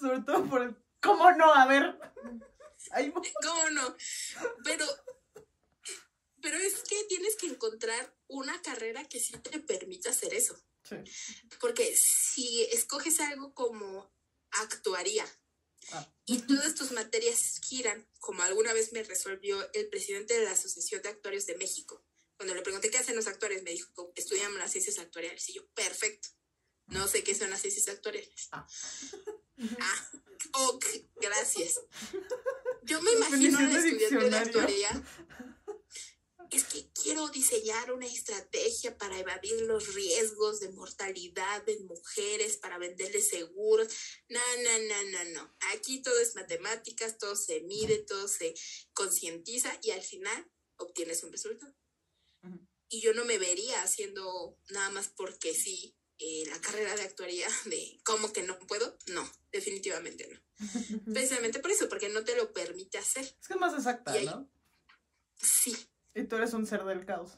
[0.00, 0.76] Sobre todo por el.
[1.00, 1.52] ¿Cómo no?
[1.52, 1.98] A ver.
[2.92, 3.96] Ay, mo- ¿Cómo no?
[4.64, 4.84] Pero,
[6.40, 10.56] pero es que tienes que encontrar una carrera que sí te permita hacer eso.
[10.84, 10.96] Sí.
[11.60, 14.12] Porque si escoges algo como
[14.62, 15.24] actuaría
[15.92, 16.06] Ah.
[16.26, 21.00] Y todas tus materias giran, como alguna vez me resolvió el presidente de la Asociación
[21.02, 22.04] de Actuarios de México.
[22.36, 25.48] Cuando le pregunté qué hacen los actuarios, me dijo, estudian las ciencias actuariales.
[25.48, 26.28] Y yo, perfecto.
[26.86, 28.48] No sé qué son las ciencias actuariales.
[28.52, 28.66] Ah.
[29.80, 30.10] Ah,
[30.52, 30.84] ok,
[31.16, 31.80] gracias.
[32.82, 35.02] Yo me imagino a la estudiante de actuaría.
[36.50, 42.78] Es que quiero diseñar una estrategia para evadir los riesgos de mortalidad en mujeres, para
[42.78, 43.88] venderles seguros.
[44.28, 45.56] No, no, no, no, no.
[45.74, 48.54] Aquí todo es matemáticas, todo se mide, todo se
[48.92, 51.74] concientiza y al final obtienes un resultado.
[52.88, 57.48] Y yo no me vería haciendo nada más porque sí eh, la carrera de actuaría
[57.64, 58.96] de cómo que no puedo.
[59.06, 60.40] No, definitivamente no.
[61.12, 63.24] Precisamente por eso, porque no te lo permite hacer.
[63.24, 64.50] Es que es más exacta, ahí- ¿no?
[65.38, 65.76] Sí,
[66.16, 67.32] Y tú eres un ser del caos.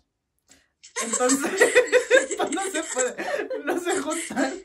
[1.02, 1.40] Entonces,
[2.52, 3.64] no se puede.
[3.64, 4.62] No se juntan.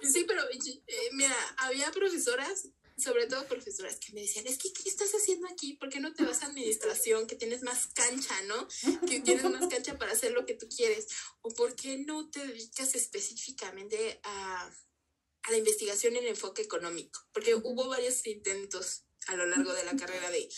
[0.00, 4.88] Sí, pero eh, mira, había profesoras, sobre todo profesoras, que me decían, es que, ¿qué
[4.88, 5.74] estás haciendo aquí?
[5.74, 7.26] ¿Por qué no te vas a administración?
[7.26, 8.68] Que tienes más cancha, ¿no?
[9.08, 11.08] Que tienes más cancha para hacer lo que tú quieres.
[11.40, 14.72] ¿O por qué no te dedicas específicamente a,
[15.42, 17.20] a la investigación en enfoque económico?
[17.32, 20.48] Porque hubo varios intentos a lo largo de la carrera de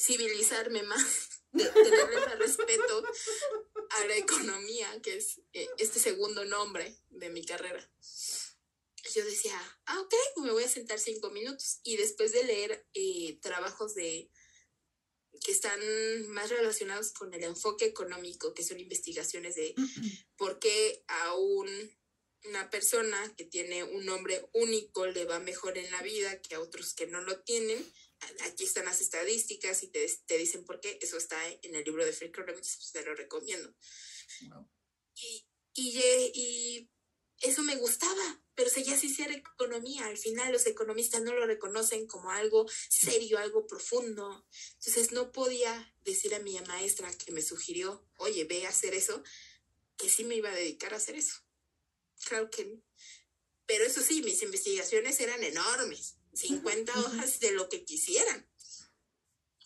[0.00, 3.04] civilizarme más, de tenerle más respeto
[3.90, 7.90] a la economía, que es eh, este segundo nombre de mi carrera
[9.14, 11.80] yo decía, ah, ok, me voy a sentar cinco minutos.
[11.82, 14.30] Y después de leer eh, trabajos de
[15.44, 15.80] que están
[16.28, 19.74] más relacionados con el enfoque económico, que son investigaciones de
[20.36, 21.98] por qué a un
[22.44, 26.60] una persona que tiene un nombre único le va mejor en la vida que a
[26.60, 27.84] otros que no lo tienen.
[28.44, 30.98] Aquí están las estadísticas y te, te dicen por qué.
[31.00, 33.74] Eso está en el libro de Free Economics, te lo recomiendo.
[35.14, 35.98] Y, y,
[36.34, 36.90] y,
[37.40, 40.06] eso me gustaba, pero seguía sin ser economía.
[40.06, 44.46] Al final los economistas no lo reconocen como algo serio, algo profundo.
[44.74, 49.22] Entonces no podía decir a mi maestra que me sugirió, oye, ve a hacer eso,
[49.96, 51.36] que sí me iba a dedicar a hacer eso.
[52.24, 52.82] Claro que no.
[53.64, 58.48] Pero eso sí, mis investigaciones eran enormes, 50 hojas de lo que quisieran.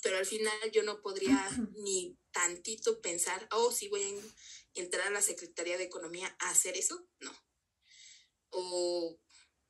[0.03, 5.11] Pero al final yo no podría ni tantito pensar, oh, sí voy a entrar a
[5.11, 7.07] la Secretaría de Economía a hacer eso.
[7.21, 7.33] No.
[8.51, 9.19] O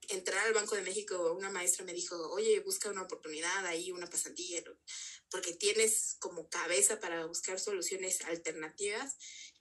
[0.09, 4.09] entrar al Banco de México, una maestra me dijo, oye, busca una oportunidad ahí, una
[4.09, 4.63] pasantilla,
[5.31, 9.17] porque tienes como cabeza para buscar soluciones alternativas.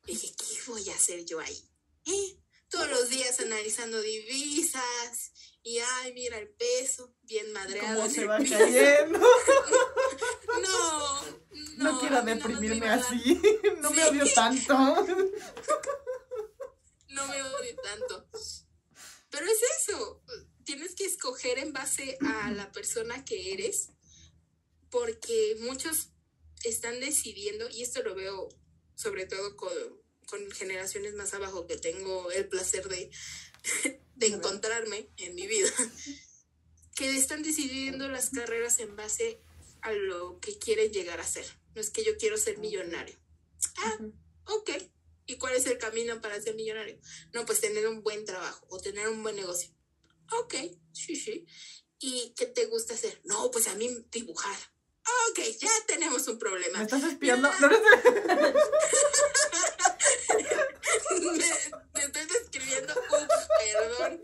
[0.06, 1.70] Y dije, ¿qué voy a hacer yo ahí?
[2.06, 2.43] ¿Eh?
[2.74, 8.02] Todos los días analizando divisas y ay, mira el peso, bien madreado.
[8.02, 9.20] ¿Cómo se va cayendo?
[10.62, 11.22] no,
[11.78, 12.00] no, no.
[12.00, 13.40] quiero deprimirme así.
[13.80, 14.74] No me odio tanto.
[17.10, 18.28] no me odio tanto.
[19.30, 20.24] Pero es eso.
[20.64, 23.90] Tienes que escoger en base a la persona que eres,
[24.90, 26.10] porque muchos
[26.64, 28.50] están decidiendo, y esto lo veo
[28.96, 33.12] sobre todo con con generaciones más abajo que tengo el placer de,
[34.16, 35.70] de encontrarme en mi vida,
[36.96, 39.40] que están decidiendo las carreras en base
[39.82, 41.46] a lo que quieren llegar a ser.
[41.76, 43.18] No es que yo quiero ser millonario.
[43.78, 44.00] Ah,
[44.46, 44.72] ok.
[45.26, 47.00] ¿Y cuál es el camino para ser millonario?
[47.34, 49.70] No, pues tener un buen trabajo o tener un buen negocio.
[50.40, 50.56] Ok,
[50.92, 51.46] sí, sí.
[52.00, 53.22] ¿Y qué te gusta hacer?
[53.24, 54.58] No, pues a mí dibujar.
[55.30, 56.80] Ok, ya tenemos un problema.
[56.80, 57.50] ¿Me estás espiando?
[61.94, 62.94] me, estoy describiendo.
[63.10, 64.22] perdón.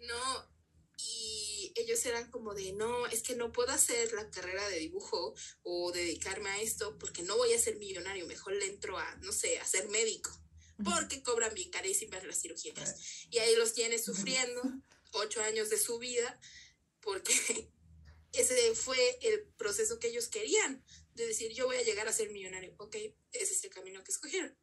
[0.00, 0.48] No,
[0.98, 5.34] y ellos eran como de, no, es que no puedo hacer la carrera de dibujo
[5.62, 9.32] o dedicarme a esto porque no voy a ser millonario, mejor le entro a, no
[9.32, 10.30] sé, a ser médico,
[10.84, 13.26] porque cobran bien carísimas las cirugías.
[13.30, 14.62] Y ahí los tienes sufriendo
[15.12, 16.40] ocho años de su vida
[17.00, 17.34] porque
[18.32, 22.30] ese fue el proceso que ellos querían de decir yo voy a llegar a ser
[22.30, 22.96] millonario, ok,
[23.32, 24.56] ese es el camino que escogieron.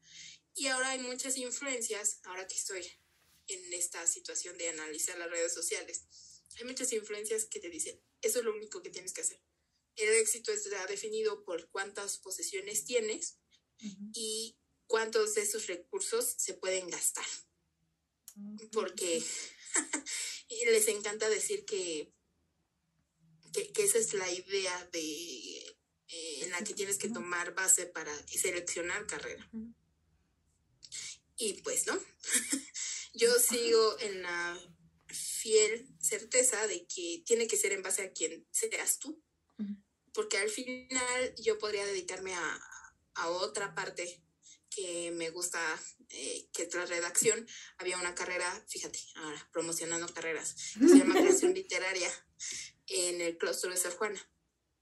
[0.55, 2.86] Y ahora hay muchas influencias, ahora que estoy
[3.47, 6.05] en esta situación de analizar las redes sociales,
[6.57, 9.41] hay muchas influencias que te dicen, eso es lo único que tienes que hacer.
[9.95, 13.39] El éxito está definido por cuántas posesiones tienes
[14.13, 17.25] y cuántos de esos recursos se pueden gastar.
[18.71, 19.21] Porque
[20.65, 22.13] les encanta decir que,
[23.53, 25.79] que, que, esa es la idea de
[26.11, 29.47] eh, en la que tienes que tomar base para seleccionar carrera.
[31.37, 31.99] Y pues no,
[33.13, 34.59] yo sigo en la
[35.39, 39.23] fiel certeza de que tiene que ser en base a quien seas tú,
[40.13, 42.65] porque al final yo podría dedicarme a,
[43.27, 44.23] otra parte
[44.69, 45.59] que me gusta,
[46.07, 47.45] eh, que la redacción.
[47.77, 52.09] Había una carrera, fíjate, ahora promocionando carreras, se llama creación literaria
[52.87, 54.31] en el claustro de San Juana.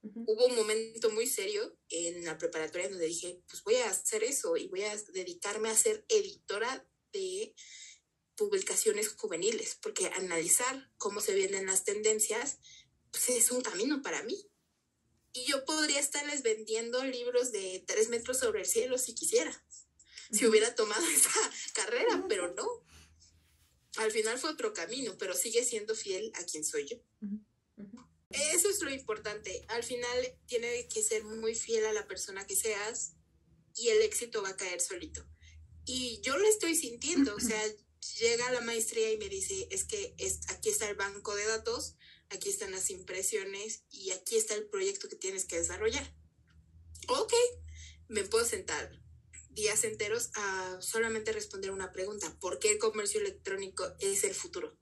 [0.04, 4.56] Hubo un momento muy serio en la preparatoria donde dije, pues voy a hacer eso
[4.56, 7.56] y voy a dedicarme a ser editora de
[8.38, 12.60] publicaciones juveniles, porque analizar cómo se vienen las tendencias,
[13.12, 14.50] pues es un camino para mí.
[15.34, 19.52] Y yo podría estarles vendiendo libros de tres metros sobre el cielo si quisiera,
[20.32, 22.86] si hubiera tomado esa carrera, pero no.
[23.98, 26.98] Al final fue otro camino, pero sigue siendo fiel a quien soy yo.
[28.30, 29.66] Eso es lo importante.
[29.70, 33.14] Al final tiene que ser muy fiel a la persona que seas
[33.74, 35.26] y el éxito va a caer solito.
[35.86, 37.64] Y yo lo estoy sintiendo, o sea,
[38.20, 41.96] llega la maestría y me dice, es que es, aquí está el banco de datos,
[42.30, 46.14] aquí están las impresiones y aquí está el proyecto que tienes que desarrollar.
[47.08, 47.34] Ok,
[48.08, 49.02] me puedo sentar
[49.52, 52.38] días enteros a solamente responder una pregunta.
[52.40, 54.78] ¿Por qué el comercio electrónico es el futuro?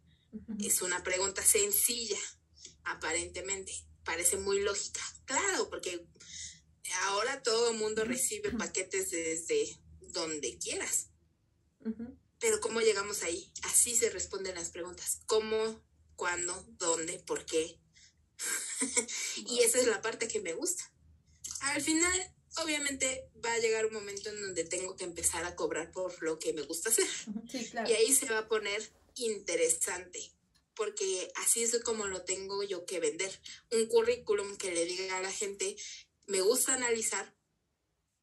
[0.60, 2.20] Es una pregunta sencilla,
[2.84, 3.72] aparentemente.
[4.04, 5.02] Parece muy lógica.
[5.26, 6.06] Claro, porque
[7.04, 11.10] ahora todo el mundo recibe paquetes desde donde quieras.
[12.40, 13.52] Pero ¿cómo llegamos ahí?
[13.64, 15.22] Así se responden las preguntas.
[15.26, 15.82] ¿Cómo?
[16.16, 16.66] ¿Cuándo?
[16.78, 17.20] ¿Dónde?
[17.20, 17.80] ¿Por qué?
[19.48, 20.92] y esa es la parte que me gusta.
[21.62, 25.92] Al final, obviamente, va a llegar un momento en donde tengo que empezar a cobrar
[25.92, 27.08] por lo que me gusta hacer.
[27.88, 30.36] Y ahí se va a poner interesante
[30.76, 33.32] porque así es como lo tengo yo que vender.
[33.72, 35.76] Un currículum que le diga a la gente,
[36.28, 37.34] me gusta analizar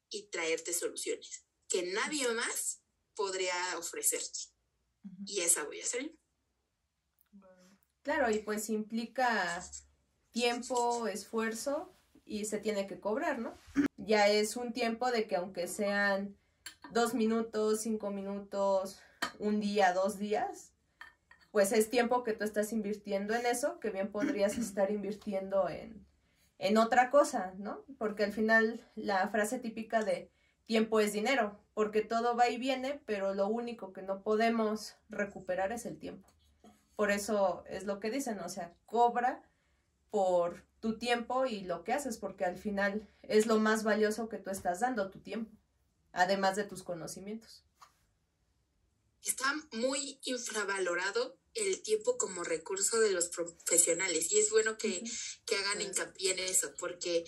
[0.09, 1.43] y traerte soluciones.
[1.67, 2.81] Que nadie más
[3.15, 4.39] podría ofrecerte.
[5.25, 6.11] Y esa voy a hacer.
[8.03, 9.61] Claro, y pues implica
[10.31, 11.95] tiempo, esfuerzo
[12.25, 13.57] y se tiene que cobrar, ¿no?
[13.97, 16.37] Ya es un tiempo de que aunque sean
[16.91, 18.99] dos minutos, cinco minutos,
[19.39, 20.73] un día, dos días,
[21.51, 26.05] pues es tiempo que tú estás invirtiendo en eso, que bien podrías estar invirtiendo en,
[26.57, 27.85] en otra cosa, ¿no?
[27.97, 30.31] Porque al final la frase típica de
[30.65, 35.71] tiempo es dinero, porque todo va y viene, pero lo único que no podemos recuperar
[35.71, 36.27] es el tiempo.
[36.95, 39.43] Por eso es lo que dicen, o sea, cobra
[40.09, 44.37] por tu tiempo y lo que haces, porque al final es lo más valioso que
[44.37, 45.51] tú estás dando, tu tiempo,
[46.11, 47.63] además de tus conocimientos.
[49.23, 55.03] Está muy infravalorado el tiempo como recurso de los profesionales y es bueno que,
[55.45, 57.23] que hagan hincapié en eso, porque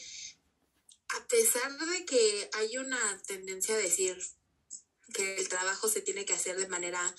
[1.15, 4.17] a pesar de que hay una tendencia a decir
[5.13, 7.15] que el trabajo se tiene que hacer de manera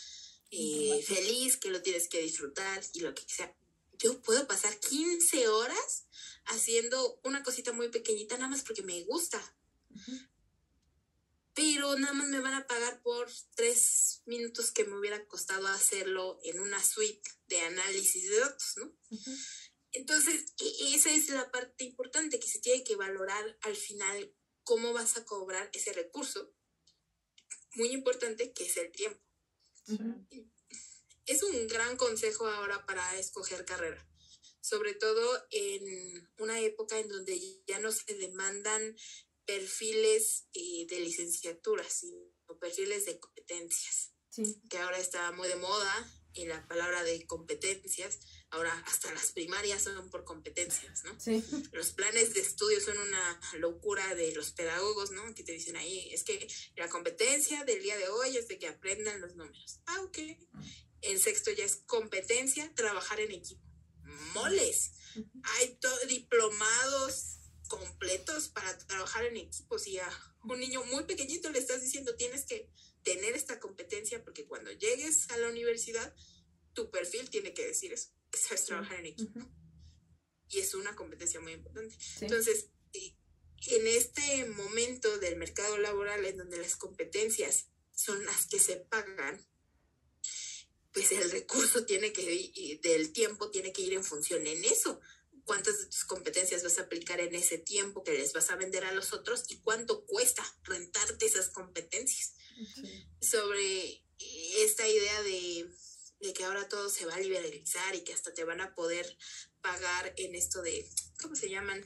[0.50, 3.54] eh, feliz, que lo tienes que disfrutar y lo que sea.
[3.98, 6.04] Yo puedo pasar 15 horas
[6.46, 9.40] haciendo una cosita muy pequeñita nada más porque me gusta.
[11.54, 16.38] Pero nada más me van a pagar por tres minutos que me hubiera costado hacerlo
[16.44, 18.92] en una suite de análisis de datos, ¿no?
[19.96, 24.92] Entonces, e, esa es la parte importante que se tiene que valorar al final cómo
[24.92, 26.54] vas a cobrar ese recurso.
[27.74, 29.20] Muy importante que es el tiempo.
[31.24, 34.06] Es un gran consejo ahora para escoger carrera,
[34.60, 38.96] sobre todo en una época en donde ya no se demandan
[39.46, 42.18] perfiles eh, de licenciatura, sino
[42.60, 44.12] perfiles de competencias,
[44.68, 48.20] que ahora está muy de moda y la palabra de competencias,
[48.56, 51.18] ahora hasta las primarias son por competencias, ¿no?
[51.20, 51.44] Sí.
[51.72, 55.34] Los planes de estudio son una locura de los pedagogos, ¿no?
[55.34, 58.68] Que te dicen ahí, es que la competencia del día de hoy es de que
[58.68, 59.80] aprendan los números.
[59.86, 60.18] Ah, ok.
[61.02, 63.62] En sexto ya es competencia, trabajar en equipo.
[64.34, 64.92] Moles.
[65.42, 65.78] Hay
[66.08, 67.38] diplomados
[67.68, 70.08] completos para trabajar en equipos y a
[70.44, 72.70] un niño muy pequeñito le estás diciendo tienes que
[73.02, 76.14] tener esta competencia porque cuando llegues a la universidad
[76.74, 79.40] tu perfil tiene que decir eso, que sabes trabajar en equipo.
[80.48, 81.96] Y es una competencia muy importante.
[82.20, 83.16] Entonces, eh,
[83.68, 89.44] en este momento del mercado laboral en donde las competencias son las que se pagan,
[90.92, 95.00] pues el recurso tiene que ir, del tiempo tiene que ir en función en eso.
[95.44, 98.84] ¿Cuántas de tus competencias vas a aplicar en ese tiempo que les vas a vender
[98.84, 102.34] a los otros y cuánto cuesta rentarte esas competencias?
[103.20, 104.02] Sobre
[104.58, 105.70] esta idea de
[106.20, 109.16] de que ahora todo se va a liberalizar y que hasta te van a poder
[109.60, 110.88] pagar en esto de,
[111.20, 111.84] ¿cómo se llaman?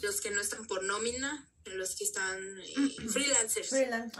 [0.00, 3.72] Los que no están por nómina, los que están eh, freelancers.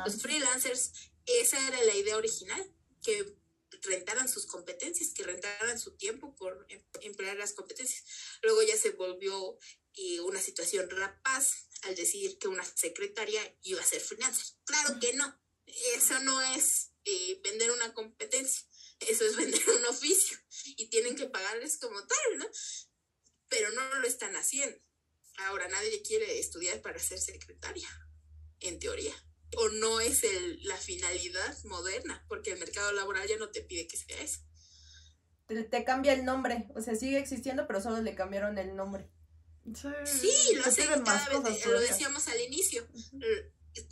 [0.04, 0.92] Los freelancers,
[1.26, 2.64] esa era la idea original,
[3.02, 3.36] que
[3.82, 8.04] rentaran sus competencias, que rentaran su tiempo por em, emplear las competencias.
[8.42, 9.58] Luego ya se volvió
[9.94, 14.54] eh, una situación rapaz al decir que una secretaria iba a ser freelancer.
[14.64, 15.36] Claro que no,
[15.96, 18.64] eso no es eh, vender una competencia
[19.08, 20.36] eso es vender un oficio
[20.76, 22.46] y tienen que pagarles como tal, ¿no?
[23.48, 24.76] Pero no lo están haciendo.
[25.38, 27.88] Ahora nadie quiere estudiar para ser secretaria,
[28.60, 29.14] en teoría.
[29.56, 33.86] O no es el, la finalidad moderna, porque el mercado laboral ya no te pide
[33.86, 34.40] que sea eso.
[35.46, 39.10] Te, cambia el nombre, o sea, sigue existiendo, pero solo le cambiaron el nombre.
[40.04, 42.88] Sí, lo hacen cada vez, lo decíamos al inicio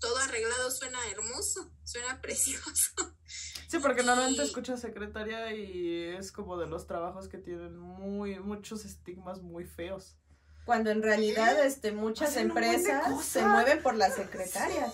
[0.01, 2.93] todo arreglado suena hermoso, suena precioso.
[3.69, 8.85] Sí, porque normalmente escuchas secretaria y es como de los trabajos que tienen muy muchos
[8.85, 10.17] estigmas muy feos.
[10.65, 14.93] Cuando en realidad este muchas empresas se mueven por las secretarias.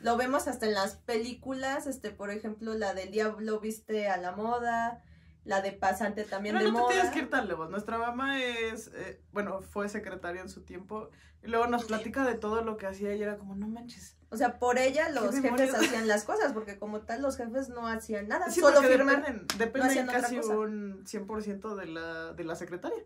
[0.00, 4.32] Lo vemos hasta en las películas, este por ejemplo, la del Diablo viste a la
[4.32, 5.02] moda,
[5.44, 7.70] la de pasante también Pero de no te tienes que ir tan lejos.
[7.70, 11.10] Nuestra mamá es, eh, bueno, fue secretaria en su tiempo.
[11.42, 14.16] Y luego nos platica de todo lo que hacía y era como, no manches.
[14.30, 17.86] O sea, por ella los jefes hacían las cosas, porque como tal los jefes no
[17.86, 19.46] hacían nada, solo firman.
[19.58, 23.04] Dependen, casi un 100% de la, de la secretaria.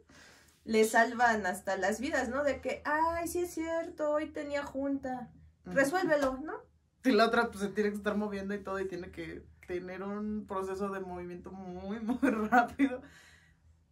[0.64, 2.44] Le salvan hasta las vidas, ¿no?
[2.44, 5.28] De que, ay, sí es cierto, hoy tenía junta.
[5.64, 6.54] Resuélvelo, ¿no?
[7.04, 10.02] Y la otra pues se tiene que estar moviendo y todo y tiene que tener
[10.02, 13.02] un proceso de movimiento muy, muy rápido.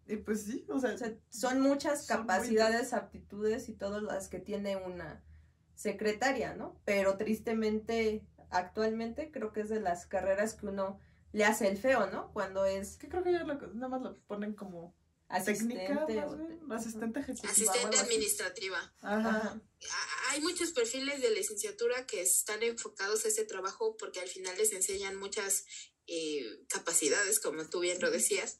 [0.09, 0.97] Y pues sí, o sea,
[1.29, 5.23] son muchas capacidades, aptitudes y todas las que tiene una
[5.75, 6.81] secretaria, ¿no?
[6.85, 10.99] Pero tristemente, actualmente creo que es de las carreras que uno
[11.33, 12.33] le hace el feo, ¿no?
[12.33, 12.97] Cuando es...
[12.97, 14.95] Que creo que ya nada más lo ponen como
[15.29, 15.75] asistente.
[15.75, 18.01] Técnica, más o- bien, asistente ejecutiva.
[18.01, 18.95] administrativa.
[19.03, 19.61] Ajá.
[20.31, 24.73] Hay muchos perfiles de licenciatura que están enfocados a ese trabajo porque al final les
[24.73, 25.65] enseñan muchas
[26.07, 28.59] eh, capacidades, como tú bien lo decías,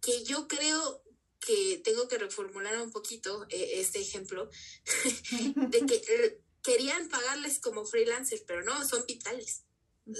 [0.00, 1.02] que yo creo
[1.40, 4.50] que tengo que reformular un poquito eh, este ejemplo
[5.70, 9.62] de que eh, querían pagarles como freelancers, pero no, son vitales.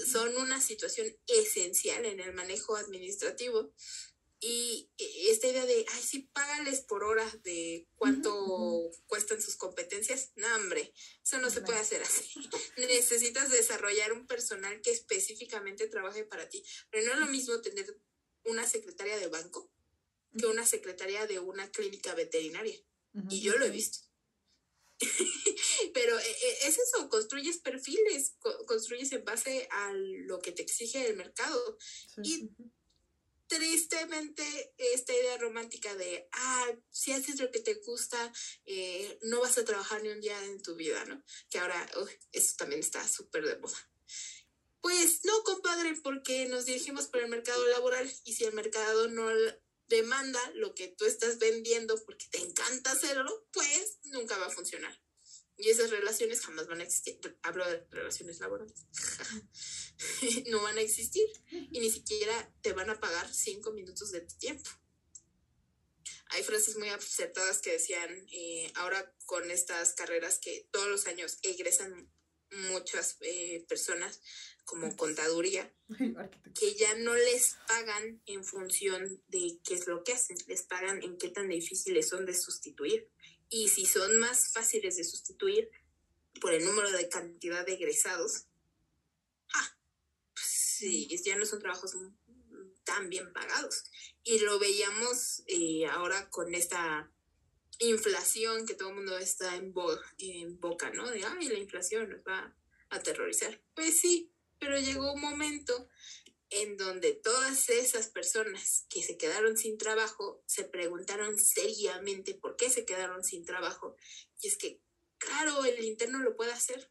[0.09, 3.73] son una situación esencial en el manejo administrativo.
[4.39, 10.31] Y esta idea de, ay, sí, págales por hora de cuánto Ujú, cuestan sus competencias.
[10.35, 12.23] No, hombre, eso no se puede hacer así.
[12.77, 16.63] Necesitas desarrollar un personal que específicamente trabaje para ti.
[16.91, 17.99] Pero no es lo mismo tener
[18.43, 19.71] una secretaria de banco
[20.37, 22.79] que una secretaria de una clínica veterinaria.
[23.13, 23.27] Ujú.
[23.31, 23.99] Y yo lo he visto.
[25.93, 30.61] Pero eh, eh, es eso, construyes perfiles, co- construyes en base a lo que te
[30.61, 31.77] exige el mercado.
[31.79, 32.21] Sí.
[32.23, 32.49] Y
[33.47, 38.31] tristemente esta idea romántica de, ah, si haces lo que te gusta,
[38.65, 41.23] eh, no vas a trabajar ni un día en tu vida, ¿no?
[41.49, 41.89] Que ahora,
[42.31, 43.77] eso también está súper de moda.
[44.81, 49.29] Pues no, compadre, porque nos dirigimos por el mercado laboral y si el mercado no
[49.87, 54.97] demanda lo que tú estás vendiendo porque te encanta hacerlo, pues nunca va a funcionar.
[55.57, 57.19] Y esas relaciones jamás van a existir.
[57.41, 58.85] Hablo de relaciones laborales.
[60.49, 64.35] no van a existir y ni siquiera te van a pagar cinco minutos de tu
[64.37, 64.69] tiempo.
[66.29, 71.39] Hay frases muy acertadas que decían, eh, ahora con estas carreras que todos los años
[71.41, 72.11] egresan
[72.69, 74.21] muchas eh, personas
[74.65, 75.73] como contaduría,
[76.59, 81.01] que ya no les pagan en función de qué es lo que hacen, les pagan
[81.03, 83.09] en qué tan difíciles son de sustituir.
[83.49, 85.69] Y si son más fáciles de sustituir
[86.41, 88.45] por el número de cantidad de egresados,
[89.53, 89.77] ah,
[90.33, 91.95] pues sí, ya no son trabajos
[92.83, 93.83] tan bien pagados.
[94.23, 97.11] Y lo veíamos eh, ahora con esta
[97.79, 101.09] inflación que todo el mundo está en, bo- en boca, ¿no?
[101.09, 102.39] De, ay, la inflación nos va
[102.89, 103.61] a aterrorizar.
[103.75, 105.87] Pues sí, pero llegó un momento
[106.49, 112.69] en donde todas esas personas que se quedaron sin trabajo se preguntaron seriamente por qué
[112.69, 113.95] se quedaron sin trabajo.
[114.41, 114.81] Y es que,
[115.17, 116.89] claro, el interno lo puede hacer,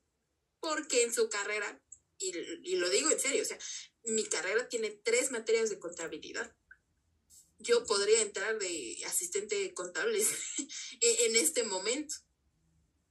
[0.60, 1.82] porque en su carrera,
[2.18, 2.32] y,
[2.76, 3.58] lo digo en serio, o sea,
[4.04, 6.54] mi carrera tiene tres materias de contabilidad.
[7.58, 10.18] Yo podría entrar de asistente contable
[11.00, 12.14] en este momento.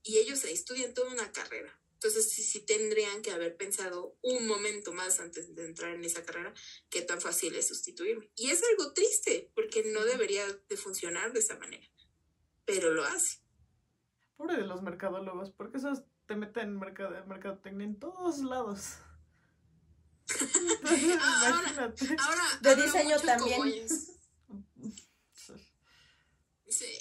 [0.04, 1.82] Y ellos estudian toda una carrera.
[2.06, 6.24] Entonces sí, sí tendrían que haber pensado un momento más antes de entrar en esa
[6.24, 6.54] carrera
[6.92, 8.30] qué tan fácil es sustituirme.
[8.36, 11.88] Y es algo triste, porque no debería de funcionar de esa manera.
[12.64, 13.40] Pero lo hace.
[14.38, 18.84] Pobre de los mercadólogos, porque esos te meten en mercado, mercadotecnia en todos lados.
[20.30, 22.16] Entonces, Ahora- imagínate.
[22.20, 23.88] Ahora, De diseño también.
[26.68, 26.98] Sí,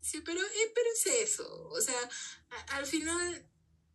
[0.00, 1.68] sí pero, eh, pero es eso.
[1.68, 1.98] O sea,
[2.50, 3.50] a- al final,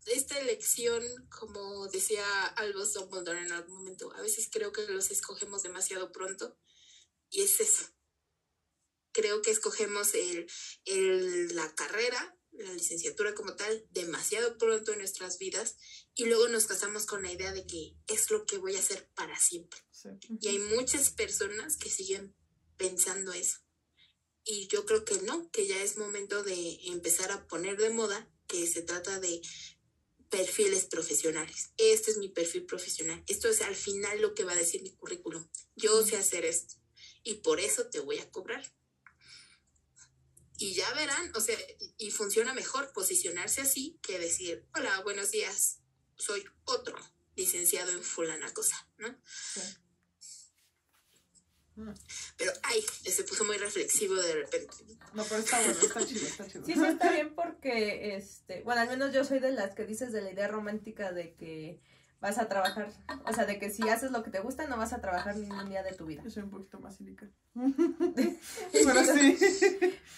[0.10, 2.24] esta elección, como decía
[2.58, 6.58] Albus Dumbledore en algún momento, a veces creo que los escogemos demasiado pronto.
[7.30, 7.86] Y es eso.
[9.12, 10.48] Creo que escogemos el,
[10.86, 15.78] el- la carrera, la licenciatura como tal, demasiado pronto en nuestras vidas.
[16.16, 19.10] Y luego nos casamos con la idea de que es lo que voy a hacer
[19.16, 19.80] para siempre.
[19.92, 20.10] Sí.
[20.42, 22.36] Y hay muchas personas que siguen
[22.78, 23.60] pensando eso.
[24.44, 28.32] Y yo creo que no, que ya es momento de empezar a poner de moda
[28.48, 29.42] que se trata de
[30.30, 31.72] perfiles profesionales.
[31.78, 33.24] Este es mi perfil profesional.
[33.28, 35.48] Esto es al final lo que va a decir mi currículum.
[35.76, 36.76] Yo sé hacer esto
[37.24, 38.64] y por eso te voy a cobrar.
[40.58, 41.58] Y ya verán, o sea,
[41.98, 45.80] y- funciona mejor posicionarse así que decir, hola, buenos días,
[46.18, 46.98] soy otro
[47.36, 49.08] licenciado en fulana cosa, ¿no?
[49.54, 49.62] Sí.
[52.38, 54.76] Pero, ay, se puso muy reflexivo de repente.
[55.14, 56.66] No, pero está bueno, está chido, está chido.
[56.66, 60.12] Sí, sí, está bien porque, este, bueno, al menos yo soy de las que dices
[60.12, 61.80] de la idea romántica de que
[62.22, 62.92] vas a trabajar,
[63.26, 65.70] o sea, de que si haces lo que te gusta no vas a trabajar ningún
[65.70, 66.22] día de tu vida.
[66.24, 67.30] Yo soy un poquito más cínica.
[67.56, 69.38] pero sí.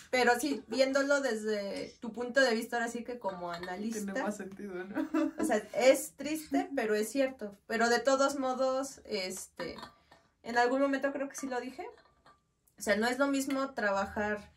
[0.09, 4.37] Pero sí, viéndolo desde tu punto de vista, ahora sí que como Tiene analista, más
[4.37, 5.09] sentido, ¿no?
[5.37, 7.57] o sea, es triste, pero es cierto.
[7.67, 9.75] Pero de todos modos, este,
[10.43, 11.85] en algún momento creo que sí lo dije.
[12.77, 14.51] O sea, no es lo mismo trabajar,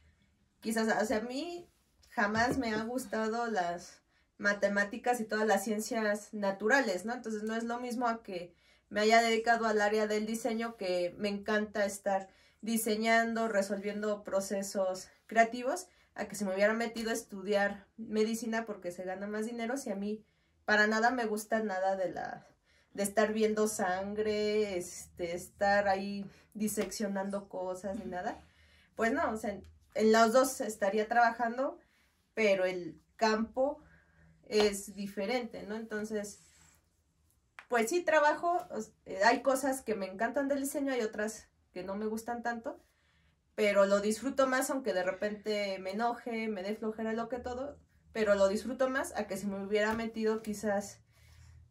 [0.60, 1.68] quizás, o sea, a mí
[2.08, 4.00] jamás me han gustado las
[4.38, 7.12] matemáticas y todas las ciencias naturales, ¿no?
[7.12, 8.54] Entonces no es lo mismo a que
[8.88, 12.28] me haya dedicado al área del diseño que me encanta estar
[12.60, 19.04] diseñando, resolviendo procesos creativos, a que se me hubiera metido a estudiar medicina porque se
[19.04, 20.24] gana más dinero, si a mí
[20.64, 22.46] para nada me gusta nada de la
[22.94, 26.24] de estar viendo sangre, este, estar ahí
[26.54, 28.40] diseccionando cosas ni nada.
[28.94, 29.60] pues no, o sea,
[29.94, 31.78] en los dos estaría trabajando,
[32.34, 33.82] pero el campo
[34.48, 35.74] es diferente, ¿no?
[35.76, 36.40] Entonces,
[37.68, 38.66] pues sí trabajo,
[39.06, 42.80] eh, hay cosas que me encantan del diseño, hay otras que no me gustan tanto,
[43.56, 47.78] pero lo disfruto más aunque de repente me enoje, me dé flojera lo que todo,
[48.12, 51.03] pero lo disfruto más a que si me hubiera metido quizás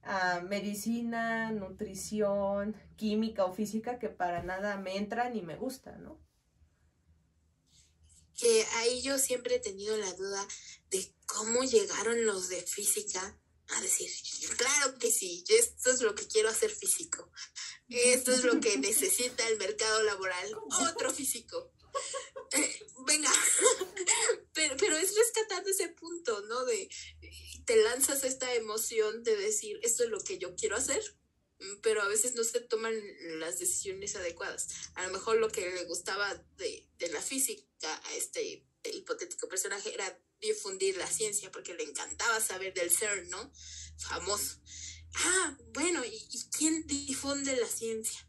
[0.04, 6.22] a medicina, nutrición, química o física que para nada me entra ni me gusta, ¿no?
[8.38, 10.48] Que ahí yo siempre he tenido la duda
[10.90, 13.40] de cómo llegaron los de física
[13.70, 14.10] a decir,
[14.58, 17.32] claro que sí, esto es lo que quiero hacer físico,
[17.88, 20.54] esto es lo que necesita el mercado laboral,
[20.90, 21.72] otro físico.
[22.52, 23.32] Eh, venga,
[24.54, 26.66] pero, pero es rescatando ese punto, ¿no?
[26.66, 26.90] De
[27.66, 31.02] te lanzas esta emoción de decir, esto es lo que yo quiero hacer,
[31.82, 32.94] pero a veces no se toman
[33.40, 34.68] las decisiones adecuadas.
[34.96, 39.94] A lo mejor lo que le gustaba de, de la física a este hipotético personaje
[39.94, 43.52] era difundir la ciencia porque le encantaba saber del CERN, ¿no?
[43.98, 44.60] Famoso.
[45.16, 48.28] Ah, bueno, ¿y, y quién difunde la ciencia?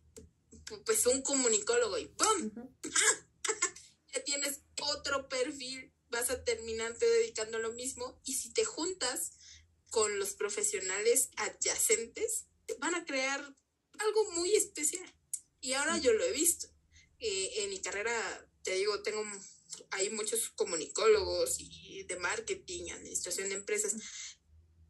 [0.84, 2.52] Pues un comunicólogo y ¡pum!
[4.14, 9.32] ya tienes otro perfil, vas a terminarte dedicando a lo mismo y si te juntas
[9.90, 12.46] con los profesionales adyacentes,
[12.78, 13.40] van a crear
[13.98, 15.08] algo muy especial.
[15.60, 16.66] Y ahora yo lo he visto.
[17.18, 19.24] Eh, en mi carrera, te digo, tengo
[19.90, 23.94] hay muchos comunicólogos y de marketing, administración de empresas,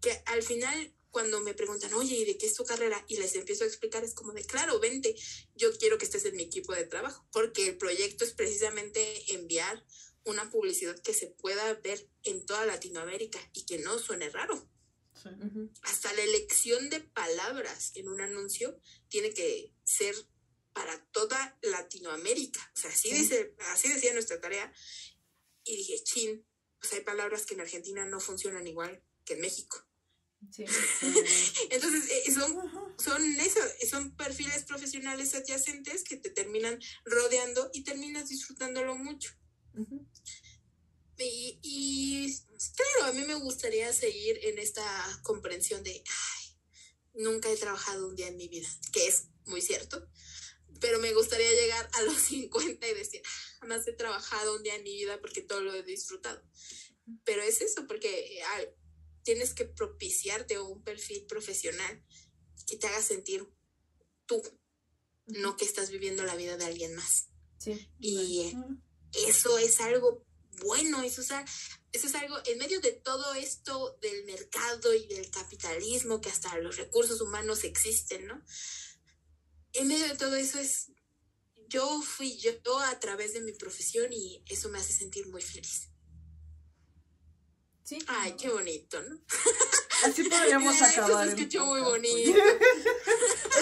[0.00, 3.04] que al final cuando me preguntan, oye, ¿y de qué es tu carrera?
[3.08, 5.14] Y les empiezo a explicar, es como de, claro, vente,
[5.54, 9.84] yo quiero que estés en mi equipo de trabajo, porque el proyecto es precisamente enviar
[10.24, 14.68] una publicidad que se pueda ver en toda Latinoamérica y que no suene raro.
[15.82, 20.14] Hasta la elección de palabras en un anuncio tiene que ser
[20.72, 22.60] para toda Latinoamérica.
[22.74, 24.70] O sea, así, dice, así decía nuestra tarea.
[25.62, 26.46] Y dije, chin,
[26.78, 29.86] pues hay palabras que en Argentina no funcionan igual que en México.
[31.70, 38.28] Entonces, eh, son, son eso, son perfiles profesionales adyacentes que te terminan rodeando y terminas
[38.28, 39.30] disfrutándolo mucho.
[41.18, 42.40] Y, y,
[42.74, 44.84] claro, a mí me gustaría seguir en esta
[45.22, 46.56] comprensión de, ay,
[47.14, 50.08] nunca he trabajado un día en mi vida, que es muy cierto,
[50.80, 53.22] pero me gustaría llegar a los 50 y decir,
[53.60, 56.42] jamás he trabajado un día en mi vida porque todo lo he disfrutado.
[57.24, 58.42] Pero es eso, porque
[59.22, 62.02] tienes que propiciarte un perfil profesional
[62.66, 63.46] que te haga sentir
[64.26, 64.42] tú,
[65.26, 67.28] no que estás viviendo la vida de alguien más.
[67.58, 67.88] Sí.
[67.98, 68.54] Y
[69.26, 70.24] eso es algo
[70.62, 71.30] bueno, eso es,
[71.92, 76.56] eso es algo, en medio de todo esto del mercado y del capitalismo, que hasta
[76.58, 78.42] los recursos humanos existen, ¿no?
[79.72, 80.92] En medio de todo eso es,
[81.68, 85.88] yo fui yo a través de mi profesión y eso me hace sentir muy feliz.
[87.84, 87.98] Sí.
[88.06, 89.20] Ay, qué bonito, ¿no?
[90.04, 91.26] Así podríamos acabar.
[91.26, 92.38] Eso se escuchó muy bonito.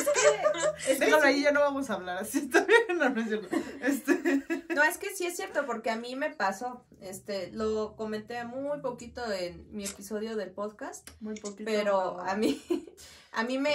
[0.02, 0.92] Es que.
[0.92, 2.38] Es que ahí ya no vamos a hablar así.
[2.38, 3.56] Está bien, no, no es cierto.
[3.80, 4.44] Este...
[4.74, 6.84] No, es que sí es cierto, porque a mí me pasó.
[7.00, 11.08] Este, lo comenté muy poquito en mi episodio del podcast.
[11.20, 11.64] Muy poquito.
[11.64, 12.62] Pero a mí,
[13.32, 13.74] a mí me,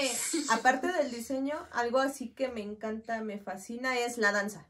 [0.49, 4.67] aparte del diseño, algo así que me encanta, me fascina es la danza.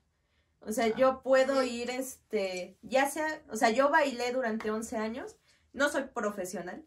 [0.61, 5.37] O sea, yo puedo ir, este, ya sea, o sea, yo bailé durante 11 años
[5.77, 6.83] no soy profesional,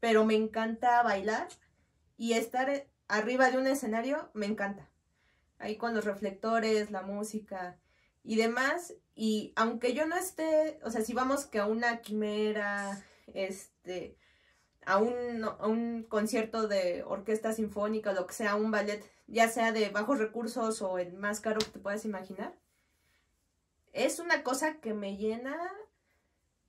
[0.00, 1.48] pero me encanta bailar
[2.16, 4.88] y estar arriba de un escenario me encanta.
[5.58, 7.78] Ahí con los reflectores, la música
[8.22, 8.94] y demás.
[9.14, 14.16] Y aunque yo no esté, o sea, si vamos que a una quimera, este,
[14.86, 19.72] a un, a un concierto de orquesta sinfónica, lo que sea, un ballet, ya sea
[19.72, 22.56] de bajos recursos o el más caro que te puedas imaginar,
[23.92, 25.56] es una cosa que me llena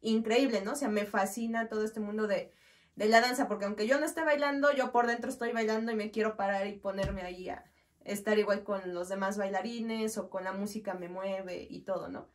[0.02, 0.74] increíble, ¿no?
[0.74, 2.52] O sea, me fascina todo este mundo de,
[2.96, 6.12] la danza, porque aunque yo no esté bailando, yo por dentro estoy bailando y me
[6.12, 7.64] quiero parar y ponerme ahí a
[8.04, 12.28] estar igual con los demás bailarines o con la música me mueve y todo, ¿no?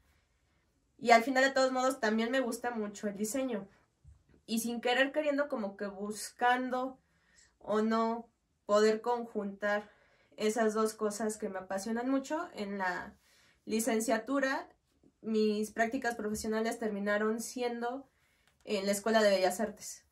[0.98, 3.68] Y al final de todos modos también me gusta mucho el diseño.
[4.46, 6.98] Y sin querer queriendo como que buscando
[7.58, 8.28] o no
[8.64, 9.90] poder conjuntar
[10.36, 13.14] esas dos cosas que me apasionan mucho en la
[13.64, 14.68] licenciatura
[15.26, 18.08] mis prácticas profesionales terminaron siendo
[18.64, 20.05] en la Escuela de Bellas Artes.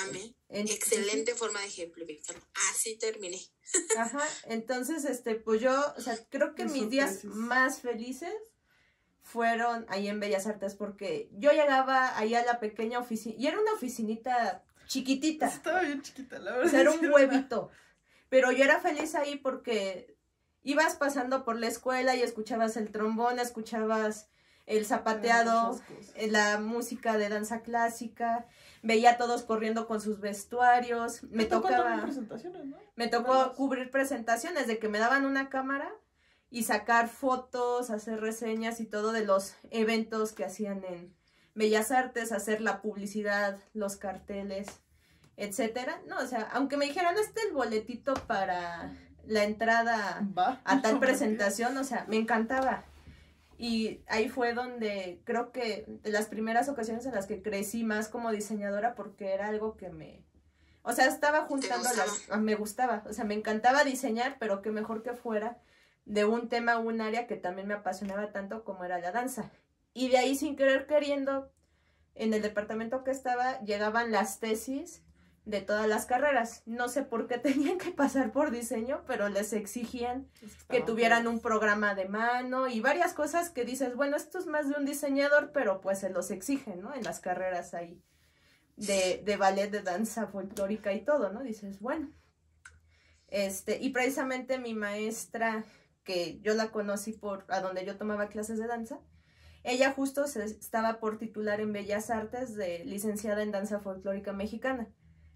[0.00, 0.34] Amén.
[0.48, 2.36] Excelente forma de ejemplificar.
[2.70, 3.40] Así terminé.
[3.98, 8.34] Ajá, entonces, este, pues yo, o sea, creo que mis días más felices
[9.22, 13.60] fueron ahí en Bellas Artes porque yo llegaba ahí a la pequeña oficina, y era
[13.60, 15.46] una oficinita chiquitita.
[15.46, 16.66] Estaba bien chiquita, la verdad.
[16.66, 17.70] O sea, era un huevito.
[18.28, 20.16] Pero yo era feliz ahí porque
[20.62, 24.28] ibas pasando por la escuela y escuchabas el trombón, escuchabas
[24.76, 25.78] el zapateado,
[26.14, 28.46] eh, la música de danza clásica,
[28.82, 32.06] veía a todos corriendo con sus vestuarios, me tocaba
[32.96, 35.90] me tocó cubrir presentaciones de que me daban una cámara
[36.50, 41.14] y sacar fotos, hacer reseñas y todo de los eventos que hacían en
[41.54, 44.68] Bellas Artes, hacer la publicidad, los carteles,
[45.36, 46.00] etcétera.
[46.06, 48.92] No, o sea, aunque me dijeran este el boletito para
[49.26, 50.26] la entrada
[50.64, 52.84] a tal presentación, o sea, me encantaba.
[53.58, 58.08] Y ahí fue donde creo que de las primeras ocasiones en las que crecí más
[58.08, 60.24] como diseñadora porque era algo que me...
[60.82, 62.28] O sea, estaba juntando las...
[62.30, 65.58] Ah, me gustaba, o sea, me encantaba diseñar, pero que mejor que fuera
[66.04, 69.52] de un tema o un área que también me apasionaba tanto como era la danza.
[69.94, 71.52] Y de ahí sin querer queriendo,
[72.14, 75.02] en el departamento que estaba, llegaban las tesis
[75.44, 76.62] de todas las carreras.
[76.66, 80.28] No sé por qué tenían que pasar por diseño, pero les exigían
[80.68, 84.68] que tuvieran un programa de mano y varias cosas que dices, bueno, esto es más
[84.68, 86.94] de un diseñador, pero pues se los exigen, ¿no?
[86.94, 88.02] En las carreras ahí
[88.76, 91.42] de, de ballet, de danza folclórica y todo, ¿no?
[91.42, 92.12] Dices, bueno.
[93.28, 95.64] Este, y precisamente mi maestra
[96.04, 99.00] que yo la conocí por a donde yo tomaba clases de danza.
[99.64, 104.88] Ella justo se estaba por titular en Bellas Artes de licenciada en danza folclórica mexicana.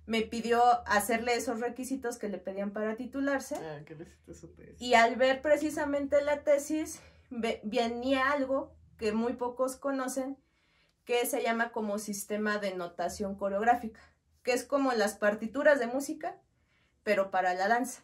[0.07, 3.57] Me pidió hacerle esos requisitos que le pedían para titularse.
[3.57, 3.83] Ah,
[4.79, 7.01] y al ver precisamente la tesis,
[7.31, 10.39] venía algo que muy pocos conocen,
[11.05, 14.01] que se llama como sistema de notación coreográfica,
[14.43, 16.41] que es como las partituras de música,
[17.03, 18.03] pero para la danza.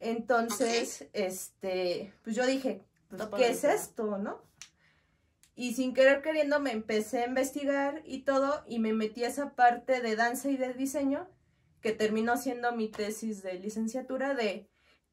[0.00, 4.42] Entonces, este, pues yo dije, pues, ¿qué es esto, no?
[5.62, 9.50] Y sin querer queriendo me empecé a investigar y todo, y me metí a esa
[9.50, 11.28] parte de danza y de diseño,
[11.80, 14.68] que terminó siendo mi tesis de licenciatura de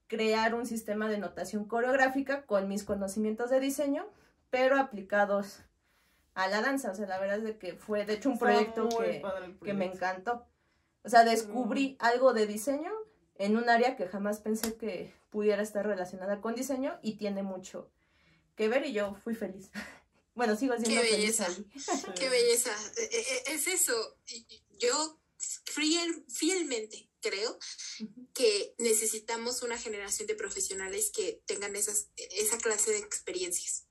[0.08, 4.08] crear un sistema de notación coreográfica con mis conocimientos de diseño,
[4.50, 5.60] pero aplicados
[6.34, 6.89] a la danza.
[6.89, 9.22] O sea, la verdad es de que fue, de hecho, un proyecto que,
[9.64, 10.47] que, me encantó.
[11.04, 12.91] O sea, descubrí algo de diseño
[13.36, 17.91] en un área que jamás pensé que pudiera estar relacionada con diseño y tiene mucho
[18.56, 19.70] que ver y yo fui feliz.
[20.40, 21.48] bueno, sigo siendo Qué belleza.
[22.18, 22.72] Qué belleza.
[22.96, 24.18] E, e, e, es eso.
[24.80, 25.20] Yo
[25.66, 27.60] fielmente creo
[28.34, 33.84] que necesitamos una generación de profesionales que tengan esas, esa clase de experiencias.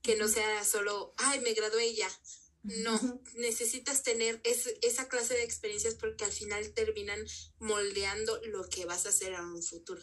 [0.00, 2.20] Que no sea solo, ay, me gradué y ya.
[2.62, 7.18] No, necesitas tener esa clase de experiencias porque al final terminan
[7.58, 10.02] moldeando lo que vas a hacer en un futuro.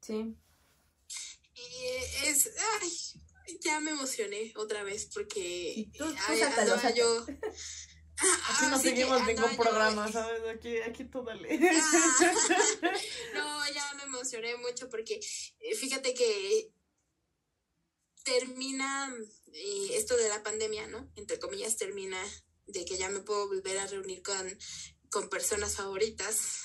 [0.00, 0.34] Sí.
[1.54, 2.50] Y es,
[2.80, 3.23] ay,
[3.60, 7.26] ya me emocioné otra vez porque tú, ay, yo...
[8.16, 10.42] Aquí no seguimos ningún programa, ¿sabes?
[10.48, 11.58] Aquí, aquí tú dale.
[13.34, 15.20] no, ya me emocioné mucho porque
[15.58, 16.70] eh, fíjate que
[18.22, 19.12] termina
[19.52, 21.10] eh, esto de la pandemia, ¿no?
[21.16, 22.18] Entre comillas, termina
[22.66, 24.58] de que ya me puedo volver a reunir con,
[25.10, 26.62] con personas favoritas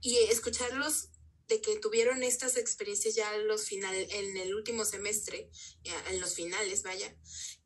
[0.00, 1.10] y escucharlos
[1.48, 5.50] de que tuvieron estas experiencias ya los final, en el último semestre,
[6.10, 7.14] en los finales, vaya,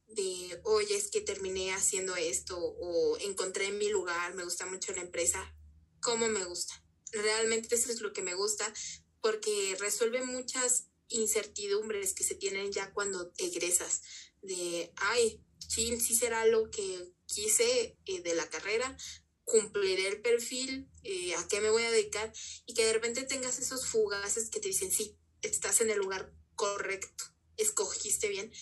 [0.06, 5.02] de, oye, es que terminé haciendo esto o encontré mi lugar, me gusta mucho la
[5.02, 5.54] empresa,
[6.00, 6.74] ¿cómo me gusta?
[7.12, 8.72] Realmente eso es lo que me gusta
[9.20, 14.02] porque resuelve muchas incertidumbres que se tienen ya cuando egresas,
[14.42, 18.96] de, ay, sí, sí será lo que quise eh, de la carrera,
[19.44, 22.32] cumpliré el perfil, eh, a qué me voy a dedicar,
[22.66, 26.32] y que de repente tengas esos fugaces que te dicen, sí, estás en el lugar
[26.54, 27.24] correcto,
[27.56, 28.52] escogiste bien.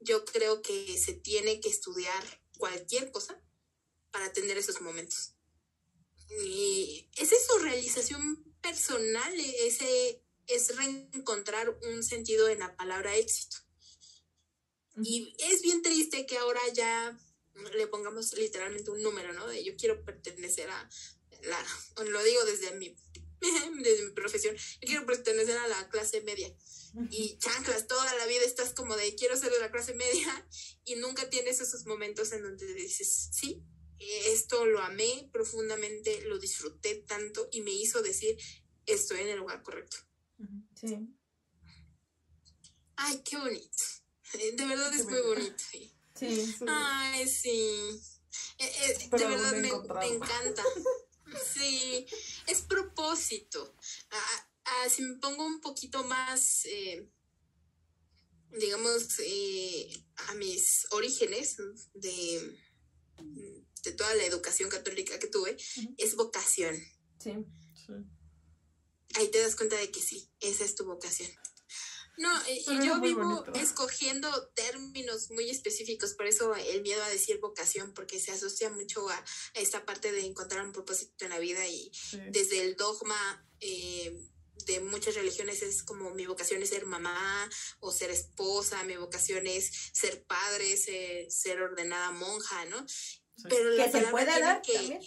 [0.00, 3.40] Yo creo que se tiene que estudiar cualquier cosa
[4.10, 5.34] para tener esos momentos.
[6.42, 13.56] Y es eso, realización personal, ese es reencontrar un sentido en la palabra éxito.
[15.02, 17.18] Y es bien triste que ahora ya
[17.74, 19.46] le pongamos literalmente un número, ¿no?
[19.46, 20.88] De yo quiero pertenecer a
[21.42, 21.66] la,
[22.04, 22.96] lo digo desde mi,
[23.82, 26.54] desde mi profesión, yo quiero pertenecer a la clase media.
[27.10, 30.48] Y chanclas, toda la vida estás como de quiero ser de la clase media
[30.84, 33.64] y nunca tienes esos momentos en donde dices, sí,
[34.26, 38.38] esto lo amé profundamente, lo disfruté tanto y me hizo decir,
[38.86, 39.96] estoy en el lugar correcto.
[40.78, 40.98] Sí.
[42.96, 43.82] Ay, qué bonito.
[44.32, 45.64] De verdad es muy bonito.
[46.14, 46.56] Sí.
[46.66, 48.00] Ay, sí.
[48.58, 50.62] Eh, eh, de verdad me, encanta.
[51.52, 52.06] Sí,
[52.46, 53.74] es propósito.
[54.10, 57.10] Ah, ah, si me pongo un poquito más, eh,
[58.52, 59.08] digamos,
[60.28, 61.56] a mis orígenes
[61.94, 62.56] de,
[63.82, 65.56] de toda la educación católica que tuve,
[65.96, 66.76] es vocación.
[67.18, 67.32] Sí.
[67.74, 67.92] sí
[69.14, 71.30] ahí te das cuenta de que sí, esa es tu vocación.
[72.16, 73.52] No, y, Pero y yo vivo bonito.
[73.58, 79.08] escogiendo términos muy específicos, por eso el miedo a decir vocación, porque se asocia mucho
[79.08, 79.24] a, a
[79.60, 82.18] esta parte de encontrar un propósito en la vida y Sí.
[82.30, 84.16] desde el dogma eh,
[84.66, 87.50] de muchas religiones es como mi vocación es ser mamá
[87.80, 92.86] o ser esposa, mi vocación es ser padre, ser, ser ordenada monja, ¿no?
[92.88, 93.18] Sí.
[93.48, 95.02] Pero la Que se puede dar que- también.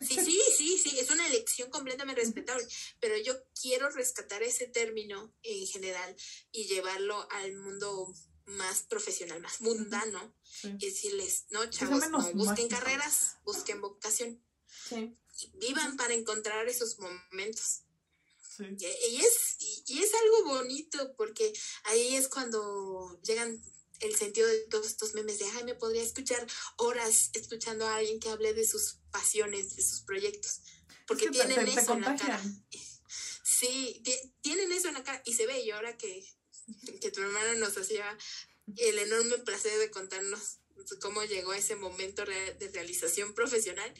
[0.00, 2.66] Sí, sí, sí, sí, es una elección completamente respetable,
[3.00, 6.16] pero yo quiero rescatar ese término en general
[6.52, 8.14] y llevarlo al mundo
[8.46, 10.68] más profesional, más mundano, Sí.
[10.78, 12.68] y decirles, no, chavos, no busquen mágico.
[12.70, 14.42] carreras, busquen vocación,
[14.88, 15.14] Sí.
[15.54, 17.82] vivan para encontrar esos momentos.
[18.56, 18.64] Sí.
[18.78, 21.52] Y, y es, y, y es algo bonito porque
[21.84, 23.62] ahí es cuando llegan
[24.00, 26.46] el sentido de todos estos memes de, ay, me podría escuchar
[26.76, 30.60] horas escuchando a alguien que hable de sus pasiones, de sus proyectos.
[31.06, 32.40] Porque tienen eso en la cara.
[33.42, 35.60] Sí, ti- tienen eso en la cara y se ve.
[35.60, 36.24] Y ahora que,
[37.00, 38.16] que tu hermano nos hacía
[38.76, 40.60] el enorme placer de contarnos
[41.02, 43.92] cómo llegó a ese momento de realización profesional,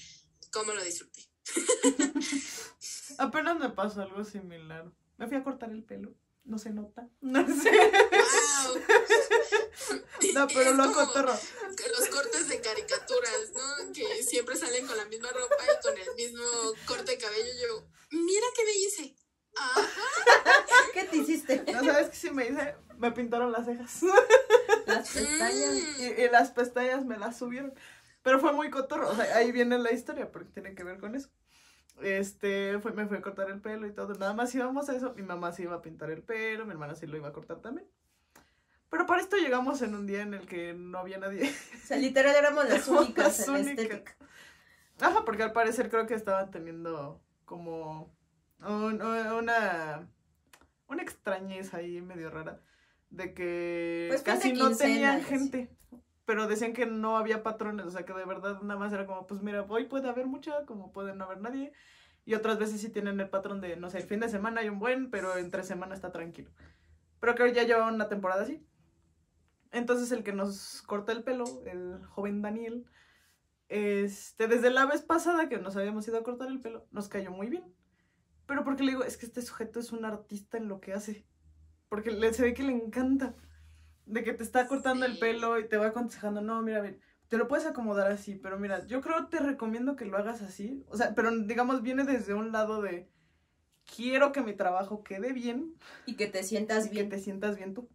[0.50, 1.28] cómo lo disfruté.
[3.18, 4.90] Apenas me pasó algo similar.
[5.18, 6.14] Me fui a cortar el pelo.
[6.44, 7.08] No se nota.
[7.20, 7.70] No sé.
[7.70, 8.80] ¡Wow!
[10.34, 11.32] No, pero Es lo cotorro.
[11.32, 13.92] Los cortes de caricaturas, ¿no?
[13.92, 16.44] Que siempre salen con la misma ropa y con el mismo
[16.86, 17.50] corte de cabello.
[17.60, 19.16] Yo, mira qué me hice.
[19.56, 19.86] Ajá.
[20.92, 21.64] ¿Qué te hiciste?
[21.72, 22.74] No sabes qué sí me hice.
[22.98, 24.02] Me pintaron las cejas.
[24.86, 25.74] Las pestañas.
[25.98, 27.72] Y, y las pestañas me las subieron.
[28.22, 29.08] Pero fue muy cotorro.
[29.08, 31.30] O sea, ahí viene la historia porque tiene que ver con eso.
[32.02, 34.14] Este, fue, me fue a cortar el pelo y todo.
[34.14, 35.14] Nada más íbamos a eso.
[35.14, 36.64] Mi mamá se iba a pintar el pelo.
[36.66, 37.88] Mi hermana sí lo iba a cortar también.
[38.90, 41.48] Pero para esto llegamos en un día en el que no había nadie.
[41.50, 43.78] O sea, literal éramos las únicas Las en únicas.
[43.84, 44.16] estética.
[45.00, 48.12] Ajá, porque al parecer creo que estaban teniendo como
[48.60, 50.06] un- una,
[50.88, 52.60] una extrañez ahí medio rara
[53.10, 55.70] de que Pues de casi no tenían gente.
[56.26, 59.26] Pero decían que no había patrones, o sea que de verdad nada más era como,
[59.26, 61.72] pues mira, hoy puede haber mucha, como puede no haber nadie.
[62.24, 64.68] Y otras veces sí tienen el patrón de, no sé, el fin de semana hay
[64.68, 66.50] un buen, pero entre semana está tranquilo.
[67.18, 68.64] Pero creo que ya lleva una temporada así.
[69.72, 72.86] Entonces el que nos corta el pelo, el joven Daniel,
[73.68, 77.30] este, desde la vez pasada que nos habíamos ido a cortar el pelo, nos cayó
[77.30, 77.64] muy bien.
[78.46, 81.24] Pero porque le digo, es que este sujeto es un artista en lo que hace.
[81.88, 83.36] Porque le, se ve que le encanta.
[84.06, 86.82] De que te está cortando el pelo y te va aconsejando, no, mira,
[87.28, 90.84] te lo puedes acomodar así, pero mira, yo creo te recomiendo que lo hagas así.
[90.88, 93.08] O sea, pero digamos, viene desde un lado de,
[93.94, 95.74] quiero que mi trabajo quede bien
[96.06, 97.08] Y que te sientas y que bien.
[97.08, 97.88] te sientas bien tú.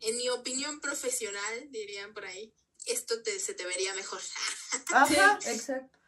[0.00, 2.52] En mi opinión profesional, dirían por ahí,
[2.86, 4.20] esto te, se te vería mejor.
[4.92, 5.06] Ajá.
[5.40, 5.98] Sí, exacto.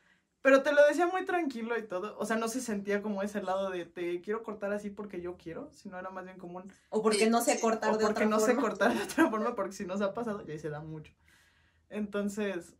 [0.40, 2.16] Pero te lo decía muy tranquilo y todo.
[2.19, 5.36] O sea, no se sentía como ese lado de te quiero cortar así porque yo
[5.36, 6.73] quiero, sino era más bien como un.
[6.90, 8.60] O porque no sé cortar O de porque otra no sé forma.
[8.62, 11.12] cortar de otra forma, porque si nos ha pasado, y ahí se da mucho.
[11.90, 12.77] Entonces,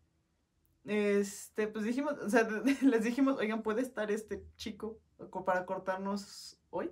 [0.85, 2.49] este, pues dijimos, o sea,
[2.83, 6.91] les dijimos, oigan, ¿puede estar este chico co- para cortarnos hoy?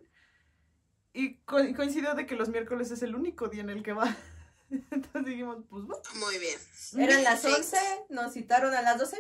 [1.17, 4.15] Y co- coincidió de que los miércoles es el único día en el que va.
[4.71, 5.97] Entonces dijimos, pues va.
[6.19, 6.59] Muy bien.
[6.99, 7.77] Eran las Perfecto.
[7.77, 9.17] 11, nos citaron a las 12.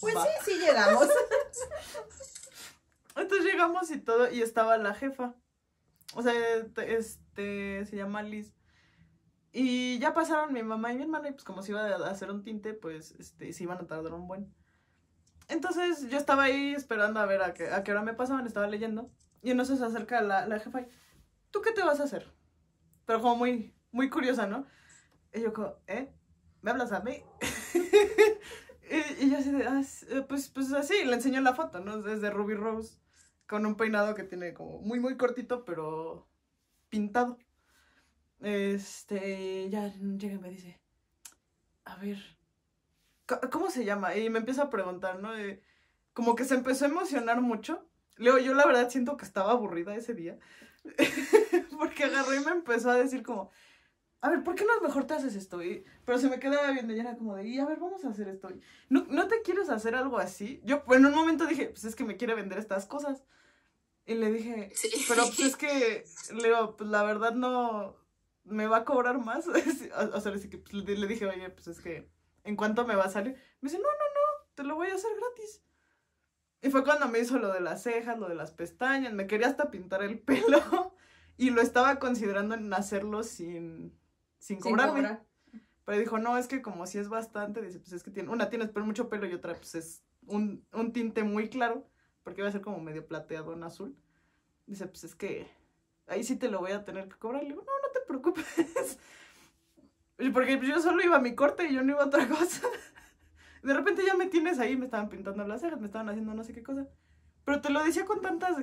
[0.00, 0.24] Pues Va.
[0.24, 1.08] sí, sí llegamos.
[3.16, 5.34] Entonces llegamos y todo, y estaba la jefa.
[6.14, 6.32] O sea,
[6.74, 8.52] te- este, se llama Liz.
[9.52, 12.30] Y ya pasaron mi mamá y mi hermana, y pues como se iba a hacer
[12.30, 14.54] un tinte, pues, este, se iban a tardar un buen.
[15.48, 18.66] Entonces yo estaba ahí esperando a ver a qué, a qué hora me pasaban, estaba
[18.66, 19.10] leyendo.
[19.42, 20.88] Y en eso se acerca la, la jefa y,
[21.50, 22.32] ¿tú qué te vas a hacer?
[23.06, 24.66] Pero como muy, muy curiosa, ¿no?
[25.32, 26.12] Y yo como, ¿eh?
[26.62, 27.22] ¿Me hablas a mí?
[28.90, 32.06] y, y yo así de, "Ah, eh, pues, pues así, le enseñó la foto, ¿no?
[32.08, 32.98] Es de Ruby Rose,
[33.46, 36.28] con un peinado que tiene como muy, muy cortito, pero
[36.88, 37.38] pintado.
[38.40, 40.80] Este, ya llega y me dice,
[41.84, 42.18] a ver,
[43.50, 44.16] ¿cómo se llama?
[44.16, 45.36] Y me empieza a preguntar, ¿no?
[45.36, 45.62] Eh,
[46.12, 47.86] como que se empezó a emocionar mucho.
[48.16, 50.38] Leo, yo la verdad siento que estaba aburrida ese día.
[51.78, 53.50] Porque agarró y me empezó a decir como,
[54.20, 55.62] a ver, ¿por qué no mejor te haces esto?
[55.62, 58.08] Y- pero se me quedaba viendo y era como de, y a ver, vamos a
[58.08, 58.50] hacer esto.
[58.50, 60.60] Y, ¿No, ¿No te quieres hacer algo así?
[60.64, 63.24] Yo pues, en un momento dije, pues es que me quiere vender estas cosas.
[64.06, 64.88] Y le dije, Sí.
[65.08, 66.04] pero pues es que,
[66.34, 67.96] Leo, pues la verdad no,
[68.44, 69.46] me va a cobrar más.
[69.48, 69.52] o
[70.20, 72.08] sea, pues, le, le dije, oye, pues es que,
[72.44, 73.34] ¿en cuánto me va a salir?
[73.60, 75.62] Me dice, no, no, no, te lo voy a hacer gratis.
[76.66, 79.46] Y fue cuando me hizo lo de las cejas, lo de las pestañas, me quería
[79.46, 80.92] hasta pintar el pelo.
[81.36, 83.96] Y lo estaba considerando en hacerlo sin,
[84.38, 84.94] sin Sin cobrarme.
[84.94, 85.24] cobrar.
[85.84, 88.50] Pero dijo, no, es que como si es bastante, dice, pues es que tiene, una
[88.50, 91.86] tienes mucho pelo y otra pues es un, un tinte muy claro,
[92.24, 93.96] porque va a ser como medio plateado en azul.
[94.66, 95.46] Dice, pues es que
[96.08, 97.44] ahí sí te lo voy a tener que cobrar.
[97.44, 98.98] Le digo, no, no te preocupes.
[100.32, 102.66] Porque yo solo iba a mi corte y yo no iba a otra cosa.
[103.66, 106.44] De repente ya me tienes ahí, me estaban pintando las cejas, me estaban haciendo no
[106.44, 106.86] sé qué cosa.
[107.44, 108.56] Pero te lo decía con tantas,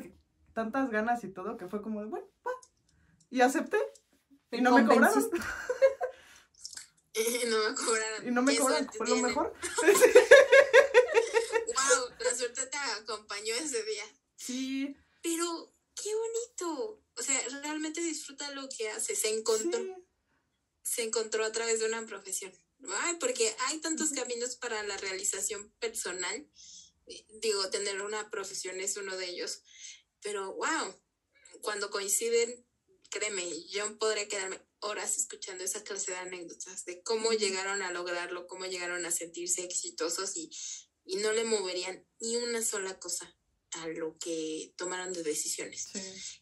[0.53, 2.51] tantas ganas y todo que fue como de, bueno, va.
[3.29, 3.77] Y acepté.
[4.49, 5.29] Y no me cobraron.
[7.15, 8.27] Y no me cobraron.
[8.27, 9.53] Y no me cobraron, fue lo mejor.
[9.83, 14.03] wow, la suerte te acompañó ese día.
[14.35, 14.97] Sí.
[15.21, 15.71] Pero
[16.01, 17.03] qué bonito.
[17.15, 19.15] O sea, realmente disfruta lo que hace.
[19.15, 19.79] Se encontró.
[20.81, 22.51] Se encontró a través de una profesión.
[23.19, 26.47] Porque hay tantos caminos para la realización personal.
[27.41, 29.61] Digo, tener una profesión es uno de ellos.
[30.21, 31.01] Pero wow,
[31.61, 32.65] cuando coinciden,
[33.09, 38.47] créeme, yo podré quedarme horas escuchando esa clase de anécdotas de cómo llegaron a lograrlo,
[38.47, 40.51] cómo llegaron a sentirse exitosos y,
[41.05, 43.37] y no le moverían ni una sola cosa
[43.71, 45.89] a lo que tomaron de decisiones.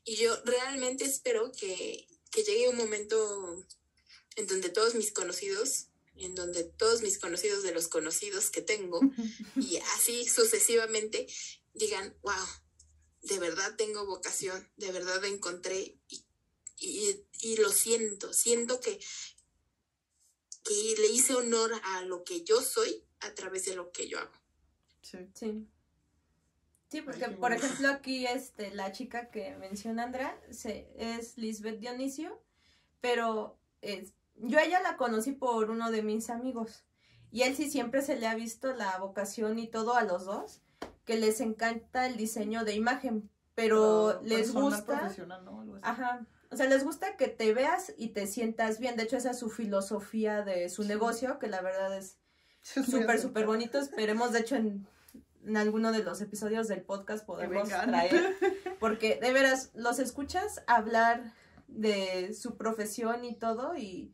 [0.04, 3.66] Y yo realmente espero que, que llegue un momento
[4.36, 9.00] en donde todos mis conocidos, en donde todos mis conocidos de los conocidos que tengo,
[9.56, 11.28] y así sucesivamente,
[11.74, 12.48] digan, wow,
[13.22, 16.26] de verdad tengo vocación, de verdad encontré y
[16.82, 18.98] y, lo siento, siento que,
[20.64, 24.20] que le hice honor a lo que yo soy a través de lo que yo
[24.20, 24.34] hago.
[25.02, 25.18] Sí.
[25.36, 25.68] Sí.
[26.90, 32.44] Sí, porque por ejemplo aquí este, la chica que menciona Andrea se, es Lisbeth Dionisio,
[33.00, 36.84] pero es, yo a ella la conocí por uno de mis amigos
[37.32, 40.62] y él sí siempre se le ha visto la vocación y todo a los dos,
[41.06, 45.12] que les encanta el diseño de imagen, pero, les gusta...
[45.82, 48.98] Ajá, o sea, les gusta que te veas y te sientas bien.
[48.98, 52.18] De hecho, esa es su filosofía de su negocio, que la verdad es
[52.62, 53.80] súper, súper bonito.
[53.80, 54.86] Esperemos, de hecho, en,
[55.46, 58.36] en, alguno de los episodios del podcast podemos traer.
[58.80, 61.34] Porque, de veras, los escuchas hablar
[61.68, 64.14] de su profesión y todo y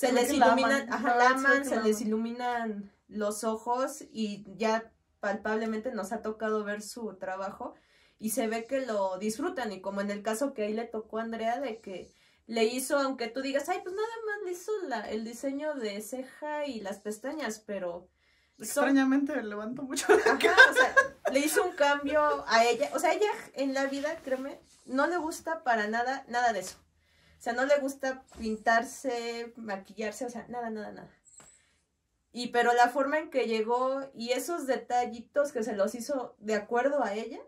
[0.00, 4.90] se les iluminan, ajá, se les iluminan los ojos y ya
[5.20, 7.74] palpablemente nos ha tocado ver su trabajo
[8.18, 9.72] y se ve que lo disfrutan.
[9.72, 12.14] Y como en el caso que ahí le tocó a Andrea de que
[12.46, 16.00] le hizo, aunque tú digas, ay, pues nada más le hizo la, el diseño de
[16.00, 18.08] ceja y las pestañas, pero...
[18.58, 20.94] Extrañamente le levanto mucho Ajá, o sea,
[21.30, 25.18] le hizo un cambio a ella, o sea, ella en la vida, créeme, no le
[25.18, 26.78] gusta para nada, nada de eso.
[27.40, 31.10] O sea, no le gusta pintarse, maquillarse, o sea, nada, nada, nada.
[32.32, 36.54] Y pero la forma en que llegó y esos detallitos que se los hizo de
[36.54, 37.40] acuerdo a ella,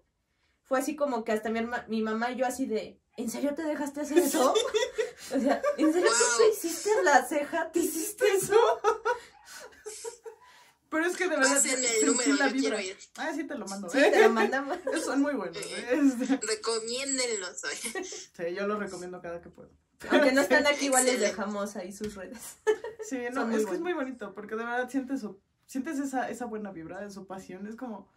[0.63, 3.65] fue así como que hasta mi, mi mamá y yo así de, ¿en serio te
[3.65, 4.55] dejaste hacer eso?
[5.37, 7.71] o sea, ¿en serio tú te hiciste la ceja?
[7.71, 8.57] ¿Te hiciste eso?
[10.93, 11.67] Pero es que de verdad.
[11.67, 12.79] el número, la vibra.
[13.17, 13.89] Ah, sí te lo mando.
[13.89, 14.77] Sí, te lo mandamos.
[15.05, 15.57] Son muy buenos.
[15.57, 15.89] ¿eh?
[16.43, 17.63] Recomiéndenlos.
[18.37, 19.71] Sí, yo los recomiendo cada que puedo.
[20.11, 22.59] Aunque no están aquí, igual les dejamos ahí sus redes.
[23.09, 25.25] Sí, no, es que es muy bonito, porque de verdad sientes,
[25.65, 27.67] sientes esa, esa buena vibra, su pasión.
[27.67, 28.11] Es como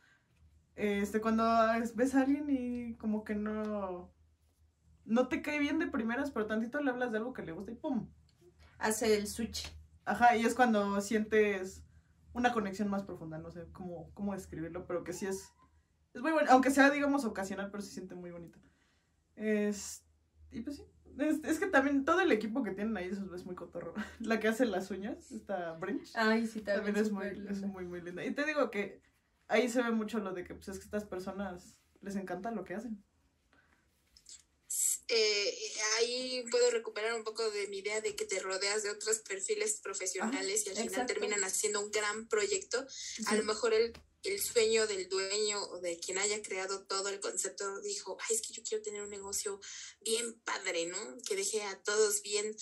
[0.75, 1.45] este, cuando
[1.93, 4.11] ves a alguien y como que no,
[5.05, 7.71] no te cae bien de primeras, pero tantito le hablas de algo que le gusta
[7.71, 8.09] y ¡pum!
[8.79, 9.71] Hace el switch.
[10.03, 11.84] Ajá, y es cuando sientes
[12.35, 15.53] una conexión más profunda, no sé cómo, cómo describirlo, pero que sí es,
[16.13, 18.59] es muy bueno, aunque sea, digamos, ocasional, pero se siente muy bonito.
[19.35, 20.05] Es,
[20.51, 20.83] y pues sí,
[21.17, 23.93] es, que también todo el equipo que tienen ahí es muy cotorro.
[24.19, 26.11] La que hace las uñas, esta Brinch.
[26.15, 28.25] Ay, sí, también, es, muy, es muy, muy linda.
[28.25, 29.01] Y te digo que
[29.47, 32.65] ahí se ve mucho lo de que pues es que estas personas les encanta lo
[32.65, 33.01] que hacen.
[35.07, 39.19] Eh, ahí puedo recuperar un poco de mi idea de que te rodeas de otros
[39.19, 42.85] perfiles profesionales y al final terminan haciendo un gran proyecto.
[43.27, 47.19] A lo mejor el, el, sueño del dueño o de quien haya creado todo el
[47.19, 49.59] concepto dijo, ay, es que yo quiero tener un negocio
[50.01, 50.97] bien padre, ¿no?
[51.27, 52.55] Que deje a todos bien,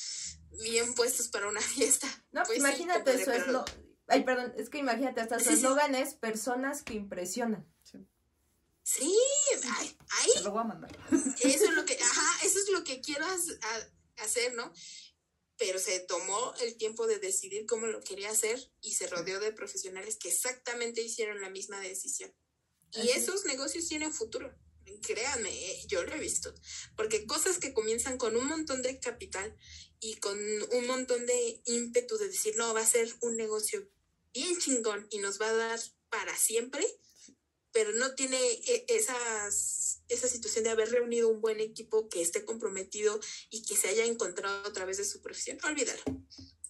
[0.64, 2.08] bien puestos para una fiesta.
[2.34, 3.64] No, pues imagínate, eso es lo
[4.08, 7.66] Ay, perdón, es que imagínate, hasta su eslogan es personas que impresionan.
[8.84, 9.18] Sí,
[9.80, 10.30] ahí.
[10.36, 10.92] Te lo voy a mandar.
[11.10, 11.73] Eso es
[12.74, 13.26] lo que, quiero
[14.18, 14.74] hacer, ¿no?
[15.58, 19.52] Pero se tomó el tiempo de decidir cómo lo quería hacer y se rodeó de
[19.52, 22.34] profesionales que exactamente hicieron la misma decisión.
[22.92, 24.54] Y esos negocios tienen futuro.
[25.02, 26.54] Créanme, eh, yo lo he visto.
[26.96, 29.56] Porque cosas que comienzan con un montón de capital
[30.00, 33.90] y con un montón de ímpetu de decir, no, va a ser un negocio
[34.34, 35.80] bien chingón y nos va a dar
[36.10, 36.86] para siempre,
[37.72, 39.83] pero no tiene e, esas,
[40.14, 43.20] esa situación de haber reunido un buen equipo que esté comprometido
[43.50, 45.58] y que se haya encontrado a través de su profesión.
[45.64, 46.02] Olvídalo.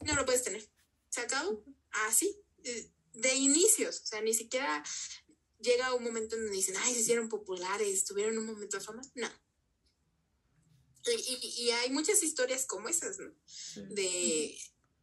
[0.01, 0.67] No lo puedes tener.
[1.09, 1.63] ¿Se acabó?
[2.07, 2.39] Así.
[3.13, 4.01] de inicios.
[4.01, 4.83] O sea, ni siquiera
[5.59, 9.01] llega un momento en donde dicen, ay, se hicieron populares, tuvieron un momento de fama.
[9.15, 9.29] No.
[11.05, 13.33] Y, y, hay muchas historias como esas, ¿no?
[13.89, 14.57] De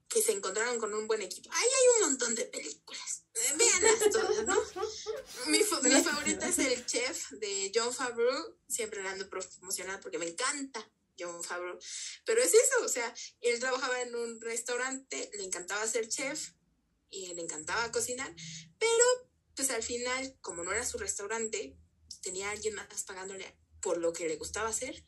[0.08, 1.50] que se encontraron con un buen equipo.
[1.52, 3.19] Ahí hay un montón de películas.
[3.34, 4.60] Veanlas todas, ¿no?
[5.46, 8.58] Mi, mi favorita es el chef de John Favreau.
[8.68, 10.86] Siempre la ando promocionando porque me encanta
[11.18, 11.78] John Favreau.
[12.24, 16.52] Pero es eso, o sea, él trabajaba en un restaurante, le encantaba ser chef
[17.10, 18.32] y le encantaba cocinar,
[18.78, 21.76] pero pues al final, como no era su restaurante,
[22.22, 25.04] tenía alguien más pagándole por lo que le gustaba hacer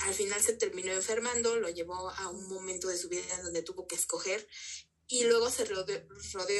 [0.00, 3.62] al final se terminó enfermando, lo llevó a un momento de su vida en donde
[3.62, 4.46] tuvo que escoger
[5.08, 5.86] y luego se rodeó,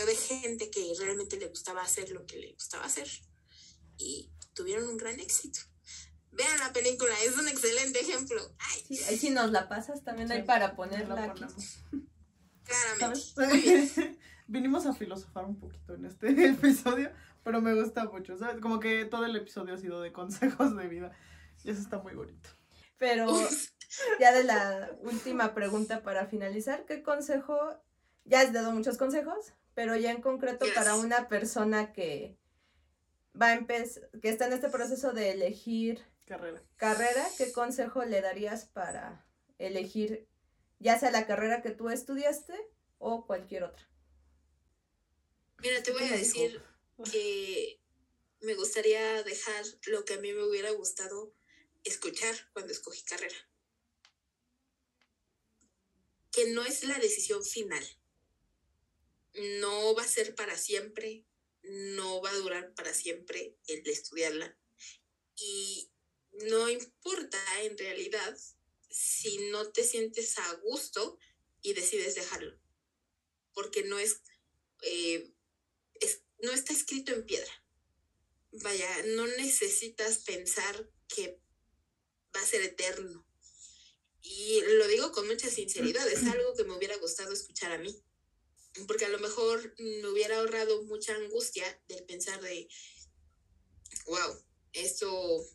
[0.07, 3.07] de gente que realmente le gustaba hacer lo que le gustaba hacer
[3.99, 5.61] y tuvieron un gran éxito.
[6.33, 8.41] Vean la película, es un excelente ejemplo.
[8.87, 11.45] Sí, ahí si nos la pasas también hay para ponerla aquí.
[12.65, 14.19] Claramente.
[14.47, 17.13] Vinimos a filosofar un poquito en este episodio,
[17.45, 18.63] pero me gusta mucho, ¿sabes?
[18.63, 21.13] Como que todo el episodio ha sido de consejos de vida
[21.65, 22.49] y eso está muy bonito.
[22.97, 23.27] Pero
[24.19, 27.59] ya de la última pregunta para finalizar, ¿qué consejo?
[28.29, 32.37] Ya has dado muchos consejos, pero ya en concreto para una persona que
[33.41, 36.63] va a empezar, que está en este proceso de elegir carrera.
[36.77, 39.27] carrera, ¿qué consejo le darías para
[39.57, 40.29] elegir
[40.79, 42.55] ya sea la carrera que tú estudiaste
[42.99, 43.89] o cualquier otra?
[45.61, 46.63] Mira, te voy a decir
[47.11, 47.81] que
[48.41, 51.33] me gustaría dejar lo que a mí me hubiera gustado
[51.83, 53.37] escuchar cuando escogí carrera.
[56.31, 57.85] Que no es la decisión final.
[59.61, 61.25] No va a ser para siempre,
[61.63, 64.59] no va a durar para siempre el estudiarla.
[65.37, 65.91] Y
[66.33, 68.39] no importa en realidad
[68.91, 71.19] si no te sientes a gusto
[71.63, 72.59] y decides dejarlo.
[73.53, 74.23] Porque no es,
[74.83, 75.33] eh,
[76.01, 77.53] es no está escrito en piedra.
[78.53, 81.41] Vaya, no necesitas pensar que
[82.35, 83.27] va a ser eterno.
[84.23, 88.03] Y lo digo con mucha sinceridad, es algo que me hubiera gustado escuchar a mí,
[88.87, 92.69] porque a lo mejor me hubiera ahorrado mucha angustia del pensar de,
[94.07, 95.47] wow, esto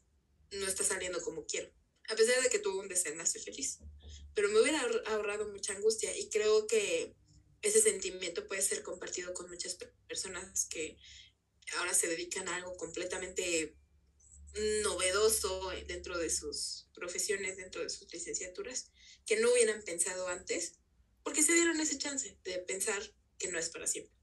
[0.51, 1.71] no está saliendo como quiero,
[2.09, 3.79] a pesar de que tuvo un desenlace feliz,
[4.33, 7.15] pero me hubiera ahorrado mucha angustia y creo que
[7.61, 9.77] ese sentimiento puede ser compartido con muchas
[10.07, 10.97] personas que
[11.77, 13.77] ahora se dedican a algo completamente
[14.83, 18.91] novedoso dentro de sus profesiones, dentro de sus licenciaturas,
[19.25, 20.79] que no hubieran pensado antes,
[21.23, 23.01] porque se dieron ese chance de pensar
[23.37, 24.13] que no es para siempre.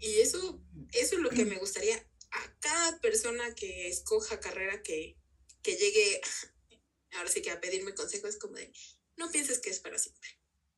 [0.00, 0.62] Y eso,
[0.92, 1.96] eso es lo que me gustaría
[2.30, 5.16] a cada persona que escoja carrera que,
[5.62, 6.20] que llegue,
[7.12, 8.72] ahora sí que a pedirme consejos, como de,
[9.16, 10.28] no pienses que es para siempre,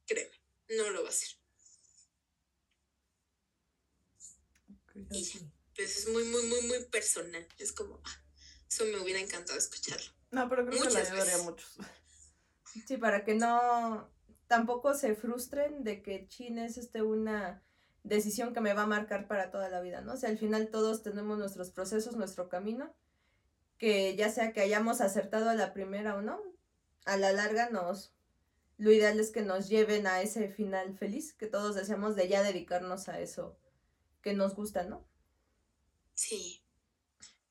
[0.06, 0.40] créeme,
[0.70, 1.28] no lo va a ser.
[5.10, 5.30] y
[5.74, 8.24] pues es muy, muy, muy, muy personal, es como, ah,
[8.70, 10.10] eso me hubiera encantado escucharlo.
[10.30, 11.76] No, pero creo que le ayudaría a muchos.
[12.86, 14.14] Sí, para que no
[14.46, 17.62] tampoco se frustren de que Chin es este una
[18.04, 20.14] decisión que me va a marcar para toda la vida, ¿no?
[20.14, 22.94] O sea, al final todos tenemos nuestros procesos, nuestro camino,
[23.78, 26.40] que ya sea que hayamos acertado a la primera o no,
[27.04, 28.14] a la larga nos,
[28.78, 32.42] lo ideal es que nos lleven a ese final feliz, que todos deseamos de ya
[32.42, 33.58] dedicarnos a eso
[34.22, 35.06] que nos gusta, ¿no?
[36.14, 36.66] Sí,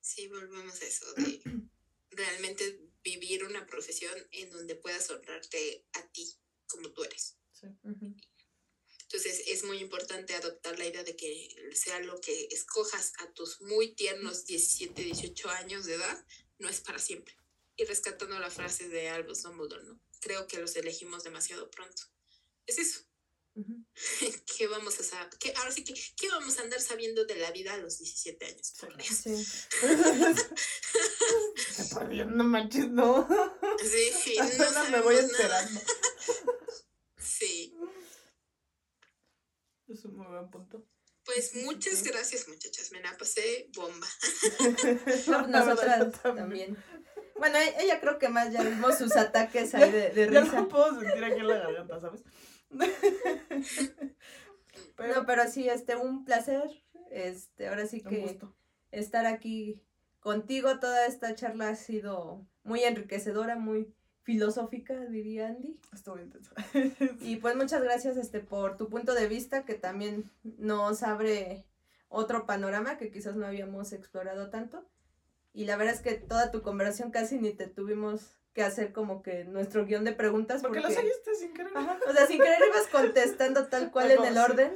[0.05, 1.41] Sí, volvemos a eso, de
[2.11, 6.31] realmente vivir una profesión en donde puedas honrarte a ti
[6.67, 7.37] como tú eres.
[9.03, 13.61] Entonces es muy importante adoptar la idea de que sea lo que escojas a tus
[13.61, 16.25] muy tiernos 17, 18 años de edad,
[16.57, 17.35] no es para siempre.
[17.77, 19.99] Y rescatando la frase de Albus Dumbledore, ¿no?
[20.21, 22.03] Creo que los elegimos demasiado pronto.
[22.65, 23.05] Es eso.
[24.57, 25.29] ¿Qué vamos a saber?
[25.55, 28.73] ahora sí que, ¿qué vamos a andar sabiendo de la vida a los 17 años?
[28.79, 29.45] Por Sí.
[32.27, 33.27] no manches, no.
[33.81, 34.37] Sí,
[34.75, 35.79] no me voy esperando.
[37.17, 37.73] sí.
[39.87, 40.85] Es un muy buen punto.
[41.23, 42.91] Pues muchas gracias, muchachas.
[42.91, 44.07] Me la pasé bomba.
[45.47, 46.77] nosotras también.
[47.37, 50.43] Bueno, ella creo que más ya vimos sus ataques ahí de, de risa.
[50.43, 52.21] Ya no puedo sentir aquí en la garganta, ¿sabes?
[54.97, 56.83] No, pero sí, este, un placer.
[57.11, 58.39] Este, ahora sí que
[58.91, 59.81] estar aquí
[60.19, 60.79] contigo.
[60.79, 63.93] Toda esta charla ha sido muy enriquecedora, muy
[64.23, 65.79] filosófica, diría Andy.
[65.93, 66.55] Estuvo intensa.
[67.21, 71.65] y pues muchas gracias este, por tu punto de vista, que también nos abre
[72.09, 74.85] otro panorama que quizás no habíamos explorado tanto.
[75.53, 79.21] Y la verdad es que toda tu conversación casi ni te tuvimos que hacer como
[79.21, 80.61] que nuestro guion de preguntas.
[80.61, 81.73] Porque, lo seguiste sin querer.
[81.75, 84.71] o sea, sin querer ibas contestando tal cual en el orden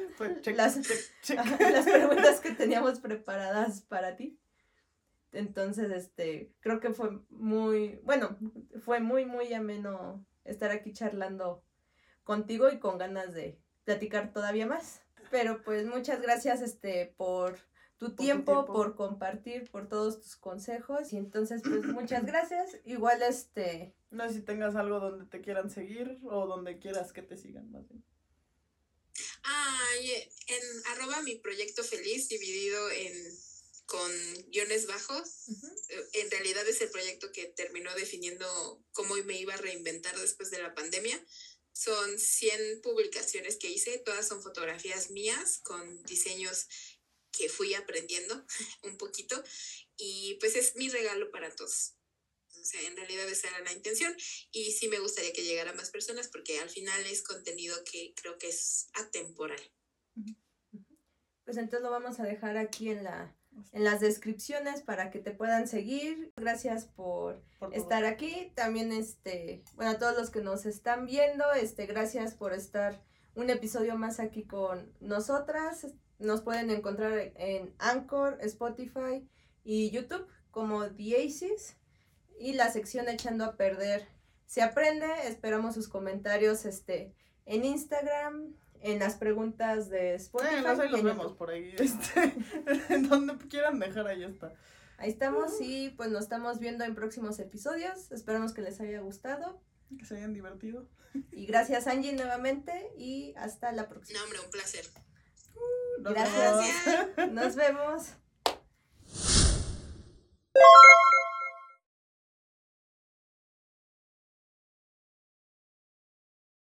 [0.53, 0.76] las,
[1.60, 4.38] las preguntas que teníamos preparadas para ti.
[5.31, 8.38] Entonces, este, creo que fue muy, bueno,
[8.81, 11.64] fue muy, muy ameno estar aquí charlando
[12.26, 15.01] contigo y con ganas de platicar todavía más.
[15.31, 17.57] Pero pues muchas gracias, este, por
[17.99, 21.13] tu tiempo, por compartir, por todos tus consejos.
[21.13, 22.77] Y entonces, pues muchas gracias.
[22.85, 23.93] Igual, este...
[24.09, 27.69] No sé si tengas algo donde te quieran seguir o donde quieras que te sigan
[27.71, 28.03] más bien.
[29.43, 29.89] Ah,
[30.47, 30.61] en
[30.93, 33.13] arroba mi proyecto feliz, dividido en
[33.89, 34.11] con
[34.51, 35.47] guiones bajos.
[36.13, 40.61] En realidad es el proyecto que terminó definiendo cómo me iba a reinventar después de
[40.61, 41.19] la pandemia.
[41.73, 46.67] Son 100 publicaciones que hice, todas son fotografías mías con diseños
[47.31, 48.45] que fui aprendiendo
[48.84, 49.41] un poquito
[49.97, 51.95] y pues es mi regalo para todos.
[52.60, 54.15] O sea, en realidad esa era la intención
[54.51, 58.14] y sí me gustaría que llegara a más personas porque al final es contenido que
[58.15, 59.61] creo que es atemporal.
[61.45, 63.35] Pues entonces lo vamos a dejar aquí en la
[63.72, 66.31] en las descripciones para que te puedan seguir.
[66.35, 68.51] Gracias por, estar aquí.
[68.56, 73.03] También este, bueno, a todos los que nos están viendo, este, gracias por estar
[73.35, 75.88] un episodio más aquí con nosotras.
[76.19, 79.27] Nos pueden encontrar en Anchor, Spotify
[79.63, 81.77] y YouTube como The Aces
[82.39, 84.07] y la sección echando a perder
[84.45, 85.07] se aprende.
[85.27, 87.13] Esperamos sus comentarios este
[87.45, 90.61] en Instagram, en las preguntas de Spotify.
[90.63, 92.33] Bueno, los vemos por ahí, este,
[92.93, 94.53] en donde quieran dejar, ahí está.
[94.97, 98.11] Ahí estamos y pues nos estamos viendo en próximos episodios.
[98.11, 99.61] Esperamos que les haya gustado.
[99.97, 100.87] Que se hayan divertido.
[101.31, 104.19] Y gracias Angie nuevamente y hasta la próxima.
[104.19, 104.85] No, hombre, un placer.
[105.60, 106.98] Uh, Gracias.
[107.31, 108.15] Nos vemos.